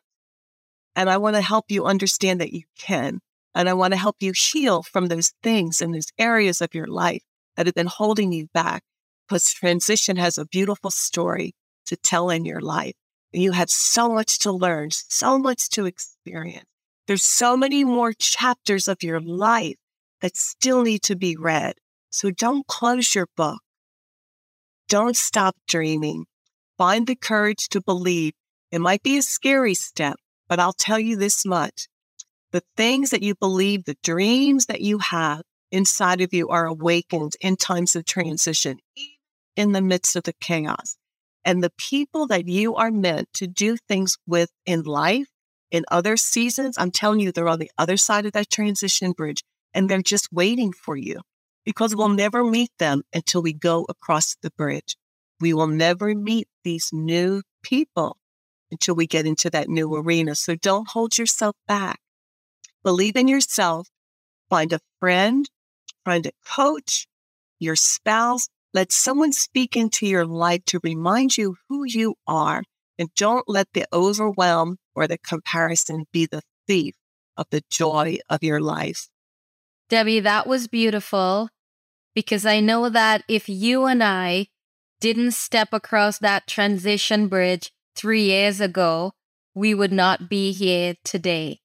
And 0.94 1.10
I 1.10 1.16
want 1.16 1.36
to 1.36 1.42
help 1.42 1.70
you 1.70 1.86
understand 1.86 2.40
that 2.40 2.52
you 2.52 2.62
can. 2.78 3.20
And 3.54 3.68
I 3.68 3.74
want 3.74 3.92
to 3.92 3.98
help 3.98 4.16
you 4.20 4.32
heal 4.34 4.82
from 4.82 5.06
those 5.06 5.34
things 5.42 5.80
and 5.80 5.94
those 5.94 6.12
areas 6.18 6.60
of 6.60 6.74
your 6.74 6.86
life 6.86 7.22
that 7.56 7.66
have 7.66 7.74
been 7.74 7.86
holding 7.86 8.32
you 8.32 8.48
back 8.54 8.82
because 9.28 9.52
transition 9.52 10.16
has 10.16 10.38
a 10.38 10.46
beautiful 10.46 10.90
story 10.90 11.54
to 11.86 11.96
tell 11.96 12.30
in 12.30 12.44
your 12.44 12.60
life. 12.60 12.94
You 13.32 13.52
have 13.52 13.70
so 13.70 14.10
much 14.10 14.38
to 14.40 14.52
learn, 14.52 14.90
so 14.90 15.38
much 15.38 15.68
to 15.70 15.86
experience. 15.86 16.66
There's 17.06 17.22
so 17.24 17.56
many 17.56 17.84
more 17.84 18.12
chapters 18.12 18.88
of 18.88 19.02
your 19.02 19.20
life 19.20 19.76
that 20.20 20.36
still 20.36 20.82
need 20.82 21.02
to 21.02 21.16
be 21.16 21.36
read. 21.36 21.74
So 22.10 22.30
don't 22.30 22.66
close 22.66 23.14
your 23.14 23.26
book. 23.36 23.60
Don't 24.88 25.16
stop 25.16 25.56
dreaming. 25.66 26.26
Find 26.78 27.06
the 27.06 27.16
courage 27.16 27.68
to 27.70 27.80
believe. 27.80 28.34
It 28.70 28.80
might 28.80 29.02
be 29.02 29.16
a 29.16 29.22
scary 29.22 29.74
step, 29.74 30.16
but 30.48 30.60
I'll 30.60 30.74
tell 30.74 30.98
you 30.98 31.16
this 31.16 31.44
much 31.44 31.88
the 32.52 32.62
things 32.76 33.10
that 33.10 33.22
you 33.22 33.34
believe, 33.34 33.84
the 33.84 33.96
dreams 34.02 34.66
that 34.66 34.80
you 34.80 34.98
have, 34.98 35.42
inside 35.70 36.20
of 36.20 36.32
you 36.32 36.48
are 36.48 36.66
mm. 36.66 36.70
awakened 36.70 37.34
in 37.40 37.56
times 37.56 37.96
of 37.96 38.04
transition, 38.04 38.78
in 39.56 39.72
the 39.72 39.82
midst 39.82 40.14
of 40.16 40.24
the 40.24 40.34
chaos. 40.40 40.96
And 41.44 41.62
the 41.62 41.72
people 41.76 42.26
that 42.28 42.46
you 42.46 42.76
are 42.76 42.90
meant 42.90 43.28
to 43.34 43.46
do 43.46 43.76
things 43.88 44.16
with 44.26 44.50
in 44.64 44.82
life, 44.82 45.28
in 45.70 45.84
other 45.90 46.16
seasons, 46.16 46.76
I'm 46.78 46.90
telling 46.90 47.20
you, 47.20 47.32
they're 47.32 47.48
on 47.48 47.58
the 47.58 47.70
other 47.78 47.96
side 47.96 48.26
of 48.26 48.32
that 48.32 48.50
transition 48.50 49.12
bridge 49.12 49.42
and 49.74 49.88
they're 49.88 50.02
just 50.02 50.28
waiting 50.30 50.72
for 50.72 50.96
you 50.96 51.20
because 51.64 51.96
we'll 51.96 52.10
never 52.10 52.44
meet 52.44 52.70
them 52.78 53.02
until 53.12 53.42
we 53.42 53.52
go 53.52 53.86
across 53.88 54.36
the 54.42 54.50
bridge. 54.50 54.96
We 55.40 55.54
will 55.54 55.66
never 55.66 56.14
meet 56.14 56.46
these 56.62 56.90
new 56.92 57.42
people 57.62 58.18
until 58.70 58.94
we 58.94 59.06
get 59.06 59.26
into 59.26 59.50
that 59.50 59.68
new 59.68 59.94
arena. 59.94 60.34
So 60.34 60.54
don't 60.54 60.90
hold 60.90 61.18
yourself 61.18 61.56
back. 61.66 61.98
Believe 62.82 63.16
in 63.16 63.28
yourself. 63.28 63.88
Find 64.50 64.72
a 64.72 64.80
friend, 65.00 65.48
find 66.04 66.26
a 66.26 66.32
coach, 66.46 67.06
your 67.58 67.76
spouse. 67.76 68.48
Let 68.74 68.92
someone 68.92 69.32
speak 69.32 69.76
into 69.76 70.06
your 70.06 70.26
life 70.26 70.64
to 70.66 70.80
remind 70.82 71.36
you 71.36 71.56
who 71.68 71.84
you 71.84 72.16
are. 72.26 72.62
And 72.98 73.08
don't 73.14 73.48
let 73.48 73.68
the 73.72 73.86
overwhelm 73.92 74.78
or 74.94 75.06
the 75.06 75.18
comparison 75.18 76.04
be 76.12 76.26
the 76.26 76.42
thief 76.66 76.94
of 77.36 77.46
the 77.50 77.62
joy 77.70 78.18
of 78.28 78.42
your 78.42 78.60
life. 78.60 79.08
Debi, 79.90 80.22
that 80.22 80.46
was 80.46 80.68
beautiful 80.68 81.48
because 82.14 82.46
I 82.46 82.60
know 82.60 82.88
that 82.88 83.24
if 83.28 83.48
you 83.48 83.84
and 83.84 84.02
I 84.02 84.48
didn't 85.00 85.32
step 85.32 85.72
across 85.72 86.18
that 86.18 86.46
transition 86.46 87.28
bridge 87.28 87.72
three 87.94 88.24
years 88.24 88.60
ago, 88.60 89.12
we 89.54 89.74
would 89.74 89.92
not 89.92 90.28
be 90.28 90.52
here 90.52 90.94
today. 91.04 91.60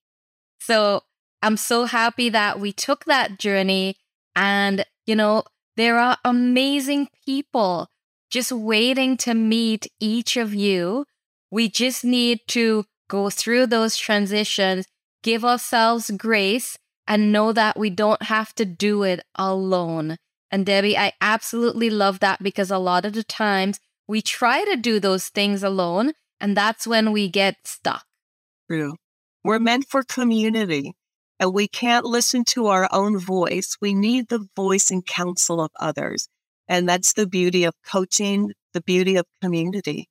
So 0.58 1.02
I'm 1.42 1.56
so 1.56 1.84
happy 1.84 2.28
that 2.30 2.60
we 2.60 2.72
took 2.72 3.04
that 3.04 3.38
journey. 3.38 3.96
And, 4.34 4.84
you 5.06 5.14
know, 5.16 5.44
there 5.76 5.98
are 5.98 6.18
amazing 6.24 7.08
people 7.24 7.88
just 8.30 8.52
waiting 8.52 9.16
to 9.18 9.34
meet 9.34 9.86
each 10.00 10.36
of 10.36 10.54
you. 10.54 11.04
We 11.50 11.68
just 11.68 12.04
need 12.04 12.40
to 12.48 12.84
go 13.08 13.30
through 13.30 13.66
those 13.66 13.96
transitions, 13.96 14.86
give 15.22 15.44
ourselves 15.44 16.10
grace, 16.10 16.76
and 17.06 17.32
know 17.32 17.52
that 17.52 17.78
we 17.78 17.90
don't 17.90 18.22
have 18.22 18.54
to 18.56 18.64
do 18.64 19.02
it 19.02 19.20
alone. 19.34 20.18
And 20.50 20.66
Debi, 20.66 20.96
I 20.96 21.12
absolutely 21.20 21.90
love 21.90 22.20
that 22.20 22.42
because 22.42 22.70
a 22.70 22.78
lot 22.78 23.04
of 23.04 23.14
the 23.14 23.24
times 23.24 23.80
we 24.06 24.22
try 24.22 24.64
to 24.64 24.76
do 24.76 25.00
those 25.00 25.28
things 25.28 25.62
alone, 25.62 26.12
and 26.40 26.56
that's 26.56 26.86
when 26.86 27.12
we 27.12 27.28
get 27.28 27.56
stuck. 27.64 28.04
True. 28.70 28.96
We're 29.44 29.58
meant 29.58 29.86
for 29.88 30.02
community, 30.02 30.94
and 31.40 31.52
we 31.52 31.68
can't 31.68 32.04
listen 32.04 32.44
to 32.44 32.66
our 32.66 32.88
own 32.92 33.18
voice. 33.18 33.76
We 33.80 33.94
need 33.94 34.28
the 34.28 34.46
voice 34.56 34.90
and 34.90 35.06
counsel 35.06 35.60
of 35.60 35.70
others. 35.78 36.28
And 36.66 36.88
that's 36.88 37.12
the 37.12 37.26
beauty 37.26 37.64
of 37.64 37.74
coaching, 37.86 38.52
the 38.74 38.80
beauty 38.80 39.16
of 39.16 39.26
community. 39.42 40.08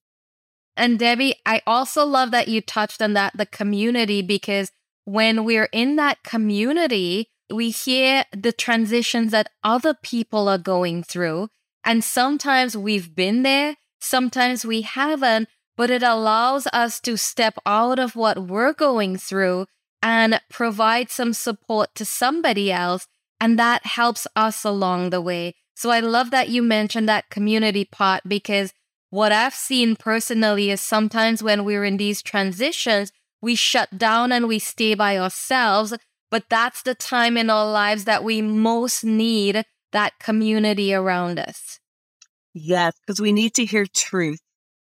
And 0.75 0.99
Debi, 0.99 1.33
I 1.45 1.61
also 1.67 2.05
love 2.05 2.31
that 2.31 2.47
you 2.47 2.61
touched 2.61 3.01
on 3.01 3.13
that 3.13 3.35
the 3.35 3.45
community 3.45 4.21
because 4.21 4.71
when 5.05 5.43
we're 5.43 5.69
in 5.71 5.95
that 5.97 6.23
community, 6.23 7.29
we 7.51 7.69
hear 7.69 8.25
the 8.35 8.51
transitions 8.51 9.31
that 9.31 9.49
other 9.63 9.93
people 9.93 10.47
are 10.47 10.57
going 10.57 11.03
through. 11.03 11.49
And 11.83 12.03
sometimes 12.03 12.75
we've 12.75 13.15
been 13.15 13.43
there, 13.43 13.77
sometimes 13.99 14.65
we 14.65 14.81
haven't, 14.81 15.47
but 15.75 15.89
it 15.89 16.03
allows 16.03 16.67
us 16.73 16.99
to 17.01 17.17
step 17.17 17.57
out 17.65 17.99
of 17.99 18.15
what 18.15 18.47
we're 18.47 18.73
going 18.73 19.17
through 19.17 19.67
and 20.01 20.41
provide 20.49 21.09
some 21.09 21.33
support 21.33 21.95
to 21.95 22.05
somebody 22.05 22.71
else. 22.71 23.07
And 23.39 23.57
that 23.59 23.85
helps 23.85 24.27
us 24.35 24.63
along 24.63 25.09
the 25.09 25.21
way. 25.21 25.55
So 25.75 25.89
I 25.89 25.99
love 25.99 26.31
that 26.31 26.49
you 26.49 26.63
mentioned 26.63 27.07
that 27.07 27.29
community 27.29 27.85
part 27.85 28.23
because 28.27 28.73
what 29.09 29.31
I've 29.31 29.53
seen 29.53 29.95
personally 29.95 30.71
is 30.71 30.81
sometimes 30.81 31.43
when 31.43 31.63
we're 31.63 31.85
in 31.85 31.97
these 31.97 32.21
transitions, 32.21 33.11
we 33.41 33.55
shut 33.55 33.97
down 33.97 34.31
and 34.31 34.47
we 34.47 34.59
stay 34.59 34.95
by 34.95 35.17
ourselves 35.17 35.93
but 36.29 36.49
that's 36.49 36.81
the 36.81 36.95
time 36.95 37.37
in 37.37 37.49
our 37.49 37.69
lives 37.69 38.05
that 38.05 38.23
we 38.23 38.41
most 38.41 39.03
need 39.03 39.63
that 39.91 40.19
community 40.19 40.93
around 40.93 41.39
us. 41.39 41.79
Yes, 42.53 42.93
because 42.99 43.21
we 43.21 43.31
need 43.31 43.53
to 43.55 43.65
hear 43.65 43.85
truth. 43.85 44.41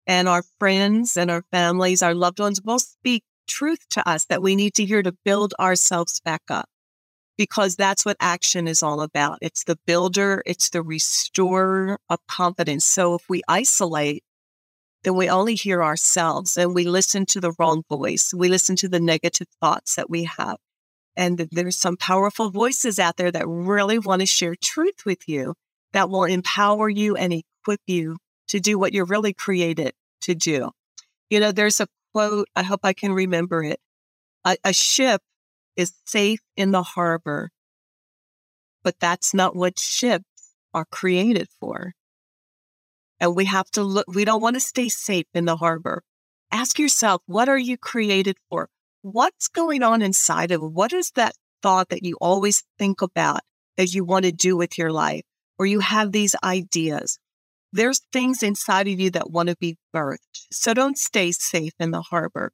And 0.06 0.28
our 0.28 0.42
friends 0.58 1.16
and 1.16 1.30
our 1.30 1.44
families, 1.50 2.02
our 2.02 2.14
loved 2.14 2.40
ones 2.40 2.60
will 2.62 2.80
speak 2.80 3.24
truth 3.46 3.88
to 3.90 4.08
us 4.08 4.24
that 4.26 4.42
we 4.42 4.56
need 4.56 4.74
to 4.74 4.84
hear 4.84 5.02
to 5.02 5.14
build 5.24 5.54
ourselves 5.58 6.20
back 6.24 6.42
up. 6.50 6.68
Because 7.38 7.76
that's 7.76 8.04
what 8.04 8.18
action 8.20 8.68
is 8.68 8.82
all 8.82 9.00
about. 9.00 9.38
It's 9.40 9.64
the 9.64 9.78
builder, 9.86 10.42
it's 10.44 10.68
the 10.68 10.82
restorer 10.82 11.98
of 12.08 12.18
confidence. 12.28 12.84
So 12.84 13.14
if 13.14 13.22
we 13.28 13.42
isolate, 13.48 14.22
then 15.02 15.16
we 15.16 15.28
only 15.28 15.54
hear 15.54 15.82
ourselves 15.82 16.56
and 16.56 16.74
we 16.74 16.84
listen 16.84 17.26
to 17.26 17.40
the 17.40 17.52
wrong 17.58 17.82
voice. 17.90 18.32
We 18.36 18.48
listen 18.48 18.76
to 18.76 18.88
the 18.88 19.00
negative 19.00 19.48
thoughts 19.60 19.96
that 19.96 20.10
we 20.10 20.24
have. 20.24 20.58
And 21.16 21.48
there's 21.50 21.76
some 21.76 21.96
powerful 21.96 22.50
voices 22.50 22.98
out 22.98 23.16
there 23.16 23.30
that 23.30 23.48
really 23.48 23.98
want 23.98 24.20
to 24.20 24.26
share 24.26 24.54
truth 24.54 25.04
with 25.04 25.28
you 25.28 25.54
that 25.92 26.08
will 26.08 26.24
empower 26.24 26.88
you 26.88 27.16
and 27.16 27.32
equip 27.32 27.80
you 27.86 28.16
to 28.48 28.60
do 28.60 28.78
what 28.78 28.92
you're 28.92 29.04
really 29.04 29.32
created 29.32 29.92
to 30.22 30.34
do. 30.34 30.70
You 31.28 31.40
know, 31.40 31.52
there's 31.52 31.80
a 31.80 31.88
quote, 32.12 32.48
I 32.54 32.62
hope 32.62 32.80
I 32.82 32.92
can 32.92 33.12
remember 33.12 33.62
it. 33.62 33.80
A, 34.44 34.56
a 34.64 34.72
ship 34.72 35.22
is 35.76 35.92
safe 36.06 36.40
in 36.56 36.72
the 36.72 36.82
harbor, 36.82 37.50
but 38.82 38.96
that's 39.00 39.32
not 39.32 39.56
what 39.56 39.78
ships 39.78 40.24
are 40.74 40.84
created 40.84 41.48
for. 41.60 41.92
And 43.20 43.36
we 43.36 43.44
have 43.44 43.70
to 43.72 43.82
look, 43.82 44.06
we 44.08 44.24
don't 44.24 44.42
want 44.42 44.56
to 44.56 44.60
stay 44.60 44.88
safe 44.88 45.26
in 45.32 45.44
the 45.44 45.56
harbor. 45.56 46.02
Ask 46.50 46.78
yourself, 46.78 47.22
what 47.26 47.48
are 47.48 47.58
you 47.58 47.78
created 47.78 48.36
for? 48.50 48.68
what's 49.02 49.48
going 49.48 49.82
on 49.82 50.00
inside 50.00 50.52
of 50.52 50.62
what 50.62 50.92
is 50.92 51.10
that 51.16 51.34
thought 51.60 51.88
that 51.88 52.04
you 52.04 52.16
always 52.20 52.62
think 52.78 53.02
about 53.02 53.40
that 53.76 53.92
you 53.92 54.04
want 54.04 54.24
to 54.24 54.30
do 54.32 54.56
with 54.56 54.78
your 54.78 54.92
life 54.92 55.22
or 55.58 55.66
you 55.66 55.80
have 55.80 56.12
these 56.12 56.36
ideas 56.44 57.18
there's 57.72 58.00
things 58.12 58.42
inside 58.42 58.88
of 58.88 59.00
you 59.00 59.10
that 59.10 59.30
want 59.30 59.48
to 59.48 59.56
be 59.56 59.76
birthed 59.94 60.18
so 60.50 60.74
don't 60.74 60.98
stay 60.98 61.32
safe 61.32 61.72
in 61.78 61.90
the 61.90 62.02
harbor. 62.02 62.52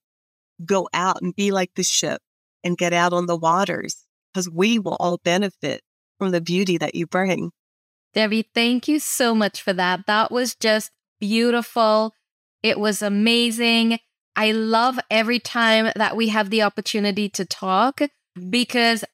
Go 0.64 0.89
out 0.93 1.23
and 1.23 1.35
be 1.35 1.51
like 1.51 1.73
the 1.75 1.83
ship 1.83 2.21
and 2.64 2.77
get 2.77 2.93
out 2.93 3.12
on 3.12 3.27
the 3.27 3.37
waters 3.37 4.07
because 4.33 4.51
we 4.51 4.79
will 4.79 4.97
all 4.99 5.19
benefit 5.25 5.83
from 6.19 6.31
the 6.31 6.41
beauty 6.41 6.79
that 6.79 6.95
you 6.95 7.07
bring. 7.07 7.51
Debi 8.14 8.45
thank 8.55 8.89
you 8.89 8.99
so 8.99 9.35
much 9.35 9.62
for 9.62 9.73
that. 9.73 10.07
That 10.07 10.31
was 10.31 10.55
just 10.55 10.91
beautiful. 11.21 12.14
It 12.62 12.79
was 12.79 13.03
amazing. 13.03 13.99
I 14.35 14.53
love 14.53 14.99
every 15.11 15.39
time 15.39 15.93
that 15.97 16.16
we 16.16 16.29
have 16.29 16.51
the 16.51 16.62
opportunity 16.62 17.29
to 17.31 17.45
talk 17.45 18.01
because 18.51 19.05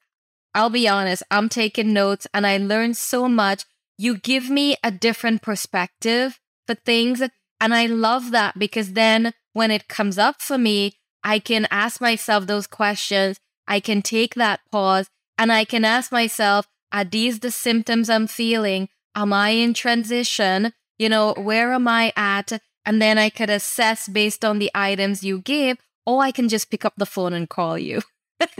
I'll 0.53 0.69
be 0.69 0.87
honest, 0.87 1.23
I'm 1.29 1.49
taking 1.49 1.93
notes 1.93 2.27
and 2.33 2.47
I 2.47 2.57
learn 2.57 2.93
so 2.93 3.27
much. 3.27 3.65
You 3.97 4.17
give 4.17 4.49
me 4.49 4.75
a 4.83 4.91
different 4.91 5.41
perspective 5.41 6.39
for 6.67 6.75
things. 6.75 7.21
And 7.61 7.73
I 7.73 7.85
love 7.85 8.31
that 8.31 8.59
because 8.59 8.93
then 8.93 9.33
when 9.53 9.71
it 9.71 9.87
comes 9.87 10.17
up 10.17 10.41
for 10.41 10.57
me, 10.57 10.93
I 11.23 11.39
can 11.39 11.67
ask 11.71 12.01
myself 12.01 12.45
those 12.45 12.67
questions. 12.67 13.39
I 13.67 13.79
can 13.79 14.01
take 14.01 14.35
that 14.35 14.59
pause 14.71 15.09
and 15.37 15.51
I 15.51 15.65
can 15.65 15.85
ask 15.85 16.11
myself, 16.11 16.67
are 16.91 17.05
these 17.05 17.39
the 17.39 17.51
symptoms 17.51 18.09
I'm 18.09 18.27
feeling? 18.27 18.89
Am 19.15 19.33
I 19.33 19.49
in 19.49 19.73
transition? 19.73 20.73
You 20.99 21.09
know, 21.09 21.33
where 21.33 21.73
am 21.73 21.87
I 21.87 22.13
at? 22.15 22.59
and 22.85 23.01
then 23.01 23.17
I 23.17 23.29
could 23.29 23.49
assess 23.49 24.07
based 24.07 24.45
on 24.45 24.59
the 24.59 24.71
items 24.75 25.23
you 25.23 25.39
give, 25.39 25.77
or 26.05 26.21
I 26.21 26.31
can 26.31 26.47
just 26.47 26.69
pick 26.69 26.85
up 26.85 26.93
the 26.97 27.05
phone 27.05 27.33
and 27.33 27.49
call 27.49 27.77
you. 27.77 28.01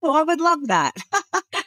well, 0.00 0.12
I 0.12 0.22
would 0.22 0.40
love 0.40 0.68
that. 0.68 0.94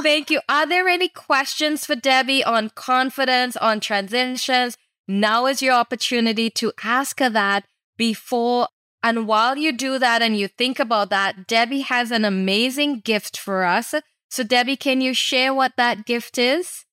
Thank 0.00 0.30
you. 0.30 0.40
Are 0.48 0.66
there 0.66 0.88
any 0.88 1.08
questions 1.08 1.84
for 1.84 1.94
Debi 1.94 2.46
on 2.46 2.70
confidence, 2.70 3.56
on 3.56 3.80
transitions? 3.80 4.76
Now 5.06 5.46
is 5.46 5.60
your 5.60 5.74
opportunity 5.74 6.48
to 6.50 6.72
ask 6.82 7.20
her 7.20 7.30
that 7.30 7.64
before 7.98 8.68
and 9.02 9.26
while 9.26 9.56
you 9.56 9.72
do 9.72 9.98
that 9.98 10.22
and 10.22 10.36
you 10.38 10.46
think 10.46 10.78
about 10.78 11.10
that, 11.10 11.48
Debi 11.48 11.82
has 11.84 12.10
an 12.10 12.24
amazing 12.24 13.00
gift 13.00 13.36
for 13.36 13.64
us. 13.64 13.94
So, 14.30 14.44
Debi, 14.44 14.78
can 14.78 15.00
you 15.00 15.12
share 15.12 15.52
what 15.52 15.72
that 15.76 16.06
gift 16.06 16.38
is? 16.38 16.84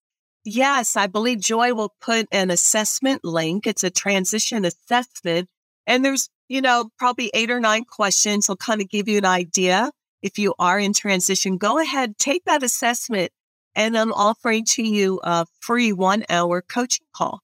Yes, 0.43 0.95
I 0.95 1.06
believe 1.08 1.39
Joy 1.39 1.74
will 1.74 1.93
put 2.02 2.28
an 2.32 2.50
assessment 2.50 3.24
link. 3.24 3.68
It's 3.68 3.84
a 3.84 3.91
transition 3.91 4.66
assessment. 4.66 5.50
And 5.86 6.04
there's, 6.04 6.30
you 6.47 6.62
know, 6.62 6.89
probably 6.97 7.30
eight 7.34 7.52
or 7.52 7.60
nine 7.60 7.86
questions. 7.86 8.50
will 8.50 8.56
kind 8.56 8.82
of 8.82 8.89
give 8.89 9.08
you 9.08 9.20
an 9.20 9.26
idea. 9.26 9.91
If 10.22 10.38
you 10.38 10.53
are 10.59 10.80
in 10.80 10.93
transition, 10.93 11.57
go 11.57 11.80
ahead, 11.80 12.17
take 12.17 12.45
that 12.45 12.63
assessment. 12.63 13.32
And 13.76 13.97
I'm 13.97 14.11
offering 14.11 14.65
to 14.70 14.84
you 14.84 15.20
a 15.24 15.45
free 15.61 15.93
one 15.93 16.26
hour 16.30 16.61
coaching 16.61 17.05
call 17.13 17.41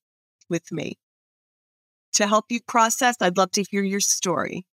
with 0.50 0.72
me 0.72 0.98
to 2.14 2.28
help 2.28 2.46
you 2.50 2.60
process. 2.68 3.16
I'd 3.22 3.38
love 3.38 3.52
to 3.52 3.64
hear 3.64 3.84
your 3.84 4.00
story. 4.00 4.66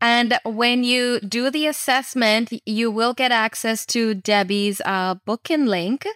And 0.00 0.38
when 0.44 0.84
you 0.84 1.20
do 1.20 1.50
the 1.50 1.66
assessment, 1.66 2.52
you 2.66 2.90
will 2.90 3.14
get 3.14 3.32
access 3.32 3.86
to 3.86 4.14
Debi's 4.14 4.80
uh, 4.84 5.16
booking 5.24 5.66
link. 5.66 6.06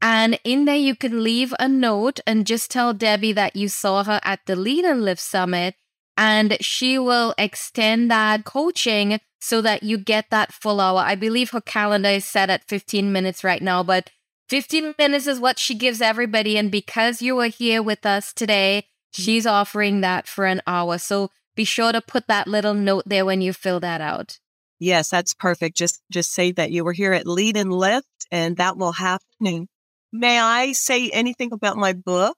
And 0.00 0.38
in 0.44 0.64
there, 0.64 0.76
you 0.76 0.94
can 0.94 1.22
leave 1.22 1.54
a 1.58 1.68
note 1.68 2.20
and 2.26 2.46
just 2.46 2.70
tell 2.70 2.94
Debi 2.94 3.34
that 3.34 3.56
you 3.56 3.68
saw 3.68 4.04
her 4.04 4.20
at 4.22 4.40
the 4.46 4.56
Lead 4.56 4.84
and 4.84 5.02
Lift 5.04 5.20
Summit. 5.20 5.74
And 6.16 6.56
she 6.60 6.98
will 6.98 7.34
extend 7.36 8.10
that 8.10 8.44
coaching 8.44 9.20
so 9.40 9.60
that 9.60 9.82
you 9.82 9.98
get 9.98 10.30
that 10.30 10.52
full 10.52 10.80
hour. 10.80 11.00
I 11.00 11.14
believe 11.14 11.50
her 11.50 11.60
calendar 11.60 12.08
is 12.08 12.24
set 12.24 12.50
at 12.50 12.64
15 12.64 13.12
minutes 13.12 13.44
right 13.44 13.62
now, 13.62 13.82
but 13.82 14.10
15 14.48 14.94
minutes 14.98 15.26
is 15.26 15.40
what 15.40 15.58
she 15.58 15.74
gives 15.74 16.00
everybody. 16.00 16.56
And 16.56 16.70
because 16.70 17.20
you 17.20 17.38
are 17.40 17.48
here 17.48 17.82
with 17.82 18.06
us 18.06 18.32
today, 18.32 18.84
mm-hmm. 18.86 19.22
she's 19.22 19.46
offering 19.46 20.00
that 20.00 20.26
for 20.26 20.46
an 20.46 20.62
hour. 20.66 20.98
So 20.98 21.30
be 21.54 21.64
sure 21.64 21.92
to 21.92 22.00
put 22.00 22.28
that 22.28 22.46
little 22.46 22.74
note 22.74 23.04
there 23.06 23.24
when 23.24 23.40
you 23.40 23.52
fill 23.52 23.80
that 23.80 24.00
out. 24.00 24.38
Yes, 24.78 25.08
that's 25.08 25.32
perfect. 25.32 25.76
Just 25.76 26.02
just 26.10 26.32
say 26.32 26.52
that 26.52 26.70
you 26.70 26.84
were 26.84 26.92
here 26.92 27.14
at 27.14 27.26
Lead 27.26 27.56
and 27.56 27.72
Lift, 27.72 28.26
and 28.30 28.58
that 28.58 28.76
will 28.76 28.92
happen. 28.92 29.68
May 30.12 30.38
I 30.38 30.72
say 30.72 31.08
anything 31.10 31.50
about 31.52 31.78
my 31.78 31.94
book? 31.94 32.36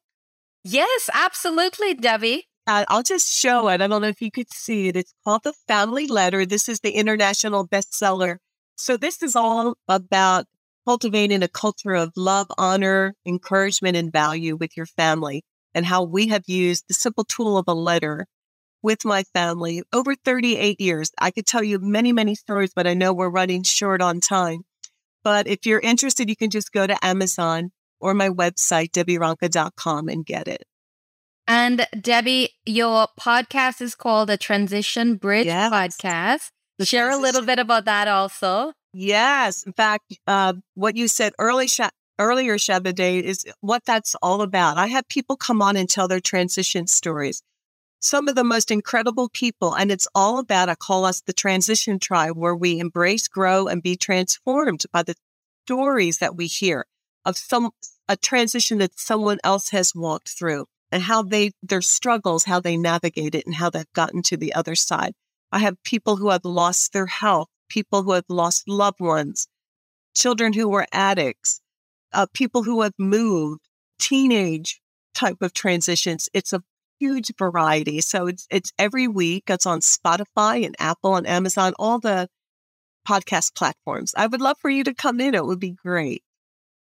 Yes, 0.62 1.10
absolutely, 1.12 1.94
Debi. 1.94 2.42
Uh, 2.68 2.84
I'll 2.88 3.02
just 3.02 3.32
show 3.32 3.68
it. 3.68 3.80
I 3.80 3.86
don't 3.86 4.02
know 4.02 4.08
if 4.08 4.20
you 4.20 4.30
could 4.30 4.52
see 4.52 4.88
it. 4.88 4.96
It's 4.96 5.14
called 5.24 5.42
The 5.42 5.54
Family 5.66 6.06
Letter. 6.06 6.44
This 6.44 6.68
is 6.68 6.80
the 6.80 6.90
international 6.90 7.66
bestseller. 7.66 8.36
So 8.76 8.98
this 8.98 9.22
is 9.22 9.34
all 9.34 9.78
about 9.88 10.44
cultivating 10.86 11.42
a 11.42 11.48
culture 11.48 11.94
of 11.94 12.12
love, 12.14 12.48
honor, 12.58 13.14
encouragement, 13.24 13.96
and 13.96 14.12
value 14.12 14.54
with 14.54 14.76
your 14.76 14.84
family 14.84 15.44
and 15.74 15.86
how 15.86 16.02
we 16.02 16.28
have 16.28 16.42
used 16.46 16.84
the 16.88 16.94
simple 16.94 17.24
tool 17.24 17.56
of 17.56 17.64
a 17.68 17.72
letter 17.72 18.26
with 18.82 19.02
my 19.02 19.22
family 19.32 19.82
over 19.94 20.14
38 20.14 20.78
years. 20.78 21.10
I 21.18 21.30
could 21.30 21.46
tell 21.46 21.64
you 21.64 21.78
many, 21.78 22.12
many 22.12 22.34
stories, 22.34 22.72
but 22.76 22.86
I 22.86 22.92
know 22.92 23.14
we're 23.14 23.30
running 23.30 23.62
short 23.62 24.02
on 24.02 24.20
time. 24.20 24.64
But 25.24 25.46
if 25.46 25.64
you're 25.64 25.80
interested, 25.80 26.28
you 26.28 26.36
can 26.36 26.50
just 26.50 26.70
go 26.72 26.86
to 26.86 27.02
Amazon 27.02 27.70
or 27.98 28.12
my 28.12 28.28
website, 28.28 28.90
debironca.com 28.90 30.08
and 30.10 30.26
get 30.26 30.48
it. 30.48 30.64
And 31.49 31.86
Debi, 31.96 32.51
your 32.66 33.09
podcast 33.18 33.80
is 33.80 33.94
called 33.94 34.28
the 34.28 34.36
Transition 34.36 35.16
Bridge 35.16 35.46
yes. 35.46 35.72
Podcast. 35.72 36.51
The 36.78 36.84
Share 36.84 37.07
transition. 37.07 37.18
a 37.18 37.22
little 37.22 37.46
bit 37.46 37.59
about 37.59 37.86
that 37.86 38.07
also. 38.07 38.74
Yes. 38.92 39.62
In 39.62 39.72
fact, 39.72 40.14
uh, 40.26 40.53
what 40.74 40.94
you 40.94 41.09
said 41.09 41.32
early, 41.38 41.66
Sh- 41.66 41.80
earlier, 42.18 42.59
Chabidaye, 42.59 43.22
is 43.22 43.46
what 43.62 43.86
that's 43.86 44.14
all 44.22 44.42
about. 44.42 44.76
I 44.76 44.88
have 44.88 45.09
people 45.09 45.36
come 45.36 45.62
on 45.62 45.76
and 45.76 45.88
tell 45.88 46.07
their 46.07 46.20
transition 46.20 46.86
stories 46.86 47.42
some 48.01 48.28
of 48.28 48.34
the 48.34 48.44
most 48.44 48.70
incredible 48.70 49.28
people. 49.28 49.74
And 49.74 49.90
it's 49.90 50.07
all 50.14 50.38
about, 50.38 50.68
I 50.68 50.74
call 50.74 51.07
us 51.07 51.22
the 51.22 51.32
transition 51.32 51.99
tribe, 51.99 52.36
where 52.36 52.55
we 52.55 52.78
embrace, 52.78 53.26
grow, 53.26 53.66
and 53.66 53.82
be 53.82 53.96
transformed 53.96 54.84
by 54.92 55.03
the 55.03 55.14
stories 55.64 56.18
that 56.18 56.36
we 56.36 56.46
hear 56.46 56.86
of 57.24 57.36
some 57.36 57.70
a 58.09 58.16
transition 58.16 58.78
that 58.78 58.99
someone 58.99 59.38
else 59.44 59.70
has 59.70 59.94
walked 59.94 60.28
through 60.30 60.66
and 60.91 61.03
how 61.03 61.22
they 61.22 61.53
their 61.62 61.82
struggles, 61.82 62.45
how 62.45 62.61
they 62.61 62.76
navigate 62.76 63.34
it, 63.34 63.47
and 63.47 63.55
how 63.55 63.70
they've 63.70 63.93
gotten 63.95 64.22
to 64.22 64.36
the 64.36 64.55
other 64.55 64.74
side. 64.74 65.12
I 65.53 65.61
have 65.61 65.82
people 65.82 66.16
who 66.16 66.30
have 66.30 66.45
lost 66.45 66.93
their 66.93 67.07
health, 67.07 67.49
people 67.68 68.03
who 68.03 68.12
have 68.12 68.24
lost 68.28 68.68
loved 68.68 69.01
ones, 69.01 69.49
children 70.14 70.53
who 70.53 70.68
were 70.68 70.86
addicts, 70.93 71.61
uh, 72.12 72.26
people 72.32 72.62
who 72.62 72.82
have 72.82 72.95
moved, 72.99 73.61
teenage 73.99 74.80
type 75.14 75.39
of 75.41 75.53
transitions. 75.53 76.28
It's 76.32 76.53
a 76.53 76.62
huge 76.99 77.32
variety. 77.39 78.01
So 78.01 78.26
it's 78.26 78.47
it's 78.51 78.72
every 78.78 79.09
week. 79.09 79.45
It's 79.49 79.66
on 79.66 79.80
Spotify 79.80 80.64
and 80.64 80.74
Apple 80.78 81.16
and 81.16 81.26
Amazon, 81.26 81.74
all 81.78 81.99
the 81.99 82.28
podcast 83.07 83.55
platforms. 83.55 84.14
I 84.16 84.26
would 84.26 84.41
love 84.41 84.59
for 84.61 84.70
you 84.70 84.84
to 84.84 84.95
come 84.95 85.20
in. 85.20 85.34
It 85.34 85.47
would 85.47 85.61
be 85.61 85.70
great. 85.70 86.22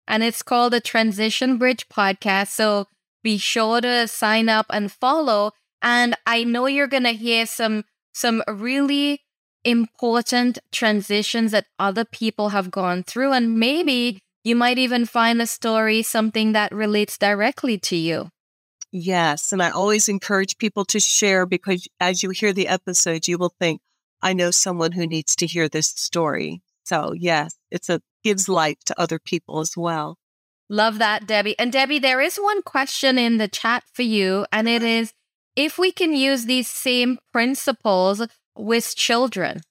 And 0.07 0.21
it's 0.21 0.43
called 0.43 0.73
the 0.73 0.81
Transition 0.81 1.57
Bridge 1.57 1.87
Podcast. 1.87 2.49
So 2.49 2.87
be 3.23 3.37
sure 3.37 3.81
to 3.81 4.07
sign 4.07 4.49
up 4.49 4.65
and 4.69 4.91
follow. 4.91 5.51
And 5.81 6.15
I 6.25 6.43
know 6.43 6.67
you're 6.67 6.87
gonna 6.87 7.11
hear 7.11 7.45
some 7.45 7.85
some 8.13 8.43
really 8.47 9.21
important 9.63 10.59
transitions 10.71 11.51
that 11.51 11.65
other 11.79 12.05
people 12.05 12.49
have 12.49 12.69
gone 12.69 13.03
through. 13.03 13.31
And 13.31 13.57
maybe 13.57 14.21
you 14.43 14.55
might 14.55 14.77
even 14.77 15.05
find 15.05 15.41
a 15.41 15.47
story, 15.47 16.01
something 16.01 16.51
that 16.51 16.73
relates 16.73 17.17
directly 17.17 17.77
to 17.79 17.95
you. 17.95 18.29
Yes. 18.91 19.51
And 19.51 19.63
I 19.63 19.71
always 19.71 20.07
encourage 20.07 20.57
people 20.57 20.85
to 20.85 20.99
share 20.99 21.45
because 21.45 21.87
as 21.99 22.21
you 22.21 22.29
hear 22.29 22.53
the 22.53 22.67
episodes, 22.67 23.27
you 23.27 23.37
will 23.37 23.55
think, 23.59 23.81
I 24.21 24.33
know 24.33 24.51
someone 24.51 24.91
who 24.91 25.07
needs 25.07 25.35
to 25.37 25.47
hear 25.47 25.67
this 25.67 25.87
story. 25.87 26.61
So 26.83 27.13
yes, 27.13 27.57
it's 27.71 27.89
a 27.89 28.01
gives 28.23 28.47
life 28.47 28.77
to 28.85 28.99
other 28.99 29.19
people 29.19 29.59
as 29.59 29.73
well. 29.75 30.17
Love 30.69 30.97
that, 30.99 31.27
Debi. 31.27 31.55
And 31.59 31.73
Debi, 31.73 32.01
there 32.01 32.21
is 32.21 32.37
one 32.37 32.61
question 32.61 33.17
in 33.17 33.37
the 33.37 33.47
chat 33.47 33.83
for 33.93 34.01
you, 34.01 34.45
and 34.51 34.67
it 34.67 34.83
is 34.83 35.13
if 35.55 35.77
we 35.77 35.91
can 35.91 36.13
use 36.13 36.45
these 36.45 36.67
same 36.67 37.19
principles 37.31 38.25
with 38.55 38.95
children. 38.95 39.61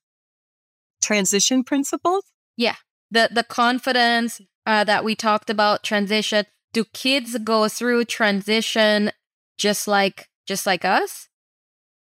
Transition 1.01 1.65
principles? 1.65 2.25
Yeah. 2.57 2.77
The 3.11 3.29
the 3.33 3.43
confidence 3.43 4.41
uh, 4.65 4.85
that 4.85 5.05
we 5.05 5.15
talked 5.15 5.51
about, 5.51 5.83
transition 5.83 6.47
do 6.73 6.85
kids 6.85 7.37
go 7.39 7.69
through 7.69 8.05
transition 8.07 9.13
just 9.59 9.87
like 9.87 10.29
just 10.47 10.67
like 10.67 10.85
us? 10.85 11.29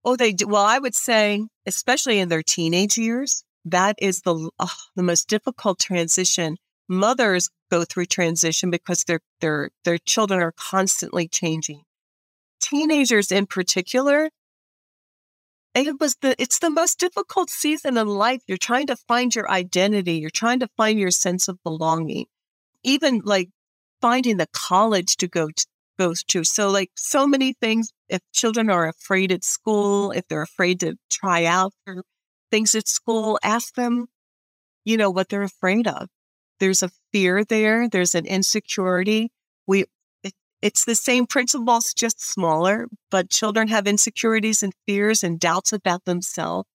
Oh, 0.04 0.16
they 0.16 0.32
do. 0.32 0.48
Well, 0.48 0.64
I 0.64 0.80
would 0.80 0.96
say, 0.96 1.48
especially 1.66 2.20
in 2.20 2.30
their 2.30 2.44
teenage 2.44 2.98
years, 2.98 3.44
that 3.66 3.96
is 4.00 4.22
the 4.22 4.50
oh, 4.60 4.76
the 4.96 5.04
most 5.04 5.28
difficult 5.28 5.80
transition. 5.80 6.58
Mothers 6.88 7.50
go 7.72 7.84
through 7.84 8.06
transition 8.06 8.70
because 8.70 9.04
their 9.04 9.22
their 9.42 9.72
their 9.84 9.98
children 9.98 10.42
are 10.42 10.54
constantly 10.54 11.28
changing. 11.28 11.82
Teenagers, 12.62 13.32
in 13.32 13.48
particular, 13.48 14.30
it 15.76 16.00
was 16.00 16.16
the 16.22 16.36
it's 16.42 16.60
the 16.60 16.70
most 16.70 17.00
difficult 17.00 17.50
season 17.50 17.98
in 17.98 18.08
life. 18.08 18.42
You're 18.48 18.58
trying 18.58 18.88
to 18.88 18.96
find 18.96 19.36
your 19.36 19.50
identity. 19.50 20.14
You're 20.14 20.30
trying 20.30 20.60
to 20.62 20.70
find 20.78 21.00
your 21.00 21.12
sense 21.12 21.48
of 21.48 21.62
belonging. 21.64 22.28
Even 22.84 23.22
like 23.26 23.50
finding 24.02 24.38
the 24.38 24.48
college 24.54 25.18
to 25.18 25.28
go 25.28 25.50
to, 25.50 25.66
goes 26.00 26.24
to. 26.26 26.44
So 26.44 26.70
like 26.70 26.92
so 26.96 27.28
many 27.28 27.54
things, 27.54 27.92
if 28.10 28.22
children 28.34 28.70
are 28.70 28.88
afraid 28.88 29.32
at 29.32 29.44
school, 29.44 30.12
if 30.12 30.28
they're 30.28 30.42
afraid 30.42 30.80
to 30.82 30.96
try 31.12 31.46
out 31.46 31.74
for 31.86 32.04
things 32.52 32.76
at 32.76 32.88
school, 32.88 33.40
ask 33.44 33.76
them, 33.76 34.08
you 34.86 34.98
know, 34.98 35.10
what 35.12 35.30
they're 35.30 35.44
afraid 35.44 35.88
of. 35.88 36.08
There's 36.60 36.84
a 36.84 36.92
fear 37.12 37.44
there. 37.44 37.90
There's 37.90 38.16
an 38.16 38.26
insecurity. 38.26 39.32
We, 39.68 39.86
it, 40.24 40.34
it's 40.62 40.86
the 40.86 40.96
same 40.96 41.26
principles, 41.28 41.94
just 41.94 42.22
smaller, 42.22 42.88
but 43.12 43.30
children 43.30 43.68
have 43.70 43.88
insecurities 43.88 44.64
and 44.64 44.74
fears 44.86 45.24
and 45.24 45.40
doubts 45.40 45.74
about 45.74 46.06
themselves. 46.06 46.68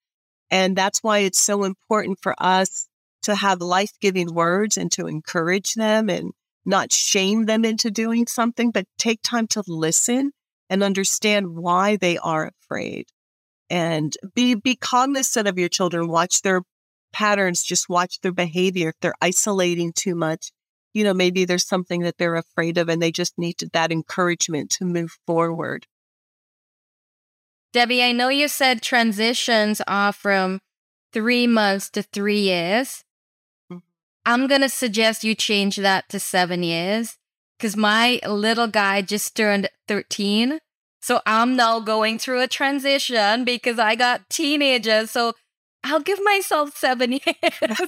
And 0.50 0.76
that's 0.76 1.02
why 1.02 1.18
it's 1.18 1.40
so 1.40 1.64
important 1.64 2.18
for 2.20 2.34
us 2.38 2.88
to 3.22 3.34
have 3.34 3.60
life 3.60 3.92
giving 4.00 4.34
words 4.34 4.76
and 4.76 4.90
to 4.92 5.06
encourage 5.06 5.74
them 5.74 6.08
and 6.08 6.32
not 6.64 6.92
shame 6.92 7.46
them 7.46 7.64
into 7.64 7.90
doing 7.90 8.26
something, 8.26 8.70
but 8.70 8.86
take 8.98 9.20
time 9.22 9.46
to 9.48 9.62
listen 9.66 10.32
and 10.68 10.82
understand 10.82 11.56
why 11.56 11.96
they 11.96 12.18
are 12.18 12.52
afraid. 12.62 13.06
And 13.68 14.16
be, 14.34 14.54
be 14.54 14.74
cognizant 14.74 15.46
of 15.46 15.58
your 15.58 15.68
children. 15.68 16.08
Watch 16.08 16.42
their 16.42 16.62
patterns. 17.12 17.62
Just 17.62 17.88
watch 17.88 18.20
their 18.20 18.32
behavior. 18.32 18.90
If 18.90 18.96
they're 19.00 19.14
isolating 19.20 19.92
too 19.92 20.14
much, 20.14 20.52
you 20.92 21.04
know, 21.04 21.14
maybe 21.14 21.44
there's 21.44 21.66
something 21.66 22.00
that 22.02 22.18
they're 22.18 22.36
afraid 22.36 22.78
of 22.78 22.88
and 22.88 23.00
they 23.00 23.12
just 23.12 23.38
need 23.38 23.56
that 23.72 23.92
encouragement 23.92 24.70
to 24.70 24.84
move 24.84 25.18
forward. 25.26 25.86
Debi, 27.72 28.02
I 28.02 28.12
know 28.12 28.28
you 28.28 28.48
said 28.48 28.82
transitions 28.82 29.80
are 29.86 30.12
from 30.12 30.60
three 31.12 31.46
months 31.46 31.88
to 31.90 32.02
three 32.02 32.40
years. 32.40 33.04
Mm-hmm. 33.70 33.78
I'm 34.26 34.46
going 34.48 34.62
to 34.62 34.68
suggest 34.68 35.22
you 35.22 35.34
change 35.34 35.76
that 35.76 36.08
to 36.08 36.18
seven 36.18 36.62
years 36.62 37.16
because 37.56 37.76
my 37.76 38.20
little 38.26 38.66
guy 38.66 39.02
just 39.02 39.36
turned 39.36 39.68
13. 39.86 40.58
So 41.02 41.20
I'm 41.24 41.56
now 41.56 41.80
going 41.80 42.18
through 42.18 42.40
a 42.42 42.48
transition 42.48 43.44
because 43.44 43.78
I 43.78 43.94
got 43.94 44.28
teenagers. 44.28 45.10
So 45.10 45.34
I'll 45.84 46.00
give 46.00 46.22
myself 46.22 46.76
seven 46.76 47.12
years. 47.26 47.80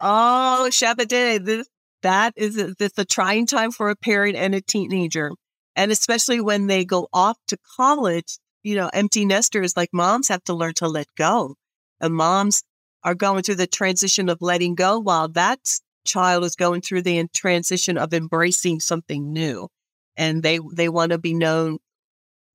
oh, 0.00 0.68
Chabidaye, 0.70 1.44
this 1.44 1.68
that 2.02 2.34
is 2.36 2.56
this 2.76 2.92
a 2.98 3.04
trying 3.04 3.46
time 3.46 3.70
for 3.70 3.90
a 3.90 3.96
parent 3.96 4.36
and 4.36 4.54
a 4.54 4.60
teenager. 4.60 5.32
And 5.74 5.90
especially 5.90 6.40
when 6.40 6.66
they 6.66 6.84
go 6.84 7.08
off 7.12 7.38
to 7.48 7.56
college, 7.76 8.38
you 8.62 8.76
know, 8.76 8.90
empty 8.92 9.24
nesters 9.24 9.76
like 9.76 9.90
moms 9.92 10.28
have 10.28 10.44
to 10.44 10.54
learn 10.54 10.74
to 10.74 10.88
let 10.88 11.06
go. 11.16 11.54
And 12.00 12.14
moms 12.14 12.62
are 13.04 13.14
going 13.14 13.42
through 13.42 13.56
the 13.56 13.66
transition 13.66 14.28
of 14.28 14.38
letting 14.40 14.74
go 14.74 14.98
while 14.98 15.28
that 15.28 15.60
child 16.04 16.44
is 16.44 16.56
going 16.56 16.82
through 16.82 17.02
the 17.02 17.26
transition 17.32 17.96
of 17.96 18.12
embracing 18.12 18.80
something 18.80 19.32
new. 19.32 19.68
And 20.16 20.42
they, 20.42 20.58
they 20.74 20.88
want 20.88 21.12
to 21.12 21.18
be 21.18 21.34
known 21.34 21.78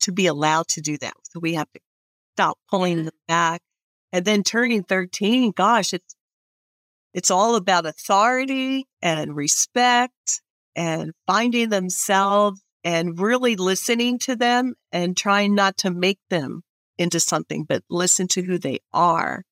to 0.01 0.11
be 0.11 0.27
allowed 0.27 0.67
to 0.69 0.81
do 0.81 0.97
that. 0.99 1.13
So 1.23 1.39
we 1.39 1.55
have 1.55 1.71
to 1.73 1.79
stop 2.37 2.59
pulling 2.69 2.97
mm-hmm. 2.97 3.05
them 3.05 3.15
back. 3.27 3.61
And 4.13 4.23
then 4.23 4.43
turning 4.43 4.83
13, 4.83 5.51
gosh, 5.51 5.93
it's 5.93 6.15
it's 7.13 7.31
all 7.31 7.55
about 7.55 7.87
authority 7.87 8.85
and 9.01 9.35
respect 9.35 10.41
and 10.75 11.13
finding 11.25 11.69
themselves 11.69 12.61
and 12.83 13.19
really 13.19 13.55
listening 13.55 14.19
to 14.19 14.35
them 14.35 14.75
and 14.91 15.17
trying 15.17 15.55
not 15.55 15.77
to 15.77 15.89
make 15.89 16.19
them 16.29 16.61
into 16.97 17.19
something, 17.19 17.63
but 17.63 17.83
listen 17.89 18.27
to 18.27 18.43
who 18.43 18.59
they 18.59 18.79
are 18.93 19.43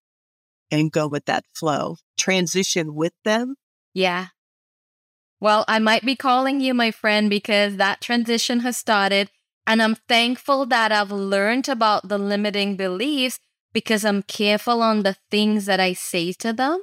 and 0.69 0.91
go 0.91 1.07
with 1.07 1.25
that 1.25 1.43
flow. 1.55 1.97
Transition 2.19 2.93
with 2.93 3.13
them. 3.23 3.55
Yeah. 3.95 4.27
Well, 5.39 5.65
I 5.67 5.79
might 5.79 6.05
be 6.05 6.15
calling 6.15 6.61
you 6.61 6.73
my 6.73 6.91
friend 6.91 7.29
because 7.29 7.77
that 7.77 7.99
transition 7.99 8.59
has 8.59 8.77
started. 8.77 9.29
And 9.68 9.82
I'm 9.82 9.95
thankful 9.95 10.66
that 10.68 10.91
I've 10.91 11.11
learned 11.11 11.68
about 11.68 12.07
the 12.07 12.18
limiting 12.18 12.76
beliefs 12.76 13.39
because 13.74 14.05
I'm 14.05 14.22
careful 14.24 14.82
on 14.82 15.03
the 15.03 15.18
things 15.32 15.66
that 15.66 15.80
I 15.80 15.93
say 15.93 16.32
to 16.34 16.53
them 16.53 16.82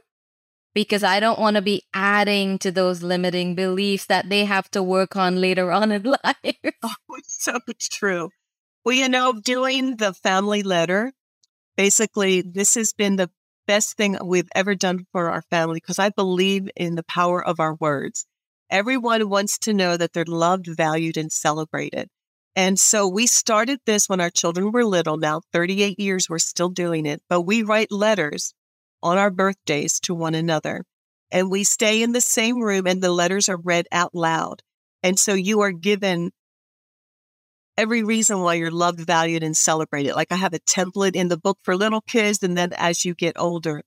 because 0.74 1.05
I 1.05 1.20
don't 1.20 1.39
want 1.39 1.57
to 1.57 1.62
be 1.62 1.83
adding 1.95 2.59
to 2.59 2.70
those 2.70 3.03
limiting 3.03 3.55
beliefs 3.55 4.07
that 4.07 4.28
they 4.28 4.45
have 4.45 4.70
to 4.72 4.83
work 4.83 5.16
on 5.16 5.41
later 5.41 5.70
on 5.70 5.93
in 5.93 6.03
life. 6.24 6.57
oh, 6.83 6.95
it's 7.16 7.43
so 7.45 7.59
true. 7.78 8.30
Well, 8.85 8.97
you 8.97 9.09
know, 9.09 9.33
doing 9.41 9.97
the 9.97 10.12
family 10.12 10.62
letter, 10.62 11.12
basically, 11.76 12.43
this 12.43 12.74
has 12.74 12.93
been 12.93 13.16
the 13.16 13.30
best 13.66 13.97
thing 13.97 14.18
we've 14.24 14.49
ever 14.55 14.74
done 14.74 15.07
for 15.12 15.30
our 15.30 15.43
family 15.43 15.76
because 15.76 15.99
I 15.99 16.09
believe 16.09 16.68
in 16.74 16.97
the 16.97 17.05
power 17.05 17.45
of 17.45 17.61
our 17.61 17.74
words. 17.74 18.26
Everyone 18.70 19.28
wants 19.28 19.59
to 19.59 19.72
know 19.72 19.97
that 19.97 20.14
they're 20.14 20.24
loved, 20.26 20.66
valued, 20.66 21.16
and 21.16 21.30
celebrated. 21.30 22.09
And 22.55 22.78
so 22.78 23.09
we 23.09 23.26
started 23.26 23.80
this 23.86 24.09
when 24.09 24.20
our 24.20 24.30
children 24.30 24.72
were 24.72 24.84
little. 24.84 25.16
Now, 25.16 25.40
38 25.53 25.98
years, 25.98 26.28
we're 26.28 26.38
still 26.38 26.68
doing 26.68 27.07
it, 27.07 27.22
but 27.28 27.42
we 27.42 27.62
write 27.62 27.90
letters 27.90 28.55
on 29.03 29.18
our 29.18 29.30
birthdays 29.30 29.98
to 30.00 30.14
one 30.14 30.34
another. 30.34 30.84
And 31.30 31.50
we 31.50 31.64
stay 31.64 32.03
in 32.03 32.12
the 32.12 32.20
same 32.20 32.61
room 32.61 32.86
and 32.86 33.03
the 33.03 33.11
letters 33.11 33.48
are 33.48 33.57
read 33.57 33.86
out 33.90 34.14
loud. 34.14 34.62
And 35.03 35.18
so 35.18 35.32
you 35.32 35.61
are 35.61 35.72
given 35.72 36.30
every 37.78 38.03
reason 38.03 38.40
why 38.40 38.55
you're 38.55 38.70
loved, 38.70 39.00
valued, 39.00 39.42
and 39.42 39.57
celebrated. 39.57 40.14
Like 40.14 40.30
I 40.30 40.36
have 40.36 40.53
a 40.53 40.61
template 40.61 41.16
in 41.16 41.28
the 41.28 41.38
book 41.38 41.59
for 41.62 41.74
little 41.74 42.03
kids. 42.03 42.42
And 42.42 42.57
then 42.57 42.72
as 42.76 43.05
you 43.05 43.14
get 43.14 43.38
older, 43.38 43.82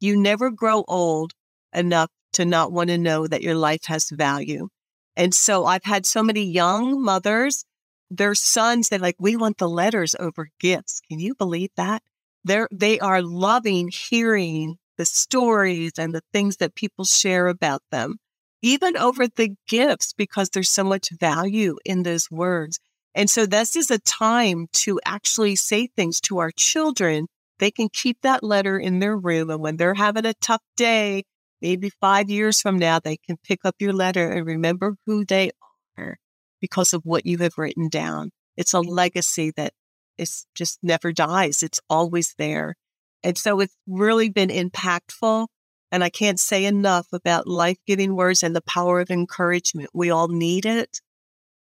you 0.00 0.16
never 0.16 0.50
grow 0.50 0.84
old 0.86 1.32
enough 1.74 2.10
to 2.34 2.44
not 2.44 2.72
want 2.72 2.90
to 2.90 2.98
know 2.98 3.26
that 3.26 3.42
your 3.42 3.54
life 3.54 3.84
has 3.86 4.08
value. 4.10 4.68
And 5.16 5.34
so 5.34 5.64
I've 5.66 5.84
had 5.84 6.06
so 6.06 6.22
many 6.22 6.44
young 6.44 7.02
mothers, 7.02 7.64
their 8.10 8.34
sons, 8.34 8.88
they're 8.88 8.98
like, 8.98 9.16
we 9.18 9.36
want 9.36 9.58
the 9.58 9.68
letters 9.68 10.14
over 10.18 10.48
gifts. 10.60 11.00
Can 11.08 11.18
you 11.18 11.34
believe 11.34 11.70
that? 11.76 12.02
They're, 12.44 12.68
they 12.70 13.00
are 13.00 13.22
loving 13.22 13.90
hearing 13.92 14.76
the 14.96 15.06
stories 15.06 15.92
and 15.98 16.14
the 16.14 16.22
things 16.32 16.58
that 16.58 16.74
people 16.74 17.04
share 17.04 17.48
about 17.48 17.82
them, 17.90 18.16
even 18.62 18.96
over 18.96 19.26
the 19.26 19.56
gifts, 19.66 20.12
because 20.12 20.50
there's 20.50 20.70
so 20.70 20.84
much 20.84 21.10
value 21.18 21.76
in 21.84 22.02
those 22.02 22.30
words. 22.30 22.78
And 23.14 23.30
so 23.30 23.46
this 23.46 23.76
is 23.76 23.90
a 23.90 23.98
time 23.98 24.66
to 24.72 25.00
actually 25.04 25.56
say 25.56 25.86
things 25.86 26.20
to 26.22 26.38
our 26.38 26.50
children. 26.50 27.26
They 27.58 27.70
can 27.70 27.88
keep 27.88 28.18
that 28.22 28.42
letter 28.42 28.78
in 28.78 28.98
their 28.98 29.16
room. 29.16 29.50
And 29.50 29.60
when 29.60 29.76
they're 29.76 29.94
having 29.94 30.26
a 30.26 30.34
tough 30.34 30.62
day, 30.76 31.24
maybe 31.62 31.90
five 32.00 32.28
years 32.28 32.60
from 32.60 32.78
now, 32.78 32.98
they 32.98 33.16
can 33.16 33.36
pick 33.42 33.60
up 33.64 33.76
your 33.78 33.92
letter 33.92 34.30
and 34.30 34.46
remember 34.46 34.96
who 35.06 35.24
they 35.24 35.52
are 35.96 36.18
because 36.64 36.94
of 36.94 37.02
what 37.04 37.26
you 37.26 37.36
have 37.36 37.58
written 37.58 37.90
down. 37.90 38.30
It's 38.56 38.72
a 38.72 38.78
mm-hmm. 38.78 38.88
legacy 38.88 39.52
that 39.54 39.74
is 40.16 40.46
just 40.54 40.78
never 40.82 41.12
dies. 41.12 41.62
It's 41.62 41.78
always 41.90 42.34
there. 42.38 42.74
And 43.22 43.36
so 43.36 43.60
it's 43.60 43.76
really 43.86 44.30
been 44.30 44.48
impactful. 44.48 45.48
And 45.92 46.02
I 46.02 46.08
can't 46.08 46.40
say 46.40 46.64
enough 46.64 47.08
about 47.12 47.46
life 47.46 47.76
giving 47.86 48.16
words 48.16 48.42
and 48.42 48.56
the 48.56 48.62
power 48.62 48.98
of 49.00 49.10
encouragement. 49.10 49.90
We 49.92 50.08
all 50.08 50.28
need 50.28 50.64
it, 50.64 51.02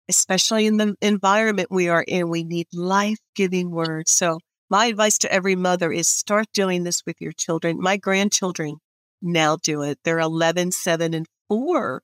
especially 0.09 0.65
in 0.65 0.75
the 0.75 0.95
environment 1.01 1.69
we 1.71 1.87
are 1.87 2.03
in. 2.05 2.27
We 2.27 2.43
need 2.43 2.67
life 2.73 3.19
giving 3.35 3.71
words. 3.71 4.11
So 4.11 4.39
my 4.69 4.87
advice 4.87 5.17
to 5.19 5.31
every 5.31 5.55
mother 5.55 5.93
is 5.93 6.09
start 6.09 6.47
doing 6.53 6.83
this 6.83 7.03
with 7.05 7.21
your 7.21 7.31
children. 7.31 7.79
My 7.79 7.95
grandchildren 7.95 8.79
now 9.21 9.55
do 9.63 9.81
it. 9.81 9.99
They're 10.03 10.19
11, 10.19 10.73
7, 10.73 11.13
and 11.13 11.25
4, 11.47 12.01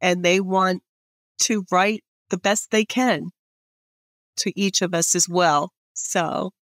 and 0.00 0.24
they 0.24 0.40
want 0.40 0.82
to 1.42 1.64
write 1.70 2.02
the 2.30 2.38
best 2.38 2.70
they 2.70 2.84
can 2.84 3.30
to 4.38 4.52
each 4.58 4.82
of 4.82 4.94
us 4.94 5.14
as 5.14 5.28
well. 5.28 5.72
So, 5.92 6.52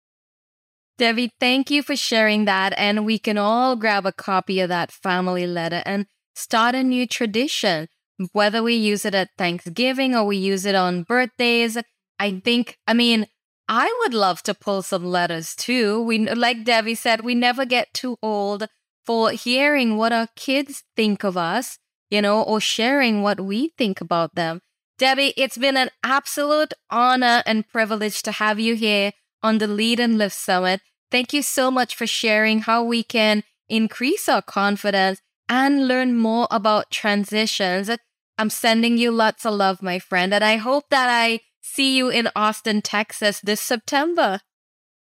Debi, 0.99 1.29
thank 1.39 1.71
you 1.71 1.81
for 1.81 1.95
sharing 1.95 2.45
that. 2.45 2.73
And 2.77 3.05
we 3.05 3.17
can 3.17 3.37
all 3.37 3.75
grab 3.75 4.05
a 4.05 4.11
copy 4.11 4.59
of 4.59 4.69
that 4.69 4.91
family 4.91 5.47
letter 5.47 5.81
and 5.85 6.05
start 6.35 6.75
a 6.75 6.83
new 6.83 7.07
tradition, 7.07 7.87
whether 8.31 8.61
we 8.61 8.75
use 8.75 9.05
it 9.05 9.15
at 9.15 9.29
Thanksgiving 9.37 10.15
or 10.15 10.25
we 10.25 10.37
use 10.37 10.65
it 10.65 10.75
on 10.75 11.03
birthdays. 11.03 11.77
I 12.19 12.41
think, 12.43 12.77
I 12.87 12.93
mean, 12.93 13.27
I 13.67 13.93
would 14.01 14.13
love 14.13 14.43
to 14.43 14.53
pull 14.53 14.81
some 14.81 15.05
letters 15.05 15.55
too. 15.55 16.01
We, 16.03 16.19
like 16.19 16.63
Debi 16.63 16.95
said, 16.95 17.21
we 17.21 17.33
never 17.33 17.65
get 17.65 17.93
too 17.93 18.17
old 18.21 18.67
for 19.05 19.31
hearing 19.31 19.97
what 19.97 20.13
our 20.13 20.27
kids 20.35 20.83
think 20.95 21.23
of 21.23 21.37
us, 21.37 21.79
you 22.09 22.21
know, 22.21 22.41
or 22.41 22.59
sharing 22.59 23.21
what 23.21 23.41
we 23.41 23.73
think 23.77 23.99
about 23.99 24.35
them. 24.35 24.61
Debi, 24.99 25.33
it's 25.35 25.57
been 25.57 25.75
an 25.75 25.89
absolute 26.03 26.73
honor 26.89 27.41
and 27.45 27.67
privilege 27.67 28.21
to 28.23 28.31
have 28.33 28.59
you 28.59 28.75
here 28.75 29.11
on 29.41 29.57
the 29.57 29.67
Lead 29.67 29.99
and 29.99 30.17
Lift 30.17 30.35
Summit. 30.35 30.81
Thank 31.09 31.33
you 31.33 31.41
so 31.41 31.71
much 31.71 31.95
for 31.95 32.07
sharing 32.07 32.61
how 32.61 32.83
we 32.83 33.03
can 33.03 33.43
increase 33.67 34.29
our 34.29 34.41
confidence 34.41 35.19
and 35.49 35.87
learn 35.87 36.15
more 36.17 36.47
about 36.51 36.91
transitions. 36.91 37.89
I'm 38.37 38.49
sending 38.49 38.97
you 38.97 39.11
lots 39.11 39.45
of 39.45 39.55
love, 39.55 39.81
my 39.81 39.99
friend, 39.99 40.33
and 40.33 40.43
I 40.43 40.57
hope 40.57 40.85
that 40.89 41.09
I 41.09 41.41
see 41.61 41.97
you 41.97 42.09
in 42.09 42.29
Austin, 42.35 42.81
Texas 42.81 43.39
this 43.41 43.61
September. 43.61 44.41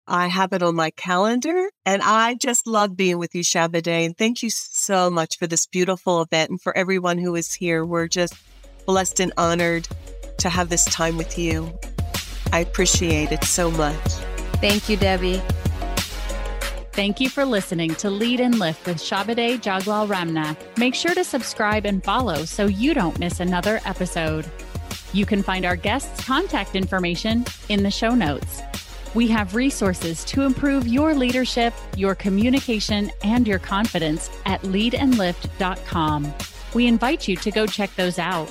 I 0.07 0.28
have 0.28 0.53
it 0.53 0.62
on 0.62 0.74
my 0.74 0.91
calendar 0.91 1.70
and 1.87 2.03
I 2.03 2.35
just 2.35 2.66
love 2.66 2.97
being 2.97 3.18
with 3.18 3.35
you, 3.35 3.43
Chabidaye. 3.43 4.05
And 4.05 4.16
thank 4.16 4.43
you 4.43 4.51
so 4.51 5.09
much 5.11 5.39
for 5.39 5.47
this 5.47 5.66
beautiful 5.66 6.20
event 6.20 6.51
and 6.51 6.61
for 6.61 6.76
everyone 6.76 7.18
who 7.18 7.35
is 7.35 7.55
here. 7.55 7.87
We're 7.87 8.09
just 8.09 8.35
blessed 8.87 9.20
and 9.20 9.32
honored 9.37 9.89
to 10.39 10.49
have 10.49 10.68
this 10.68 10.85
time 10.87 11.16
with 11.16 11.39
you. 11.39 11.72
I 12.53 12.61
appreciate 12.61 13.32
it 13.32 13.45
so 13.45 13.70
much. 13.70 14.05
Thank 14.61 14.89
you, 14.89 14.97
Debi. 14.97 15.43
Thank 16.93 17.20
you 17.20 17.28
for 17.28 17.45
listening 17.45 17.95
to 17.97 18.09
Lead 18.09 18.39
and 18.39 18.57
Lift 18.59 18.87
with 18.87 18.99
Chabidaye 18.99 19.61
Jaglal 19.61 20.07
Ramnath. 20.07 20.57
Make 20.78 20.95
sure 20.95 21.12
to 21.14 21.24
subscribe 21.24 21.87
and 21.87 22.05
follow 22.05 22.45
so 22.45 22.66
you 22.66 22.95
don't 22.95 23.18
miss 23.18 23.41
another 23.41 23.80
episode. 23.85 24.47
You 25.12 25.26
can 25.26 25.43
find 25.43 25.64
our 25.64 25.74
guests' 25.74 26.24
contact 26.24 26.76
information 26.76 27.45
in 27.68 27.82
the 27.82 27.91
show 27.91 28.14
notes. 28.14 28.62
We 29.14 29.28
have 29.28 29.55
resources 29.55 30.24
to 30.26 30.43
improve 30.43 30.87
your 30.87 31.14
leadership, 31.14 31.74
your 31.97 32.14
communication, 32.14 33.11
and 33.22 33.47
your 33.47 33.59
confidence 33.59 34.30
at 34.47 34.62
leadandlift.com. 34.62 36.35
We 36.74 36.87
invite 36.87 37.28
you 37.28 37.37
to 37.37 37.51
go 37.51 37.66
check 37.66 37.95
those 37.97 38.18
out. 38.18 38.51